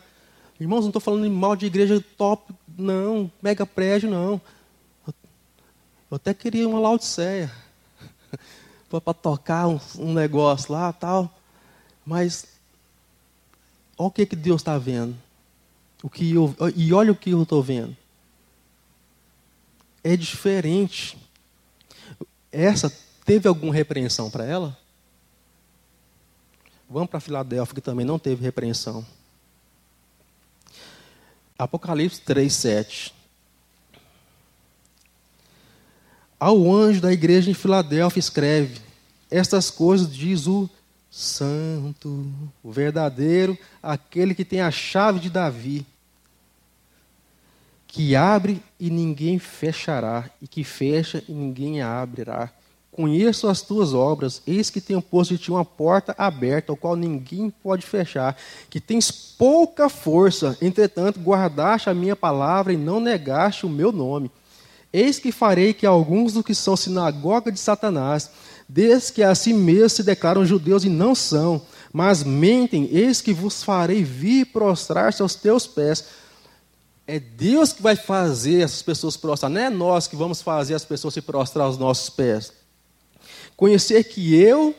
Irmãos, 0.59 0.81
não 0.81 0.89
estou 0.89 1.01
falando 1.01 1.29
mal 1.31 1.55
de 1.55 1.65
igreja 1.65 2.03
top, 2.17 2.53
não, 2.77 3.31
mega 3.41 3.65
prédio, 3.65 4.09
não. 4.09 4.39
Eu 6.11 6.17
até 6.17 6.33
queria 6.33 6.67
uma 6.67 6.79
Laodiceia 6.79 7.51
para 8.89 9.13
tocar 9.13 9.67
um, 9.67 9.79
um, 9.97 10.13
negócio 10.13 10.73
lá 10.73 10.91
tal. 10.91 11.33
Mas 12.05 12.45
olha 13.97 14.07
o 14.07 14.11
que, 14.11 14.25
que 14.25 14.35
Deus 14.35 14.61
está 14.61 14.77
vendo. 14.77 15.15
O 16.03 16.09
que 16.09 16.33
eu, 16.33 16.55
e 16.75 16.93
olha 16.93 17.11
o 17.11 17.15
que 17.15 17.31
eu 17.31 17.43
estou 17.43 17.61
vendo. 17.61 17.95
É 20.03 20.17
diferente. 20.17 21.17
Essa 22.51 22.91
teve 23.23 23.47
alguma 23.47 23.73
repreensão 23.73 24.29
para 24.29 24.45
ela? 24.45 24.77
Vamos 26.89 27.09
para 27.09 27.19
Filadélfia, 27.19 27.75
que 27.75 27.81
também 27.81 28.05
não 28.05 28.19
teve 28.19 28.43
repreensão. 28.43 29.05
Apocalipse 31.57 32.19
3, 32.21 32.51
7. 32.51 33.13
Ao 36.39 36.73
anjo 36.73 36.99
da 36.99 37.13
igreja 37.13 37.51
em 37.51 37.53
Filadélfia 37.53 38.19
escreve: 38.19 38.81
Estas 39.29 39.69
coisas 39.69 40.11
diz 40.11 40.47
o 40.47 40.67
Santo, 41.11 42.25
o 42.63 42.71
verdadeiro, 42.71 43.57
aquele 43.83 44.33
que 44.33 44.43
tem 44.43 44.59
a 44.59 44.71
chave 44.71 45.19
de 45.19 45.29
Davi, 45.29 45.85
que 47.91 48.15
abre 48.15 48.63
e 48.79 48.89
ninguém 48.89 49.37
fechará, 49.37 50.29
e 50.41 50.47
que 50.47 50.63
fecha 50.63 51.21
e 51.27 51.33
ninguém 51.33 51.81
abrirá. 51.81 52.49
Conheço 52.89 53.47
as 53.47 53.61
tuas 53.61 53.93
obras, 53.93 54.41
eis 54.47 54.69
que 54.69 54.79
tenho 54.79 55.01
posto 55.01 55.35
de 55.35 55.43
ti 55.43 55.51
uma 55.51 55.65
porta 55.65 56.15
aberta, 56.17 56.71
ao 56.71 56.77
qual 56.77 56.95
ninguém 56.95 57.49
pode 57.49 57.85
fechar, 57.85 58.37
que 58.69 58.79
tens 58.79 59.11
pouca 59.11 59.89
força, 59.89 60.57
entretanto 60.61 61.19
guardaste 61.19 61.89
a 61.89 61.93
minha 61.93 62.15
palavra 62.15 62.71
e 62.71 62.77
não 62.77 63.01
negaste 63.01 63.65
o 63.65 63.69
meu 63.69 63.91
nome. 63.91 64.31
Eis 64.93 65.19
que 65.19 65.31
farei 65.31 65.73
que 65.73 65.85
alguns 65.85 66.33
dos 66.33 66.45
que 66.45 66.55
são 66.55 66.77
sinagoga 66.77 67.51
de 67.51 67.59
Satanás, 67.59 68.29
desde 68.69 69.11
que 69.11 69.23
a 69.23 69.35
si 69.35 69.53
mesmos 69.53 69.93
se 69.93 70.03
declaram 70.03 70.45
judeus 70.45 70.85
e 70.85 70.89
não 70.89 71.13
são, 71.13 71.61
mas 71.91 72.23
mentem, 72.23 72.87
eis 72.89 73.19
que 73.21 73.33
vos 73.33 73.63
farei 73.63 74.01
vir 74.01 74.45
prostrar-se 74.45 75.21
aos 75.21 75.35
teus 75.35 75.67
pés. 75.67 76.20
É 77.07 77.19
Deus 77.19 77.73
que 77.73 77.81
vai 77.81 77.95
fazer 77.95 78.61
essas 78.61 78.81
pessoas 78.81 79.17
prostrar, 79.17 79.49
não 79.49 79.61
é 79.61 79.69
nós 79.69 80.07
que 80.07 80.15
vamos 80.15 80.41
fazer 80.41 80.75
as 80.75 80.85
pessoas 80.85 81.13
se 81.13 81.21
prostrar 81.21 81.65
aos 81.65 81.77
nossos 81.77 82.09
pés. 82.09 82.53
Conhecer 83.57 84.03
que 84.05 84.35
eu 84.35 84.73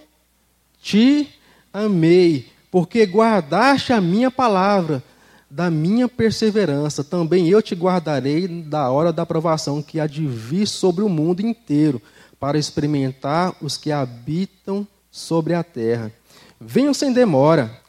te 0.80 1.28
amei, 1.72 2.48
porque 2.70 3.04
guardaste 3.04 3.92
a 3.92 4.00
minha 4.00 4.30
palavra, 4.30 5.02
da 5.50 5.70
minha 5.70 6.08
perseverança, 6.08 7.04
também 7.04 7.48
eu 7.48 7.60
te 7.60 7.74
guardarei 7.74 8.48
da 8.48 8.90
hora 8.90 9.12
da 9.12 9.26
provação 9.26 9.82
que 9.82 10.00
há 10.00 10.06
de 10.06 10.26
vir 10.26 10.66
sobre 10.66 11.04
o 11.04 11.08
mundo 11.10 11.40
inteiro, 11.40 12.00
para 12.40 12.58
experimentar 12.58 13.54
os 13.60 13.76
que 13.76 13.92
habitam 13.92 14.86
sobre 15.10 15.54
a 15.54 15.62
terra. 15.62 16.10
Venham 16.58 16.94
sem 16.94 17.12
demora, 17.12 17.81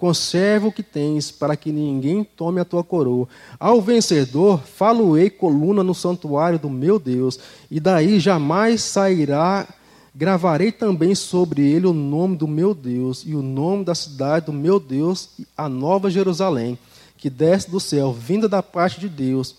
conserva 0.00 0.66
o 0.66 0.72
que 0.72 0.82
tens, 0.82 1.30
para 1.30 1.54
que 1.54 1.70
ninguém 1.70 2.24
tome 2.24 2.58
a 2.58 2.64
tua 2.64 2.82
coroa. 2.82 3.28
Ao 3.58 3.82
vencedor, 3.82 4.58
falo-ei 4.64 5.28
coluna 5.28 5.84
no 5.84 5.94
santuário 5.94 6.58
do 6.58 6.70
meu 6.70 6.98
Deus, 6.98 7.38
e 7.70 7.78
daí 7.78 8.18
jamais 8.18 8.82
sairá 8.82 9.68
Gravarei 10.12 10.72
também 10.72 11.14
sobre 11.14 11.62
ele 11.62 11.86
o 11.86 11.92
nome 11.92 12.36
do 12.36 12.48
meu 12.48 12.74
Deus 12.74 13.22
e 13.24 13.32
o 13.32 13.42
nome 13.42 13.84
da 13.84 13.94
cidade 13.94 14.46
do 14.46 14.52
meu 14.52 14.80
Deus, 14.80 15.38
a 15.56 15.68
nova 15.68 16.10
Jerusalém, 16.10 16.76
que 17.16 17.30
desce 17.30 17.70
do 17.70 17.78
céu, 17.78 18.12
vinda 18.12 18.48
da 18.48 18.60
parte 18.60 18.98
de 18.98 19.08
Deus, 19.08 19.54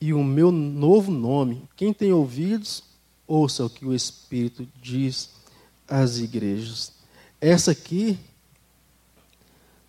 e 0.00 0.12
o 0.12 0.22
meu 0.22 0.52
novo 0.52 1.10
nome. 1.10 1.64
Quem 1.74 1.92
tem 1.92 2.12
ouvidos, 2.12 2.84
ouça 3.26 3.64
o 3.64 3.70
que 3.70 3.84
o 3.84 3.92
Espírito 3.92 4.68
diz 4.80 5.30
às 5.88 6.18
igrejas. 6.18 6.92
Essa 7.40 7.72
aqui 7.72 8.16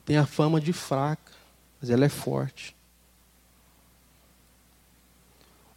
tem 0.06 0.18
a 0.18 0.26
fama 0.26 0.60
de 0.60 0.74
fraca, 0.74 1.32
mas 1.80 1.90
ela 1.90 2.06
é 2.06 2.10
forte. 2.10 2.76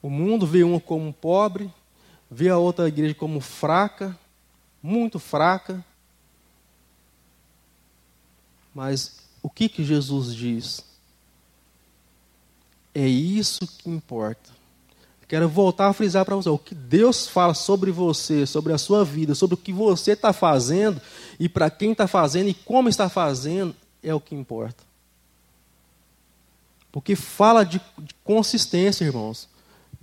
O 0.03 0.11
mundo 0.11 0.47
vê 0.47 0.63
uma 0.63 0.81
como 0.81 1.13
pobre, 1.13 1.73
vê 2.31 2.49
a 2.49 2.59
outra 2.59 2.89
igreja 2.89 3.15
como 3.15 3.41
fraca, 3.41 4.17
muito 4.83 5.19
fraca. 5.19 5.85
Mas 8.75 9.21
o 9.43 9.51
que, 9.51 9.69
que 9.69 9.85
Jesus 9.85 10.35
diz? 10.35 10.85
É 12.95 13.07
isso 13.07 13.67
que 13.67 13.91
importa. 13.91 14.57
Quero 15.29 15.49
voltar 15.49 15.89
a 15.89 15.93
frisar 15.93 16.25
para 16.25 16.37
você: 16.37 16.49
o 16.49 16.59
que 16.59 16.75
Deus 16.75 17.27
fala 17.27 17.53
sobre 17.53 17.91
você, 17.91 18.47
sobre 18.47 18.73
a 18.73 18.79
sua 18.79 19.05
vida, 19.05 19.35
sobre 19.35 19.55
o 19.55 19.59
que 19.59 19.73
você 19.73 20.13
está 20.13 20.33
fazendo 20.33 21.01
e 21.39 21.49
para 21.49 21.69
quem 21.69 21.93
está 21.93 22.07
fazendo 22.07 22.49
e 22.49 22.55
como 22.55 22.89
está 22.89 23.09
fazendo, 23.09 23.75
é 24.09 24.15
o 24.15 24.21
que 24.21 24.35
importa. 24.35 24.85
Porque 26.91 27.15
fala 27.15 27.65
de, 27.65 27.81
de 27.99 28.15
consistência, 28.25 29.05
irmãos 29.05 29.49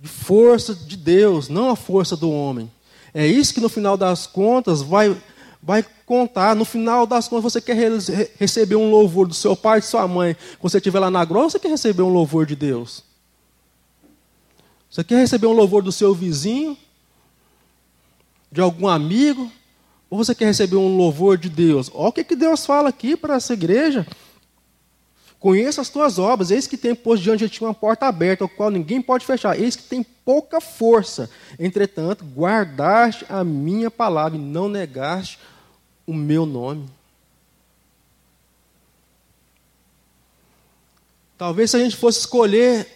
de 0.04 0.10
força 0.10 0.74
de 0.74 0.98
Deus, 0.98 1.48
não 1.48 1.70
a 1.70 1.76
força 1.76 2.14
do 2.14 2.30
homem. 2.30 2.70
É 3.14 3.26
isso 3.26 3.54
que 3.54 3.60
no 3.60 3.70
final 3.70 3.96
das 3.96 4.26
contas 4.26 4.82
vai, 4.82 5.16
vai 5.62 5.82
contar. 6.04 6.54
No 6.54 6.66
final 6.66 7.06
das 7.06 7.26
contas, 7.26 7.54
você 7.54 7.58
quer 7.58 7.74
re 7.74 8.28
receber 8.38 8.76
um 8.76 8.90
louvor 8.90 9.26
do 9.26 9.32
seu 9.32 9.56
pai, 9.56 9.80
de 9.80 9.86
sua 9.86 10.06
mãe, 10.06 10.36
quando 10.58 10.70
você 10.70 10.76
estiver 10.76 11.00
lá 11.00 11.10
na 11.10 11.24
glória, 11.24 11.48
você 11.48 11.58
quer 11.58 11.70
receber 11.70 12.02
um 12.02 12.12
louvor 12.12 12.44
de 12.44 12.54
Deus? 12.54 13.02
Você 14.90 15.02
quer 15.02 15.20
receber 15.20 15.46
um 15.46 15.54
louvor 15.54 15.82
do 15.82 15.90
seu 15.90 16.14
vizinho? 16.14 16.76
De 18.52 18.60
algum 18.60 18.86
amigo? 18.86 19.50
Ou 20.14 20.24
você 20.24 20.32
quer 20.32 20.44
receber 20.44 20.76
um 20.76 20.96
louvor 20.96 21.36
de 21.36 21.48
Deus? 21.48 21.90
Olha 21.92 22.08
o 22.10 22.12
que, 22.12 22.22
que 22.22 22.36
Deus 22.36 22.64
fala 22.64 22.88
aqui 22.88 23.16
para 23.16 23.34
essa 23.34 23.52
igreja. 23.52 24.06
Conheça 25.40 25.80
as 25.80 25.88
tuas 25.88 26.20
obras, 26.20 26.52
eis 26.52 26.68
que 26.68 26.76
tem 26.76 26.94
posto 26.94 27.24
diante 27.24 27.40
de 27.40 27.50
ti 27.50 27.64
uma 27.64 27.74
porta 27.74 28.06
aberta, 28.06 28.44
a 28.44 28.48
qual 28.48 28.70
ninguém 28.70 29.02
pode 29.02 29.26
fechar. 29.26 29.58
Eis 29.58 29.74
que 29.74 29.82
tem 29.82 30.04
pouca 30.04 30.60
força. 30.60 31.28
Entretanto, 31.58 32.24
guardaste 32.24 33.26
a 33.28 33.42
minha 33.42 33.90
palavra 33.90 34.38
e 34.38 34.40
não 34.40 34.68
negaste 34.68 35.36
o 36.06 36.14
meu 36.14 36.46
nome. 36.46 36.88
Talvez 41.36 41.72
se 41.72 41.76
a 41.76 41.80
gente 41.80 41.96
fosse 41.96 42.20
escolher, 42.20 42.86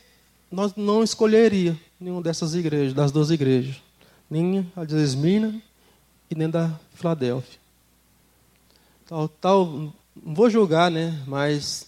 nós 0.53 0.73
não 0.77 1.03
escolheria 1.03 1.77
nenhuma 1.99 2.23
dessas 2.23 2.55
igrejas, 2.55 2.95
das 2.95 3.11
duas 3.11 3.33
igrejas. 3.33 3.83
Nem 4.31 4.71
a 4.77 4.85
de 4.85 4.95
Esmina 4.95 5.61
e 6.31 6.35
nem 6.35 6.49
da 6.49 6.79
Filadélfia. 6.95 7.59
Tal, 9.07 9.29
tal, 9.29 9.67
não 9.67 9.95
vou 10.35 10.51
julgar, 10.51 10.91
né? 10.91 11.23
Mas 11.27 11.87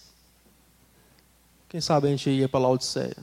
quem 1.69 1.79
sabe 1.79 2.07
a 2.07 2.11
gente 2.11 2.29
ia 2.29 2.49
para 2.49 2.59
Laodiceia. 2.59 3.15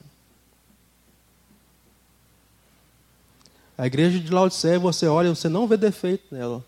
A 3.76 3.86
igreja 3.86 4.18
de 4.18 4.32
Laodiceia, 4.32 4.78
você 4.78 5.06
olha, 5.06 5.34
você 5.34 5.48
não 5.48 5.66
vê 5.66 5.76
defeito 5.76 6.34
nela. 6.34 6.64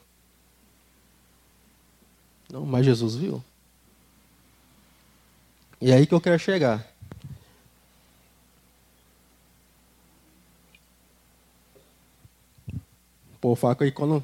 Não, 2.52 2.66
mas 2.66 2.84
Jesus 2.84 3.14
viu. 3.14 3.42
E 5.80 5.90
é 5.90 5.94
aí 5.94 6.06
que 6.06 6.14
eu 6.14 6.20
quero 6.20 6.38
chegar. 6.38 6.86
Pô, 13.40 13.56
faca 13.56 13.84
aí 13.84 13.90
quando 13.90 14.22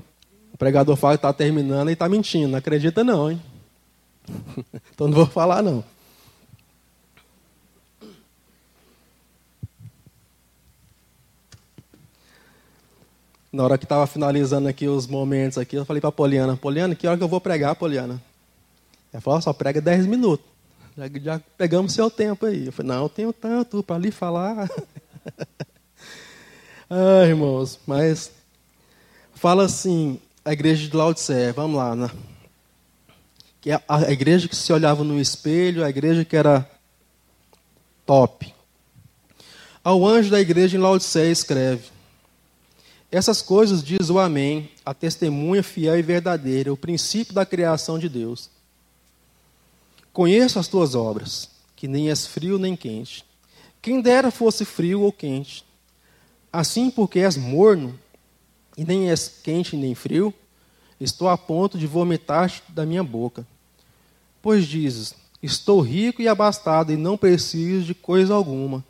o 0.57 0.59
pregador 0.59 0.97
fala 0.97 1.13
que 1.13 1.19
está 1.19 1.31
terminando, 1.35 1.87
ele 1.87 1.93
está 1.93 2.09
mentindo. 2.09 2.49
Não 2.49 2.59
acredita 2.59 3.05
não, 3.05 3.31
hein? 3.31 3.43
então 4.91 5.07
não 5.07 5.15
vou 5.15 5.27
falar 5.27 5.63
não. 5.63 5.85
Na 13.53 13.65
hora 13.65 13.77
que 13.77 13.85
estava 13.85 14.07
finalizando 14.07 14.67
aqui 14.67 14.89
os 14.89 15.07
momentos 15.07 15.59
aqui, 15.59 15.77
eu 15.77 15.85
falei 15.85 16.01
para 16.01 16.09
a 16.09 16.13
Poliana, 16.13 16.57
Poliana, 16.57 16.95
que 16.95 17.07
hora 17.07 17.19
que 17.19 17.23
eu 17.23 17.29
vou 17.29 17.41
pregar, 17.41 17.77
Poliana? 17.77 18.19
Ela 19.13 19.21
falou, 19.21 19.43
só 19.43 19.53
prega 19.53 19.79
10 19.79 20.07
minutos. 20.07 20.47
Já, 20.97 21.05
já 21.23 21.41
pegamos 21.59 21.93
seu 21.93 22.11
tempo 22.11 22.47
aí. 22.47 22.65
Eu 22.65 22.73
falei, 22.73 22.93
não, 22.93 23.03
eu 23.03 23.09
tenho 23.11 23.31
tanto 23.31 23.83
para 23.83 23.99
lhe 23.99 24.11
falar. 24.11 24.71
ah, 26.89 27.27
irmãos, 27.27 27.79
mas 27.87 28.33
fala 29.35 29.67
assim, 29.67 30.19
a 30.47 30.53
igreja 30.53 30.89
de 30.89 30.97
Laodiceia, 30.97 31.53
vamos 31.53 31.77
lá, 31.77 31.97
né? 31.97 32.09
Que 33.61 33.73
é 33.73 33.83
a, 33.89 33.97
a 33.97 34.13
igreja 34.13 34.47
que 34.47 34.55
se 34.55 34.73
olhava 34.73 35.03
no 35.03 35.21
espelho, 35.21 35.85
a 35.85 35.91
igreja 35.91 36.25
que 36.25 36.37
era 36.37 36.71
top. 38.07 38.55
Ao 39.83 40.07
anjo 40.07 40.31
da 40.31 40.41
igreja 40.41 40.77
em 40.77 40.81
Laodiceia 40.81 41.33
escreve: 41.33 41.89
essas 43.11 43.43
coisas 43.43 43.83
diz 43.83 44.09
o 44.09 44.21
Amém, 44.21 44.71
a 44.85 44.95
testemunha 44.95 45.65
fiel 45.65 45.99
e 45.99 46.03
verdadeira, 46.03 46.73
o 46.73 46.77
princípio 46.77 47.35
da 47.35 47.45
criação 47.45 47.99
de 47.99 48.09
Deus. 48.09 48.49
Conheço 50.13 50.61
as 50.61 50.69
tuas 50.69 50.95
obras, 50.95 51.51
que 51.75 51.89
nem 51.89 52.09
és 52.09 52.25
frio 52.25 52.57
nem 52.57 52.77
quente. 52.77 53.25
Quem 53.83 54.01
dera 54.01 54.31
fosse 54.31 54.65
frio 54.65 55.01
ou 55.01 55.11
quente. 55.11 55.65
Assim, 56.53 56.89
porque 56.89 57.19
és 57.19 57.37
morno, 57.37 57.99
e 58.77 58.85
nem 58.85 59.11
és 59.11 59.29
quente 59.43 59.77
nem 59.77 59.95
frio, 59.95 60.33
estou 61.01 61.29
a 61.29 61.39
ponto 61.39 61.79
de 61.79 61.87
vomitar-te 61.87 62.63
da 62.69 62.85
minha 62.85 63.03
boca. 63.03 63.47
Pois 64.43 64.67
dizes: 64.67 65.15
Estou 65.43 65.81
rico 65.81 66.21
e 66.21 66.29
abastado, 66.29 66.93
e 66.93 66.97
não 66.97 67.17
preciso 67.17 67.87
de 67.87 67.95
coisa 67.95 68.35
alguma. 68.35 68.85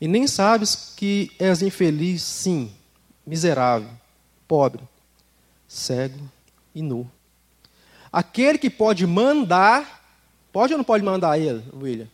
E 0.00 0.08
nem 0.08 0.26
sabes 0.26 0.94
que 0.96 1.30
és 1.38 1.62
infeliz, 1.62 2.22
sim 2.22 2.70
miserável, 3.26 3.88
pobre, 4.48 4.82
cego 5.68 6.18
e 6.74 6.82
nu. 6.82 7.08
Aquele 8.12 8.58
que 8.58 8.68
pode 8.68 9.06
mandar, 9.06 10.04
pode 10.52 10.72
ou 10.72 10.78
não 10.78 10.84
pode 10.84 11.04
mandar 11.04 11.38
ele, 11.38 11.64
William? 11.74 12.08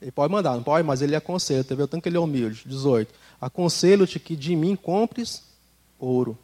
Ele 0.00 0.10
pode 0.10 0.32
mandar, 0.32 0.54
não 0.54 0.62
pode, 0.62 0.86
mas 0.86 1.00
ele 1.00 1.14
aconselha, 1.14 1.62
tá 1.62 1.74
vendo? 1.76 1.86
Tanto 1.86 2.02
que 2.02 2.08
ele 2.08 2.16
é 2.16 2.20
humilde. 2.20 2.64
18. 2.66 3.14
Aconselho-te 3.40 4.18
que 4.18 4.34
de 4.34 4.56
mim 4.56 4.74
compres 4.74 5.44
ouro, 6.02 6.36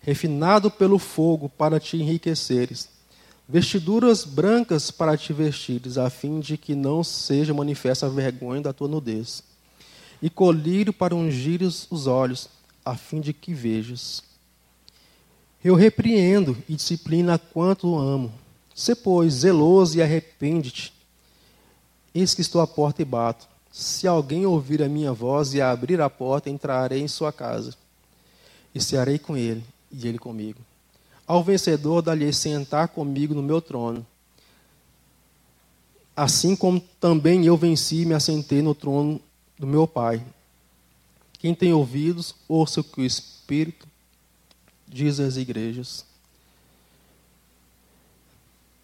refinado 0.00 0.70
pelo 0.70 0.98
fogo, 0.98 1.48
para 1.48 1.80
te 1.80 1.96
enriqueceres. 1.96 2.88
Vestiduras 3.48 4.24
brancas 4.24 4.90
para 4.90 5.16
te 5.16 5.32
vestires, 5.32 5.98
a 5.98 6.08
fim 6.08 6.38
de 6.38 6.56
que 6.56 6.74
não 6.74 7.02
seja 7.02 7.52
manifesta 7.52 8.06
a 8.06 8.08
vergonha 8.08 8.62
da 8.62 8.72
tua 8.72 8.86
nudez. 8.86 9.42
E 10.22 10.30
colírio 10.30 10.92
para 10.92 11.16
ungires 11.16 11.86
os 11.90 12.06
olhos, 12.06 12.48
a 12.84 12.96
fim 12.96 13.20
de 13.20 13.32
que 13.32 13.52
vejas. 13.52 14.22
Eu 15.62 15.74
repreendo 15.74 16.56
e 16.68 16.76
disciplina 16.76 17.38
quanto 17.38 17.98
amo. 17.98 18.32
Se, 18.74 18.94
pois, 18.94 19.34
zeloso 19.34 19.98
e 19.98 20.02
arrepende-te. 20.02 20.92
Eis 22.14 22.34
que 22.34 22.40
estou 22.40 22.60
à 22.60 22.66
porta 22.66 23.02
e 23.02 23.04
bato. 23.04 23.46
Se 23.70 24.06
alguém 24.08 24.46
ouvir 24.46 24.82
a 24.82 24.88
minha 24.88 25.12
voz 25.12 25.54
e 25.54 25.60
abrir 25.60 26.00
a 26.00 26.08
porta, 26.08 26.48
entrarei 26.48 27.00
em 27.00 27.08
sua 27.08 27.32
casa. 27.32 27.74
E 28.74 28.80
cearei 28.80 29.18
com 29.18 29.36
ele, 29.36 29.64
e 29.90 30.06
ele 30.06 30.18
comigo. 30.18 30.60
Ao 31.26 31.42
vencedor, 31.42 32.02
dá-lhe 32.02 32.32
sentar 32.32 32.88
comigo 32.88 33.34
no 33.34 33.42
meu 33.42 33.60
trono. 33.60 34.06
Assim 36.16 36.54
como 36.54 36.80
também 37.00 37.46
eu 37.46 37.56
venci 37.56 38.02
e 38.02 38.06
me 38.06 38.14
assentei 38.14 38.62
no 38.62 38.74
trono 38.74 39.20
do 39.58 39.66
meu 39.66 39.86
Pai. 39.86 40.22
Quem 41.38 41.54
tem 41.54 41.72
ouvidos, 41.72 42.34
ouça 42.46 42.80
o 42.80 42.84
que 42.84 43.00
o 43.00 43.04
Espírito 43.04 43.88
diz 44.86 45.20
às 45.20 45.36
igrejas. 45.36 46.04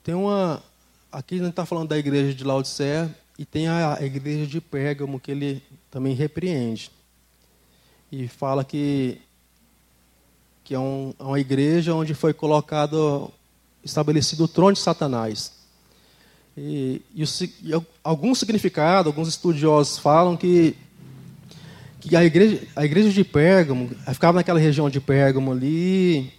Tem 0.03 0.15
uma. 0.15 0.63
Aqui 1.11 1.35
a 1.35 1.39
gente 1.39 1.51
está 1.51 1.67
falando 1.67 1.89
da 1.89 1.99
igreja 1.99 2.33
de 2.33 2.45
Laodicea 2.45 3.15
e 3.39 3.45
tem 3.45 3.69
a 3.69 3.99
igreja 4.01 4.47
de 4.47 4.61
Pérgamo 4.61 5.19
que 5.19 5.31
ele 5.31 5.63
também 5.91 6.15
repreende. 6.15 6.91
E 8.11 8.29
fala 8.29 8.65
que, 8.65 9.21
que 10.67 10.75
é, 10.75 10.79
um, 10.81 11.15
é 11.17 11.23
uma 11.23 11.39
igreja 11.39 11.95
onde 11.95 12.13
foi 12.13 12.35
colocado, 12.35 13.31
estabelecido 13.85 14.43
o 14.45 14.49
trono 14.49 14.73
de 14.73 14.81
Satanás. 14.81 15.53
E, 16.59 17.01
e, 17.15 17.23
o, 17.23 17.27
e 17.63 17.87
alguns 18.03 18.41
significados, 18.41 19.07
alguns 19.07 19.29
estudiosos 19.29 19.99
falam 19.99 20.37
que 20.37 20.77
que 22.01 22.17
a 22.17 22.25
igreja, 22.25 22.67
a 22.75 22.85
igreja 22.85 23.11
de 23.11 23.23
Pérgamo, 23.23 23.91
ficava 24.13 24.39
naquela 24.39 24.59
região 24.59 24.91
de 24.91 25.01
Pérgamo 25.01 25.53
ali. 25.53 26.33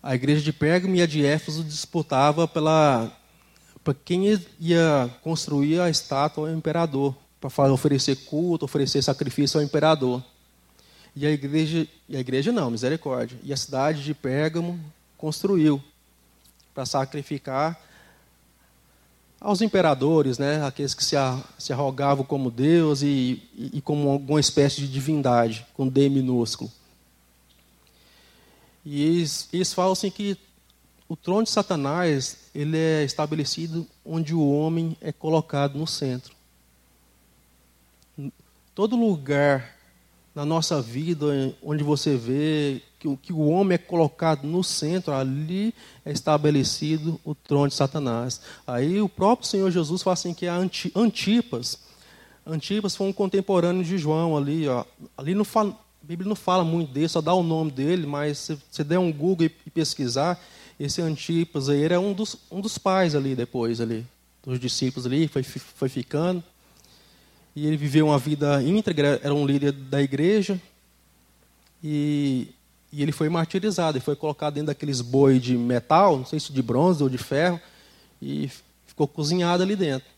A 0.00 0.14
igreja 0.14 0.42
de 0.42 0.52
Pérgamo 0.52 0.94
e 0.94 1.02
a 1.02 1.06
de 1.06 1.24
Éfeso 1.24 1.64
disputava 1.64 2.46
pela 2.46 3.10
para 3.82 3.94
quem 3.94 4.38
ia 4.60 5.10
construir 5.22 5.80
a 5.80 5.90
estátua 5.90 6.48
ao 6.48 6.56
imperador, 6.56 7.16
para 7.40 7.72
oferecer 7.72 8.16
culto, 8.26 8.64
oferecer 8.64 9.02
sacrifício 9.02 9.58
ao 9.58 9.64
imperador. 9.64 10.22
E 11.16 11.26
a 11.26 11.30
igreja, 11.30 11.88
e 12.06 12.14
a 12.14 12.20
igreja 12.20 12.52
não, 12.52 12.70
misericórdia. 12.70 13.38
E 13.42 13.50
a 13.50 13.56
cidade 13.56 14.04
de 14.04 14.12
Pérgamo 14.12 14.78
construiu 15.16 15.82
para 16.74 16.84
sacrificar 16.84 17.80
aos 19.40 19.62
imperadores, 19.62 20.38
né, 20.38 20.62
aqueles 20.64 20.92
que 20.92 21.02
se, 21.02 21.16
se 21.58 21.72
arrogavam 21.72 22.24
como 22.24 22.50
Deus 22.50 23.00
e, 23.00 23.42
e, 23.54 23.70
e, 23.74 23.80
como 23.80 24.10
alguma 24.10 24.40
espécie 24.40 24.80
de 24.80 24.88
divindade, 24.88 25.66
com 25.74 25.88
D 25.88 26.08
minúsculo. 26.08 26.70
E 28.84 29.02
eles, 29.02 29.48
eles 29.52 29.72
falam 29.72 29.92
assim 29.92 30.10
que 30.10 30.36
o 31.08 31.16
trono 31.16 31.44
de 31.44 31.50
Satanás 31.50 32.50
ele 32.54 32.76
é 32.76 33.04
estabelecido 33.04 33.86
onde 34.04 34.34
o 34.34 34.50
homem 34.50 34.96
é 35.00 35.12
colocado 35.12 35.78
no 35.78 35.86
centro. 35.86 36.34
Todo 38.74 38.96
lugar 38.96 39.75
na 40.36 40.44
nossa 40.44 40.82
vida 40.82 41.26
onde 41.62 41.82
você 41.82 42.14
vê 42.14 42.82
que, 42.98 43.16
que 43.16 43.32
o 43.32 43.48
homem 43.48 43.76
é 43.76 43.78
colocado 43.78 44.46
no 44.46 44.62
centro, 44.62 45.14
ali 45.14 45.72
é 46.04 46.12
estabelecido 46.12 47.18
o 47.24 47.34
trono 47.34 47.68
de 47.68 47.74
Satanás. 47.74 48.42
Aí 48.66 49.00
o 49.00 49.08
próprio 49.08 49.48
Senhor 49.48 49.70
Jesus 49.70 50.02
fala 50.02 50.12
assim 50.12 50.34
que 50.34 50.44
é 50.44 50.50
Anti, 50.50 50.92
Antipas. 50.94 51.78
Antipas 52.46 52.94
foi 52.94 53.06
um 53.06 53.14
contemporâneo 53.14 53.82
de 53.82 53.96
João 53.96 54.36
ali. 54.36 54.68
Ó. 54.68 54.84
Ali 55.16 55.34
não 55.34 55.42
fala, 55.42 55.70
a 55.70 56.06
Bíblia 56.06 56.28
não 56.28 56.36
fala 56.36 56.62
muito 56.62 56.92
dele, 56.92 57.08
só 57.08 57.22
dá 57.22 57.32
o 57.32 57.42
nome 57.42 57.70
dele, 57.70 58.06
mas 58.06 58.36
se 58.36 58.58
você 58.70 58.84
der 58.84 58.98
um 58.98 59.10
Google 59.10 59.46
e 59.46 59.70
pesquisar, 59.70 60.38
esse 60.78 61.00
Antipas 61.00 61.70
aí 61.70 61.82
era 61.82 61.98
um 61.98 62.12
dos, 62.12 62.36
um 62.52 62.60
dos 62.60 62.76
pais 62.76 63.14
ali 63.14 63.34
depois, 63.34 63.80
ali, 63.80 64.04
dos 64.44 64.60
discípulos 64.60 65.06
ali, 65.06 65.28
foi, 65.28 65.42
foi 65.42 65.88
ficando. 65.88 66.44
E 67.56 67.66
ele 67.66 67.76
viveu 67.76 68.06
uma 68.06 68.18
vida 68.18 68.62
íntegra, 68.62 69.18
era 69.24 69.34
um 69.34 69.44
líder 69.44 69.72
da 69.72 70.00
igreja. 70.00 70.60
E 71.82 72.48
e 72.92 73.02
ele 73.02 73.12
foi 73.12 73.28
martirizado, 73.28 73.98
ele 73.98 74.04
foi 74.04 74.16
colocado 74.16 74.54
dentro 74.54 74.68
daqueles 74.68 75.02
boi 75.02 75.38
de 75.38 75.54
metal, 75.54 76.16
não 76.16 76.24
sei 76.24 76.40
se 76.40 76.50
de 76.50 76.62
bronze 76.62 77.02
ou 77.02 77.10
de 77.10 77.18
ferro, 77.18 77.60
e 78.22 78.50
ficou 78.86 79.06
cozinhado 79.06 79.62
ali 79.62 79.76
dentro. 79.76 80.08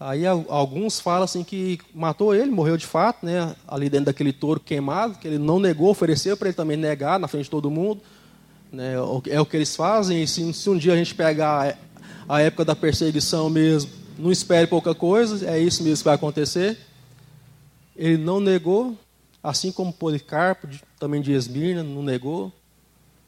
Aí 0.00 0.24
alguns 0.26 1.00
falam 1.00 1.24
assim 1.24 1.44
que 1.44 1.78
matou 1.92 2.34
ele, 2.34 2.50
morreu 2.50 2.78
de 2.78 2.86
fato, 2.86 3.26
né, 3.26 3.54
ali 3.66 3.90
dentro 3.90 4.06
daquele 4.06 4.32
touro 4.32 4.58
queimado, 4.58 5.18
que 5.18 5.26
ele 5.26 5.36
não 5.38 5.58
negou, 5.58 5.90
ofereceu 5.90 6.36
para 6.36 6.48
ele 6.48 6.56
também 6.56 6.78
negar 6.78 7.18
na 7.18 7.28
frente 7.28 7.44
de 7.44 7.50
todo 7.50 7.70
mundo. 7.70 8.00
Né, 8.72 8.94
é 9.26 9.40
o 9.40 9.44
que 9.44 9.56
eles 9.56 9.76
fazem, 9.76 10.22
e 10.22 10.26
se, 10.26 10.50
se 10.54 10.70
um 10.70 10.78
dia 10.78 10.94
a 10.94 10.96
gente 10.96 11.14
pegar 11.14 11.76
a 12.28 12.40
época 12.40 12.64
da 12.64 12.76
perseguição 12.76 13.50
mesmo, 13.50 13.90
não 14.18 14.32
espere 14.32 14.66
pouca 14.66 14.94
coisa, 14.94 15.48
é 15.48 15.58
isso 15.58 15.82
mesmo 15.82 15.98
que 15.98 16.04
vai 16.04 16.14
acontecer. 16.16 16.76
Ele 17.96 18.16
não 18.16 18.40
negou, 18.40 18.96
assim 19.42 19.70
como 19.70 19.92
Policarpo, 19.92 20.68
também 20.98 21.22
de 21.22 21.32
Esmirna, 21.32 21.82
não 21.82 22.02
negou, 22.02 22.52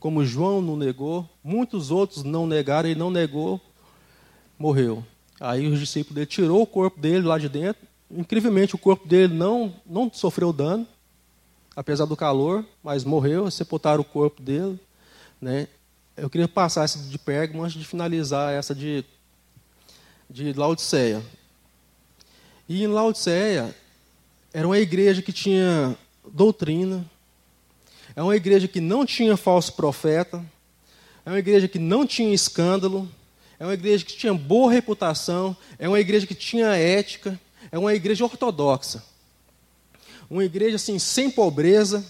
como 0.00 0.24
João 0.24 0.60
não 0.60 0.76
negou, 0.76 1.28
muitos 1.44 1.90
outros 1.90 2.24
não 2.24 2.46
negaram, 2.46 2.88
ele 2.88 2.98
não 2.98 3.10
negou, 3.10 3.60
morreu. 4.58 5.04
Aí 5.38 5.66
os 5.68 5.78
discípulos 5.78 6.14
dele 6.14 6.26
tirou 6.26 6.62
o 6.62 6.66
corpo 6.66 7.00
dele 7.00 7.26
lá 7.26 7.38
de 7.38 7.48
dentro, 7.48 7.86
incrivelmente 8.10 8.74
o 8.74 8.78
corpo 8.78 9.06
dele 9.06 9.32
não, 9.32 9.72
não 9.86 10.10
sofreu 10.12 10.52
dano, 10.52 10.86
apesar 11.76 12.04
do 12.04 12.16
calor, 12.16 12.64
mas 12.82 13.04
morreu, 13.04 13.50
sepultaram 13.50 14.00
o 14.00 14.04
corpo 14.04 14.42
dele. 14.42 14.78
Né? 15.40 15.68
Eu 16.16 16.28
queria 16.28 16.48
passar 16.48 16.84
essa 16.84 16.98
de 16.98 17.18
Pérgamo 17.18 17.62
antes 17.62 17.78
de 17.78 17.86
finalizar 17.86 18.52
essa 18.52 18.74
de, 18.74 19.04
de 20.30 20.52
Laodiceia. 20.52 21.20
E 22.68 22.84
em 22.84 22.86
Laodiceia, 22.86 23.74
era 24.52 24.64
uma 24.64 24.78
igreja 24.78 25.20
que 25.20 25.32
tinha 25.32 25.98
doutrina. 26.24 27.04
É 28.14 28.22
uma 28.22 28.36
igreja 28.36 28.68
que 28.68 28.80
não 28.80 29.04
tinha 29.04 29.36
falso 29.36 29.72
profeta. 29.72 30.44
É 31.26 31.30
uma 31.30 31.38
igreja 31.40 31.66
que 31.66 31.80
não 31.80 32.06
tinha 32.06 32.32
escândalo. 32.32 33.08
É 33.58 33.64
uma 33.64 33.74
igreja 33.74 34.04
que 34.04 34.16
tinha 34.16 34.32
boa 34.32 34.70
reputação. 34.70 35.56
É 35.80 35.88
uma 35.88 35.98
igreja 35.98 36.28
que 36.28 36.34
tinha 36.34 36.76
ética. 36.76 37.38
É 37.72 37.78
uma 37.78 37.92
igreja 37.92 38.24
ortodoxa. 38.24 39.02
Uma 40.30 40.44
igreja 40.44 40.76
assim, 40.76 40.96
sem 41.00 41.28
pobreza. 41.28 42.04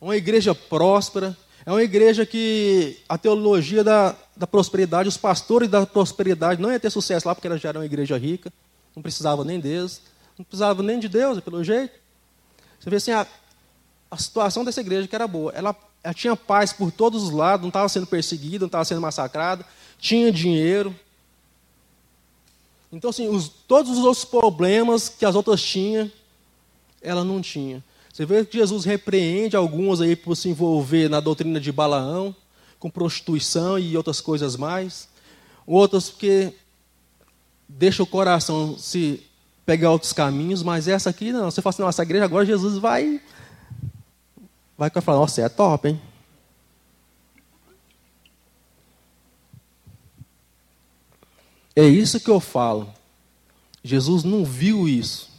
Uma 0.00 0.16
igreja 0.16 0.56
próspera. 0.56 1.36
É 1.66 1.72
uma 1.72 1.82
igreja 1.82 2.24
que 2.24 2.96
a 3.08 3.18
teologia 3.18 3.82
da, 3.82 4.14
da 4.36 4.46
prosperidade, 4.46 5.08
os 5.08 5.16
pastores 5.16 5.68
da 5.68 5.84
prosperidade 5.84 6.62
não 6.62 6.70
iam 6.70 6.78
ter 6.78 6.90
sucesso 6.90 7.26
lá 7.26 7.34
porque 7.34 7.48
ela 7.48 7.58
já 7.58 7.70
era 7.70 7.80
uma 7.80 7.84
igreja 7.84 8.16
rica. 8.16 8.52
Não 8.94 9.02
precisava 9.02 9.44
nem 9.44 9.58
deles. 9.58 10.00
Não 10.38 10.44
precisava 10.44 10.80
nem 10.80 11.00
de 11.00 11.08
Deus, 11.08 11.40
pelo 11.40 11.64
jeito. 11.64 11.92
Você 12.78 12.88
vê 12.88 12.96
assim, 12.96 13.10
a, 13.10 13.26
a 14.08 14.16
situação 14.16 14.64
dessa 14.64 14.80
igreja 14.80 15.08
que 15.08 15.14
era 15.16 15.26
boa. 15.26 15.50
Ela, 15.56 15.74
ela 16.04 16.14
tinha 16.14 16.36
paz 16.36 16.72
por 16.72 16.92
todos 16.92 17.24
os 17.24 17.30
lados, 17.30 17.62
não 17.62 17.68
estava 17.68 17.88
sendo 17.88 18.06
perseguida, 18.06 18.60
não 18.60 18.68
estava 18.68 18.84
sendo 18.84 19.00
massacrada, 19.00 19.66
tinha 19.98 20.30
dinheiro. 20.30 20.94
Então, 22.92 23.10
assim, 23.10 23.28
os, 23.28 23.48
todos 23.48 23.90
os 23.90 24.04
outros 24.04 24.24
problemas 24.24 25.08
que 25.08 25.26
as 25.26 25.34
outras 25.34 25.60
tinham, 25.60 26.08
ela 27.02 27.24
não 27.24 27.42
tinha. 27.42 27.82
Você 28.16 28.24
vê 28.24 28.46
que 28.46 28.56
Jesus 28.56 28.86
repreende 28.86 29.56
algumas 29.56 30.00
aí 30.00 30.16
por 30.16 30.34
se 30.34 30.48
envolver 30.48 31.06
na 31.06 31.20
doutrina 31.20 31.60
de 31.60 31.70
Balaão, 31.70 32.34
com 32.78 32.88
prostituição 32.88 33.78
e 33.78 33.94
outras 33.94 34.22
coisas 34.22 34.56
mais. 34.56 35.06
Outras 35.66 36.08
porque 36.08 36.54
deixa 37.68 38.02
o 38.02 38.06
coração 38.06 38.78
se 38.78 39.22
pegar 39.66 39.90
outros 39.90 40.14
caminhos, 40.14 40.62
mas 40.62 40.88
essa 40.88 41.10
aqui 41.10 41.30
não. 41.30 41.50
Você 41.50 41.60
fala 41.60 41.74
assim, 41.74 41.82
nossa, 41.82 42.02
igreja 42.02 42.24
agora 42.24 42.46
Jesus 42.46 42.78
vai. 42.78 43.20
Vai 44.78 44.88
falar, 44.88 45.18
nossa, 45.18 45.42
é 45.42 45.48
top, 45.50 45.88
hein? 45.88 46.00
É 51.76 51.84
isso 51.84 52.18
que 52.18 52.30
eu 52.30 52.40
falo. 52.40 52.88
Jesus 53.84 54.24
não 54.24 54.42
viu 54.42 54.88
isso. 54.88 55.35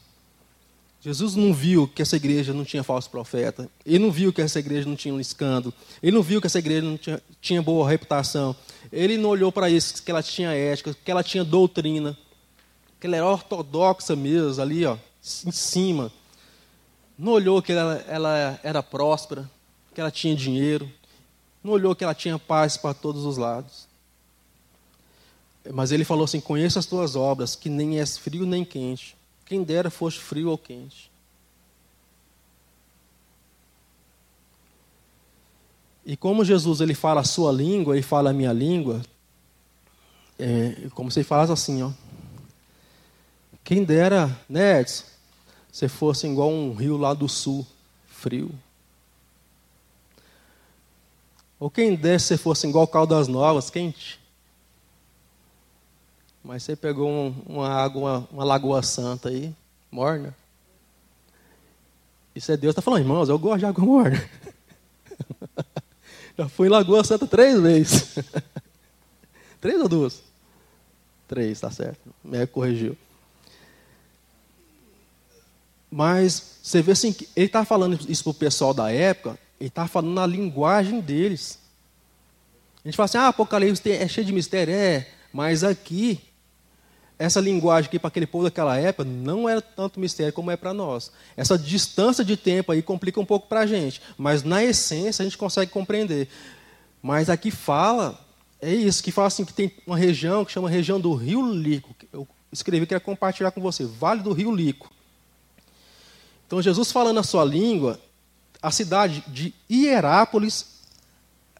Jesus 1.07 1.35
não 1.35 1.53
viu 1.53 1.87
que 1.87 2.01
essa 2.01 2.17
igreja 2.17 2.53
não 2.53 2.65
tinha 2.65 2.83
falso 2.83 3.09
profeta. 3.09 3.69
Ele 3.85 3.99
não 3.99 4.11
viu 4.11 4.31
que 4.31 4.41
essa 4.41 4.59
igreja 4.59 4.87
não 4.87 4.95
tinha 4.95 5.13
um 5.13 5.19
escândalo. 5.19 5.73
Ele 6.03 6.15
não 6.15 6.21
viu 6.21 6.39
que 6.39 6.47
essa 6.47 6.59
igreja 6.59 6.81
não 6.81 6.97
tinha, 6.97 7.21
tinha 7.41 7.61
boa 7.61 7.89
reputação. 7.89 8.55
Ele 8.91 9.17
não 9.17 9.29
olhou 9.29 9.51
para 9.51 9.69
isso, 9.69 10.03
que 10.03 10.11
ela 10.11 10.21
tinha 10.21 10.51
ética, 10.51 10.93
que 10.93 11.09
ela 11.09 11.23
tinha 11.23 11.43
doutrina 11.43 12.17
que 12.99 13.07
ela 13.07 13.17
era 13.17 13.25
ortodoxa 13.25 14.15
mesmo, 14.15 14.61
ali, 14.61 14.85
ó, 14.85 14.97
em 15.45 15.51
cima. 15.51 16.11
Não 17.17 17.33
olhou 17.33 17.61
que 17.61 17.71
ela, 17.71 18.03
ela 18.07 18.59
era 18.63 18.83
próspera, 18.83 19.49
que 19.93 20.01
ela 20.01 20.11
tinha 20.11 20.35
dinheiro. 20.35 20.91
Não 21.63 21.73
olhou 21.73 21.95
que 21.95 22.03
ela 22.03 22.13
tinha 22.13 22.37
paz 22.37 22.77
para 22.77 22.93
todos 22.93 23.25
os 23.25 23.37
lados. 23.37 23.87
Mas 25.73 25.91
ele 25.91 26.05
falou 26.05 26.25
assim: 26.25 26.39
Conheça 26.39 26.79
as 26.79 26.85
tuas 26.85 27.15
obras, 27.15 27.55
que 27.55 27.69
nem 27.69 27.99
és 27.99 28.17
frio 28.17 28.45
nem 28.45 28.63
quente. 28.63 29.16
Quem 29.47 29.63
dera 29.63 29.89
fosse 29.89 30.19
frio 30.19 30.49
ou 30.49 30.57
quente. 30.57 31.09
E 36.05 36.17
como 36.17 36.43
Jesus 36.43 36.81
ele 36.81 36.93
fala 36.93 37.21
a 37.21 37.23
sua 37.23 37.51
língua 37.51 37.97
e 37.97 38.01
fala 38.01 38.29
a 38.29 38.33
minha 38.33 38.51
língua, 38.51 39.01
é, 40.37 40.89
como 40.93 41.09
se 41.09 41.19
ele 41.19 41.27
falasse 41.27 41.51
assim, 41.51 41.81
ó. 41.81 41.91
Quem 43.63 43.85
dera, 43.85 44.37
né, 44.49 44.81
Edson, 44.81 45.05
se 45.71 45.87
fosse 45.87 46.27
igual 46.27 46.49
um 46.49 46.73
rio 46.73 46.97
lá 46.97 47.13
do 47.13 47.29
sul, 47.29 47.65
frio. 48.05 48.51
Ou 51.57 51.69
quem 51.69 51.95
dera 51.95 52.19
se 52.19 52.37
fosse 52.37 52.67
igual 52.67 52.87
Caldas 52.87 53.29
Novas, 53.29 53.69
quente. 53.69 54.19
Mas 56.47 56.63
você 56.63 56.77
pegou 56.77 57.09
um, 57.09 57.35
uma 57.45 57.67
água, 57.67 58.25
uma, 58.31 58.45
lagoa 58.45 58.81
santa 58.81 59.27
aí, 59.27 59.53
morna. 59.91 60.33
Isso 62.33 62.49
é 62.49 62.55
Deus 62.55 62.71
está 62.71 62.81
falando, 62.81 63.01
irmãos, 63.01 63.27
eu 63.27 63.37
gosto 63.37 63.59
de 63.59 63.65
água 63.65 63.83
morna. 63.83 64.29
Já 66.39 66.47
fui 66.47 66.67
em 66.67 66.71
Lagoa 66.71 67.03
Santa 67.03 67.27
três 67.27 67.59
vezes. 67.59 68.15
três 69.59 69.81
ou 69.81 69.89
duas? 69.89 70.23
Três, 71.27 71.59
tá 71.59 71.69
certo. 71.69 71.99
Médico 72.23 72.53
corrigiu. 72.53 72.97
Mas 75.91 76.59
você 76.63 76.81
vê 76.81 76.93
assim, 76.93 77.13
ele 77.35 77.47
está 77.47 77.65
falando 77.65 77.99
isso 78.09 78.23
para 78.23 78.31
o 78.31 78.33
pessoal 78.35 78.73
da 78.73 78.89
época, 78.89 79.37
ele 79.59 79.67
está 79.67 79.85
falando 79.85 80.13
na 80.13 80.25
linguagem 80.25 81.01
deles. 81.01 81.59
A 82.85 82.87
gente 82.87 82.95
fala 82.95 83.05
assim, 83.05 83.17
ah, 83.17 83.27
Apocalipse 83.27 83.91
é 83.91 84.07
cheio 84.07 84.25
de 84.25 84.31
mistério. 84.31 84.73
É, 84.73 85.09
mas 85.33 85.61
aqui, 85.61 86.21
essa 87.19 87.39
linguagem 87.39 87.87
aqui 87.87 87.97
para 87.97 88.09
aquele 88.09 88.27
povo 88.27 88.43
daquela 88.43 88.77
época 88.77 89.03
não 89.03 89.49
era 89.49 89.61
tanto 89.61 89.99
mistério 89.99 90.31
como 90.31 90.51
é 90.51 90.57
para 90.57 90.73
nós. 90.73 91.11
Essa 91.35 91.57
distância 91.57 92.23
de 92.23 92.37
tempo 92.37 92.71
aí 92.71 92.81
complica 92.81 93.19
um 93.19 93.25
pouco 93.25 93.47
para 93.47 93.61
a 93.61 93.65
gente, 93.65 94.01
mas 94.17 94.43
na 94.43 94.63
essência 94.63 95.23
a 95.23 95.25
gente 95.25 95.37
consegue 95.37 95.71
compreender. 95.71 96.27
Mas 97.01 97.29
aqui 97.29 97.49
fala, 97.49 98.19
é 98.61 98.73
isso, 98.73 99.03
que 99.03 99.11
fala 99.11 99.27
assim, 99.27 99.45
que 99.45 99.53
tem 99.53 99.71
uma 99.85 99.97
região 99.97 100.45
que 100.45 100.51
chama 100.51 100.69
região 100.69 100.99
do 100.99 101.13
Rio 101.15 101.51
Lico. 101.51 101.95
Eu 102.13 102.27
escrevi, 102.51 102.85
queria 102.85 102.99
compartilhar 102.99 103.51
com 103.51 103.61
você, 103.61 103.83
Vale 103.85 104.21
do 104.21 104.33
Rio 104.33 104.53
Lico. 104.53 104.91
Então, 106.45 106.61
Jesus 106.61 106.91
falando 106.91 107.19
a 107.19 107.23
sua 107.23 107.43
língua, 107.43 107.99
a 108.61 108.71
cidade 108.71 109.23
de 109.27 109.53
Hierápolis 109.69 110.77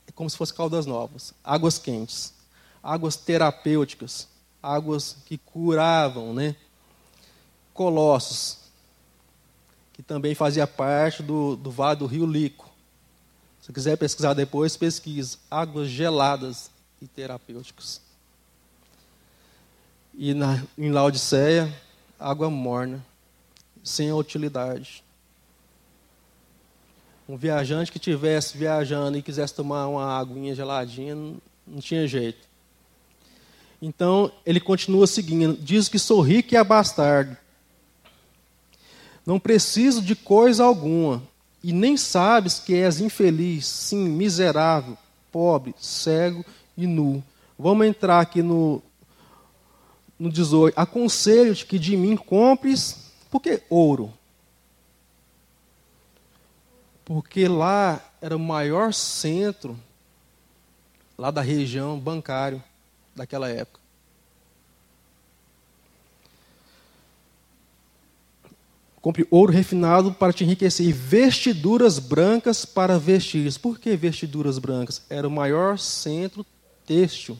é 0.08 0.12
como 0.12 0.30
se 0.30 0.38
fosse 0.38 0.54
Caldas 0.54 0.86
Novas, 0.86 1.34
águas 1.44 1.78
quentes, 1.78 2.34
águas 2.82 3.16
terapêuticas, 3.16 4.28
águas 4.62 5.18
que 5.26 5.38
curavam, 5.38 6.34
né? 6.34 6.56
Colossos, 7.74 8.58
que 9.94 10.02
também 10.02 10.34
fazia 10.34 10.66
parte 10.66 11.22
do, 11.22 11.56
do 11.56 11.72
Vale 11.72 12.00
do 12.00 12.06
Rio 12.06 12.26
Lico. 12.26 12.70
Se 13.62 13.74
quiser 13.74 13.98
pesquisar 13.98 14.34
depois, 14.34 14.78
pesquise. 14.78 15.38
Águas 15.52 15.90
geladas 15.90 16.72
e 17.02 17.08
terapêuticas. 17.08 18.02
E 20.14 20.34
na, 20.34 20.64
em 20.78 20.90
Laodiceia, 20.92 21.72
água 22.20 22.50
morna 22.50 23.06
sem 23.84 24.12
utilidade. 24.12 25.04
Um 27.28 27.36
viajante 27.36 27.92
que 27.92 28.00
tivesse 28.00 28.58
viajando 28.58 29.18
e 29.18 29.22
quisesse 29.22 29.54
tomar 29.54 29.88
uma 29.88 30.18
aguinha 30.18 30.56
geladinha, 30.56 31.16
não 31.16 31.80
tinha 31.80 32.08
jeito. 32.08 32.47
Então, 33.82 34.32
ele 34.46 34.60
continua 34.60 35.06
seguindo. 35.06 35.56
Diz 35.58 35.88
que 35.88 36.00
sou 36.00 36.22
rico 36.22 36.54
e 36.54 36.58
abastardo. 36.58 37.38
Não 39.26 39.40
preciso 39.40 40.02
de 40.02 40.16
coisa 40.16 40.64
alguma. 40.64 41.22
E 41.64 41.72
nem 41.74 41.98
sabes 41.98 42.60
que 42.60 42.74
és 42.76 43.02
infeliz, 43.02 43.66
sim, 43.66 44.08
miserável, 44.08 44.98
pobre, 45.32 45.76
cego 45.78 46.46
e 46.78 46.88
nu. 46.88 47.24
Vamos 47.60 47.86
entrar 47.86 48.22
aqui 48.22 48.42
no, 48.42 48.82
no 50.18 50.32
18. 50.32 50.80
Aconselho-te 50.80 51.66
que 51.66 51.78
de 51.78 51.98
mim 51.98 52.16
compres 52.16 53.08
por 53.30 53.42
que 53.42 53.62
ouro? 53.70 54.14
Porque 57.04 57.48
lá 57.48 58.02
era 58.22 58.36
o 58.36 58.40
maior 58.40 58.94
centro 58.94 59.78
lá 61.18 61.32
da 61.32 61.42
região 61.42 62.00
bancário 62.00 62.64
daquela 63.18 63.50
época. 63.50 63.82
Compre 69.02 69.28
ouro 69.32 69.52
refinado 69.52 70.14
para 70.14 70.34
te 70.34 70.44
enriquecer 70.44 70.86
e 70.86 70.92
vestiduras 70.92 71.98
brancas 71.98 72.66
para 72.66 72.98
vestir. 73.00 73.52
Por 73.60 73.80
que 73.80 73.96
vestiduras 73.96 74.60
brancas? 74.60 75.02
Era 75.10 75.28
o 75.28 75.32
maior 75.32 75.78
centro 75.80 76.46
têxtil 76.86 77.38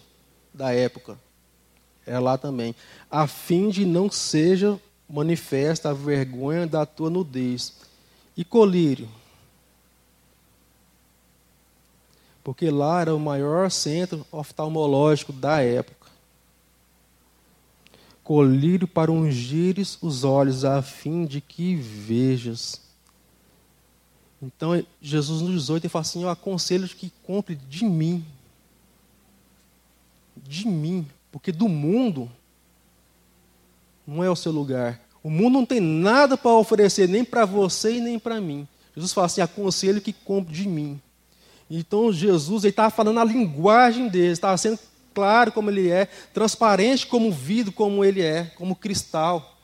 da 0.54 0.74
época. 0.74 1.18
Era 2.06 2.20
lá 2.20 2.38
também. 2.38 2.74
A 3.12 3.28
fim 3.28 3.70
de 3.70 3.86
não 3.86 4.10
seja 4.10 4.80
manifesta 5.10 5.90
a 5.90 5.94
vergonha 5.94 6.66
da 6.66 6.86
tua 6.86 7.10
nudez. 7.10 7.74
E 8.36 8.46
colírio? 8.46 9.10
Porque 12.48 12.70
lá 12.70 13.02
era 13.02 13.14
o 13.14 13.20
maior 13.20 13.70
centro 13.70 14.26
oftalmológico 14.32 15.34
da 15.34 15.62
época. 15.62 16.10
Colírio 18.24 18.88
para 18.88 19.12
ungires 19.12 19.98
os 20.02 20.24
olhos, 20.24 20.64
a 20.64 20.82
fim 20.82 21.26
de 21.26 21.42
que 21.42 21.76
vejas. 21.76 22.82
Então, 24.42 24.82
Jesus 25.02 25.42
nos 25.42 25.64
18 25.64 25.84
ele 25.84 25.90
fala 25.90 26.04
assim: 26.04 26.24
Eu 26.24 26.30
aconselho 26.30 26.88
que 26.88 27.12
compre 27.24 27.54
de 27.54 27.84
mim. 27.84 28.26
De 30.38 30.70
mim. 30.70 31.06
Porque 31.30 31.52
do 31.52 31.68
mundo 31.68 32.32
não 34.08 34.24
é 34.24 34.30
o 34.30 34.38
seu 34.38 34.54
lugar. 34.54 35.02
O 35.22 35.30
mundo 35.30 35.56
não 35.56 35.66
tem 35.66 35.82
nada 35.82 36.38
para 36.38 36.54
oferecer, 36.54 37.10
nem 37.10 37.26
para 37.26 37.44
você 37.44 37.98
e 37.98 38.00
nem 38.00 38.18
para 38.18 38.40
mim. 38.40 38.66
Jesus 38.96 39.12
fala 39.12 39.26
assim: 39.26 39.42
aconselho 39.42 40.00
que 40.00 40.14
compre 40.14 40.54
de 40.54 40.66
mim. 40.66 41.02
Então 41.70 42.12
Jesus 42.14 42.64
estava 42.64 42.90
falando 42.90 43.20
a 43.20 43.26
linguagem 43.26 44.08
dele, 44.08 44.32
estava 44.32 44.58
sendo 44.58 44.80
claro 45.14 45.52
como 45.52 45.70
ele 45.70 45.90
é, 45.90 46.06
transparente 46.34 47.08
como 47.08 47.32
vidro, 47.32 47.72
como 47.72 48.06
ele 48.06 48.22
é, 48.22 48.46
como 48.56 48.76
cristal. 48.76 49.58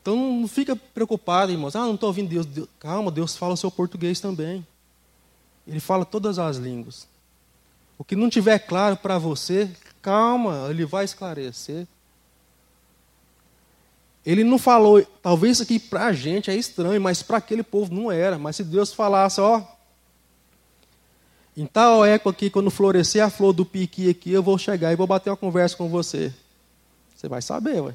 Então 0.00 0.16
não 0.16 0.46
fica 0.46 0.76
preocupado, 0.76 1.50
irmãos. 1.50 1.74
Ah, 1.74 1.80
não 1.80 1.94
estou 1.94 2.08
ouvindo 2.08 2.28
Deus. 2.28 2.46
Deus. 2.46 2.68
Calma, 2.78 3.10
Deus 3.10 3.36
fala 3.36 3.54
o 3.54 3.56
seu 3.56 3.70
português 3.70 4.20
também. 4.20 4.64
Ele 5.66 5.80
fala 5.80 6.04
todas 6.04 6.38
as 6.38 6.58
línguas. 6.58 7.08
O 7.98 8.04
que 8.04 8.14
não 8.14 8.30
tiver 8.30 8.58
claro 8.60 8.96
para 8.96 9.18
você, 9.18 9.68
calma, 10.00 10.68
ele 10.70 10.84
vai 10.84 11.04
esclarecer. 11.04 11.88
Ele 14.24 14.44
não 14.44 14.58
falou, 14.58 15.04
talvez 15.22 15.54
isso 15.56 15.62
aqui 15.64 15.78
para 15.80 16.06
a 16.06 16.12
gente 16.12 16.50
é 16.50 16.54
estranho, 16.54 17.00
mas 17.00 17.22
para 17.22 17.38
aquele 17.38 17.64
povo 17.64 17.92
não 17.92 18.10
era. 18.10 18.38
Mas 18.38 18.56
se 18.56 18.64
Deus 18.64 18.92
falasse, 18.92 19.40
ó, 19.40 19.62
em 21.56 21.66
tal 21.66 22.04
época 22.04 22.30
aqui, 22.30 22.50
quando 22.50 22.70
florescer 22.70 23.24
a 23.24 23.30
flor 23.30 23.52
do 23.52 23.64
piqui 23.64 24.10
aqui, 24.10 24.30
eu 24.30 24.42
vou 24.42 24.58
chegar 24.58 24.92
e 24.92 24.96
vou 24.96 25.06
bater 25.06 25.30
uma 25.30 25.36
conversa 25.36 25.74
com 25.74 25.88
você. 25.88 26.32
Você 27.14 27.28
vai 27.28 27.40
saber, 27.40 27.80
ué. 27.80 27.94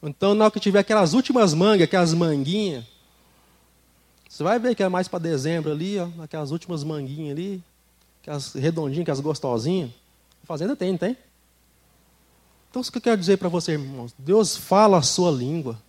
Então, 0.00 0.34
na 0.34 0.44
hora 0.44 0.52
que 0.52 0.60
tiver 0.60 0.78
aquelas 0.78 1.14
últimas 1.14 1.52
mangas, 1.52 1.82
aquelas 1.82 2.14
manguinhas, 2.14 2.84
você 4.28 4.44
vai 4.44 4.58
ver 4.58 4.76
que 4.76 4.82
é 4.82 4.88
mais 4.88 5.08
para 5.08 5.18
dezembro 5.18 5.72
ali, 5.72 5.98
ó, 5.98 6.08
aquelas 6.22 6.52
últimas 6.52 6.84
manguinhas 6.84 7.36
ali, 7.36 7.62
aquelas 8.22 8.52
redondinhas, 8.52 9.02
aquelas 9.02 9.20
gostosinhas. 9.20 9.90
Fazenda 10.44 10.76
tem, 10.76 10.92
não 10.92 10.98
tem? 10.98 11.16
Então, 12.70 12.82
o 12.82 12.84
que 12.92 12.98
eu 12.98 13.02
quero 13.02 13.18
dizer 13.18 13.38
para 13.38 13.48
você, 13.48 13.72
irmãos? 13.72 14.14
Deus 14.16 14.56
fala 14.56 14.98
a 14.98 15.02
sua 15.02 15.32
língua. 15.32 15.82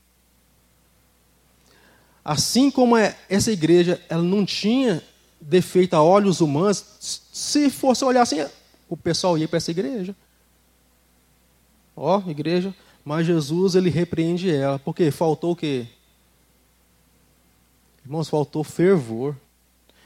Assim 2.25 2.71
como 2.71 2.97
é, 2.97 3.15
essa 3.29 3.51
igreja, 3.51 4.01
ela 4.09 4.23
não 4.23 4.45
tinha 4.45 5.03
defeito 5.39 5.93
a 5.95 6.01
olhos 6.01 6.41
humanos, 6.41 6.83
se 6.99 7.69
fosse 7.69 8.03
olhar 8.03 8.21
assim, 8.21 8.45
o 8.89 8.97
pessoal 8.97 9.37
ia 9.37 9.47
para 9.47 9.57
essa 9.57 9.71
igreja. 9.71 10.15
Ó, 11.95 12.21
igreja, 12.27 12.73
mas 13.03 13.25
Jesus 13.25 13.75
ele 13.75 13.89
repreende 13.89 14.53
ela, 14.53 14.77
porque 14.79 15.09
faltou 15.11 15.51
o 15.51 15.55
quê? 15.55 15.87
Irmãos, 18.05 18.29
faltou 18.29 18.63
fervor. 18.63 19.35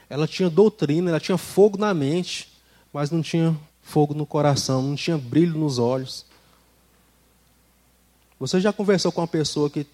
Ela 0.08 0.26
tinha 0.26 0.50
doutrina, 0.50 1.10
ela 1.10 1.20
tinha 1.20 1.38
fogo 1.38 1.78
na 1.78 1.94
mente, 1.94 2.52
mas 2.92 3.10
não 3.10 3.22
tinha 3.22 3.56
fogo 3.80 4.14
no 4.14 4.26
coração, 4.26 4.82
não 4.82 4.94
tinha 4.94 5.16
brilho 5.16 5.58
nos 5.58 5.78
olhos. 5.78 6.26
Você 8.38 8.60
já 8.60 8.72
conversou 8.72 9.12
com 9.12 9.20
uma 9.20 9.28
pessoa 9.28 9.70
que 9.70 9.86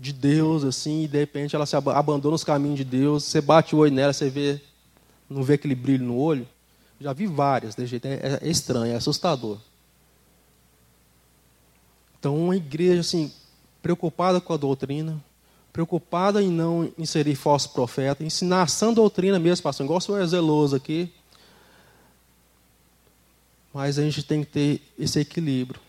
de 0.00 0.12
Deus 0.14 0.64
assim, 0.64 1.04
e 1.04 1.08
de 1.08 1.18
repente 1.18 1.54
ela 1.54 1.66
se 1.66 1.76
abandona 1.76 2.34
os 2.34 2.42
caminhos 2.42 2.78
de 2.78 2.84
Deus, 2.84 3.24
você 3.24 3.40
bate 3.40 3.74
o 3.74 3.78
olho 3.78 3.92
nela, 3.92 4.12
você 4.12 4.30
vê 4.30 4.60
não 5.28 5.44
vê 5.44 5.54
aquele 5.54 5.76
brilho 5.76 6.04
no 6.04 6.16
olho? 6.16 6.48
Já 7.00 7.12
vi 7.12 7.26
várias 7.26 7.74
desse 7.74 7.90
jeito, 7.90 8.06
é, 8.06 8.40
é 8.42 8.48
estranho, 8.48 8.92
é 8.92 8.96
assustador. 8.96 9.58
Então, 12.18 12.36
uma 12.36 12.56
igreja 12.56 13.00
assim, 13.00 13.32
preocupada 13.80 14.40
com 14.40 14.52
a 14.52 14.56
doutrina, 14.56 15.22
preocupada 15.72 16.42
em 16.42 16.50
não 16.50 16.92
inserir 16.98 17.36
falso 17.36 17.70
profeta, 17.70 18.24
ensinar 18.24 18.62
a 18.62 18.66
sã 18.66 18.92
doutrina 18.92 19.38
mesmo, 19.38 19.62
pastor, 19.62 19.84
igual 19.84 19.98
o 19.98 20.00
senhor 20.00 20.20
é 20.20 20.26
zeloso 20.26 20.74
aqui. 20.74 21.10
Mas 23.72 23.98
a 23.98 24.02
gente 24.02 24.22
tem 24.22 24.42
que 24.42 24.50
ter 24.50 24.82
esse 24.98 25.20
equilíbrio 25.20 25.80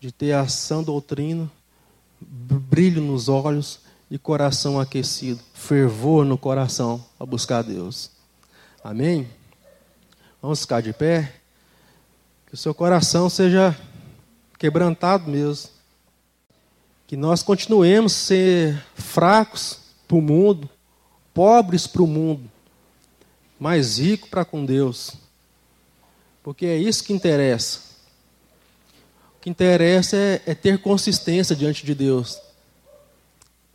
de 0.00 0.10
ter 0.10 0.32
a 0.32 0.48
sã 0.48 0.82
doutrina, 0.82 1.50
brilho 2.20 3.02
nos 3.02 3.28
olhos 3.28 3.80
e 4.10 4.18
coração 4.18 4.78
aquecido, 4.78 5.40
fervor 5.54 6.24
no 6.24 6.36
coração 6.36 7.04
a 7.18 7.24
buscar 7.24 7.62
Deus. 7.62 8.10
Amém? 8.82 9.28
Vamos 10.42 10.60
ficar 10.62 10.80
de 10.80 10.92
pé. 10.92 11.32
Que 12.46 12.54
o 12.54 12.56
seu 12.56 12.74
coração 12.74 13.30
seja 13.30 13.76
quebrantado 14.58 15.30
mesmo. 15.30 15.70
Que 17.06 17.16
nós 17.16 17.42
continuemos 17.42 18.12
ser 18.12 18.82
fracos 18.94 19.78
para 20.08 20.16
o 20.16 20.22
mundo, 20.22 20.68
pobres 21.32 21.86
para 21.86 22.02
o 22.02 22.06
mundo, 22.06 22.50
mais 23.58 23.98
rico 23.98 24.28
para 24.28 24.44
com 24.44 24.64
Deus. 24.64 25.12
Porque 26.42 26.66
é 26.66 26.76
isso 26.76 27.04
que 27.04 27.12
interessa. 27.12 27.89
O 29.40 29.42
que 29.42 29.48
interessa 29.48 30.16
é, 30.16 30.42
é 30.44 30.54
ter 30.54 30.82
consistência 30.82 31.56
diante 31.56 31.86
de 31.86 31.94
Deus, 31.94 32.38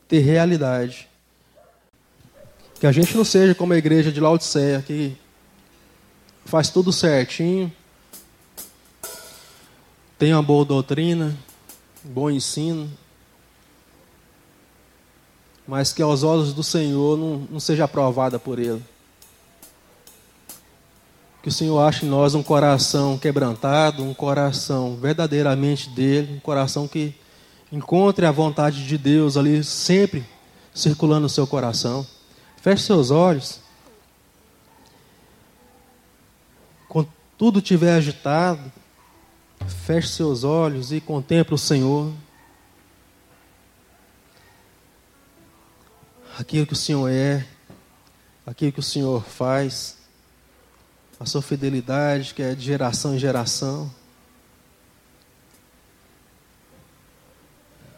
ter 0.08 0.20
realidade. 0.20 1.10
Que 2.80 2.86
a 2.86 2.92
gente 2.92 3.18
não 3.18 3.26
seja 3.26 3.56
como 3.56 3.74
a 3.74 3.78
igreja 3.78 4.12
de 4.12 4.20
Laodiceia, 4.20 4.84
que 4.86 5.18
faz 6.46 6.70
tudo 6.70 6.94
certinho, 6.94 7.74
tem 10.20 10.34
uma 10.34 10.44
boa 10.44 10.64
doutrina, 10.64 11.36
bom 12.04 12.30
ensino, 12.30 12.88
mas 15.68 15.92
que 15.92 16.04
aos 16.04 16.22
olhos 16.22 16.54
do 16.54 16.62
Senhor 16.62 17.18
não, 17.18 17.48
não 17.50 17.60
seja 17.60 17.86
aprovada 17.86 18.38
por 18.38 18.60
Ele. 18.60 18.84
Que 21.46 21.50
o 21.50 21.52
Senhor 21.52 21.80
ache 21.80 22.08
em 22.08 22.10
nós 22.10 22.34
um 22.34 22.42
coração 22.42 23.20
quebrantado, 23.20 24.04
um 24.04 24.16
coração 24.16 24.96
verdadeiramente 24.96 25.88
dele, 25.92 26.34
um 26.34 26.40
coração 26.40 26.88
que 26.88 27.14
encontre 27.72 28.26
a 28.26 28.32
vontade 28.32 28.84
de 28.84 28.98
Deus 28.98 29.38
ali 29.38 29.64
sempre 29.64 30.26
circulando 30.74 31.22
no 31.22 31.30
seu 31.30 31.46
coração. 31.46 32.04
Feche 32.60 32.82
seus 32.82 33.12
olhos. 33.12 33.60
Quando 36.90 37.14
tudo 37.38 37.60
estiver 37.60 37.96
agitado, 37.96 38.72
feche 39.86 40.08
seus 40.08 40.44
olhos 40.44 40.92
e 40.92 41.00
contemple 41.00 41.54
o 41.54 41.60
Senhor. 41.60 42.12
Aquilo 46.40 46.66
que 46.66 46.74
o 46.74 46.76
Senhor 46.76 47.08
é, 47.08 47.46
aquilo 48.48 48.72
que 48.72 48.80
o 48.80 48.84
Senhor 48.84 49.24
faz, 49.24 50.05
a 51.20 51.26
sua 51.26 51.42
fidelidade 51.42 52.34
que 52.34 52.42
é 52.42 52.54
de 52.54 52.64
geração 52.64 53.16
em 53.16 53.20
geração. 53.20 53.92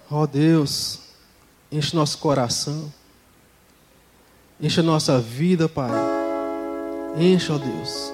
Ó 0.09 0.21
oh 0.21 0.27
Deus, 0.27 1.01
enche 1.71 1.95
nosso 1.95 2.17
coração. 2.19 2.91
Enche 4.59 4.79
a 4.79 4.83
nossa 4.83 5.19
vida, 5.19 5.67
Pai. 5.67 5.91
Enche, 7.17 7.51
ó 7.51 7.57
Deus. 7.57 8.11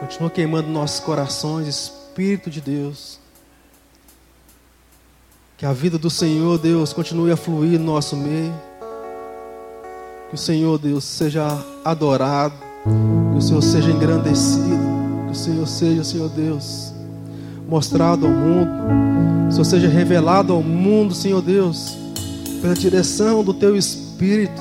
Continua 0.00 0.30
queimando 0.30 0.68
nossos 0.68 0.98
corações, 1.00 1.68
Espírito 1.68 2.50
de 2.50 2.60
Deus. 2.60 3.20
Que 5.58 5.66
a 5.66 5.72
vida 5.72 5.98
do 5.98 6.08
Senhor, 6.08 6.58
Deus, 6.58 6.92
continue 6.92 7.30
a 7.30 7.36
fluir 7.36 7.78
no 7.78 7.84
nosso 7.84 8.16
meio. 8.16 8.69
Que 10.30 10.34
o 10.34 10.38
Senhor, 10.38 10.78
Deus, 10.78 11.04
seja 11.04 11.46
adorado. 11.84 12.54
Que 13.32 13.38
o 13.38 13.42
Senhor 13.42 13.62
seja 13.62 13.90
engrandecido. 13.90 14.88
Que 15.26 15.32
o 15.32 15.34
Senhor 15.34 15.66
seja, 15.66 16.02
Senhor 16.02 16.30
Deus, 16.30 16.94
mostrado 17.68 18.26
ao 18.26 18.32
mundo. 18.32 18.70
Que 19.42 19.48
o 19.48 19.52
Senhor 19.52 19.64
seja 19.64 19.88
revelado 19.88 20.52
ao 20.52 20.62
mundo, 20.62 21.14
Senhor 21.14 21.42
Deus 21.42 22.00
pela 22.60 22.74
direção 22.74 23.42
do 23.42 23.54
teu 23.54 23.76
Espírito. 23.76 24.60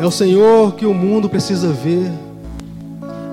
É 0.00 0.04
o 0.04 0.10
Senhor 0.10 0.74
que 0.74 0.84
o 0.84 0.92
mundo 0.92 1.28
precisa 1.28 1.68
ver. 1.68 2.10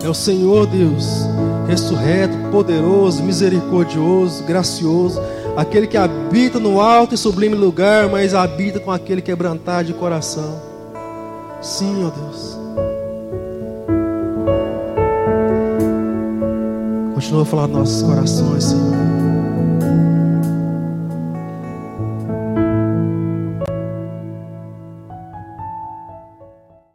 É 0.04 0.10
o 0.10 0.14
Senhor, 0.14 0.66
Deus, 0.66 1.28
ressurreto, 1.68 2.36
poderoso, 2.52 3.22
misericordioso, 3.22 4.44
gracioso, 4.44 5.22
aquele 5.56 5.88
que 5.88 5.98
habita 5.98 6.60
no 6.60 6.80
alto 6.80 7.16
e 7.16 7.18
sublime 7.18 7.56
lugar, 7.56 8.10
mas 8.10 8.34
habita 8.34 8.80
com 8.80 8.92
aquele 8.92 9.22
quebrantado 9.22 9.86
de 9.88 9.94
coração. 9.94 10.62
Sim, 11.62 12.06
ó 12.06 12.10
Deus. 12.10 12.58
Continua 17.14 17.44
a 17.44 17.46
falar 17.46 17.68
nos 17.68 17.78
nossos 17.78 18.04
corações, 18.04 18.64
Senhor. 18.64 19.01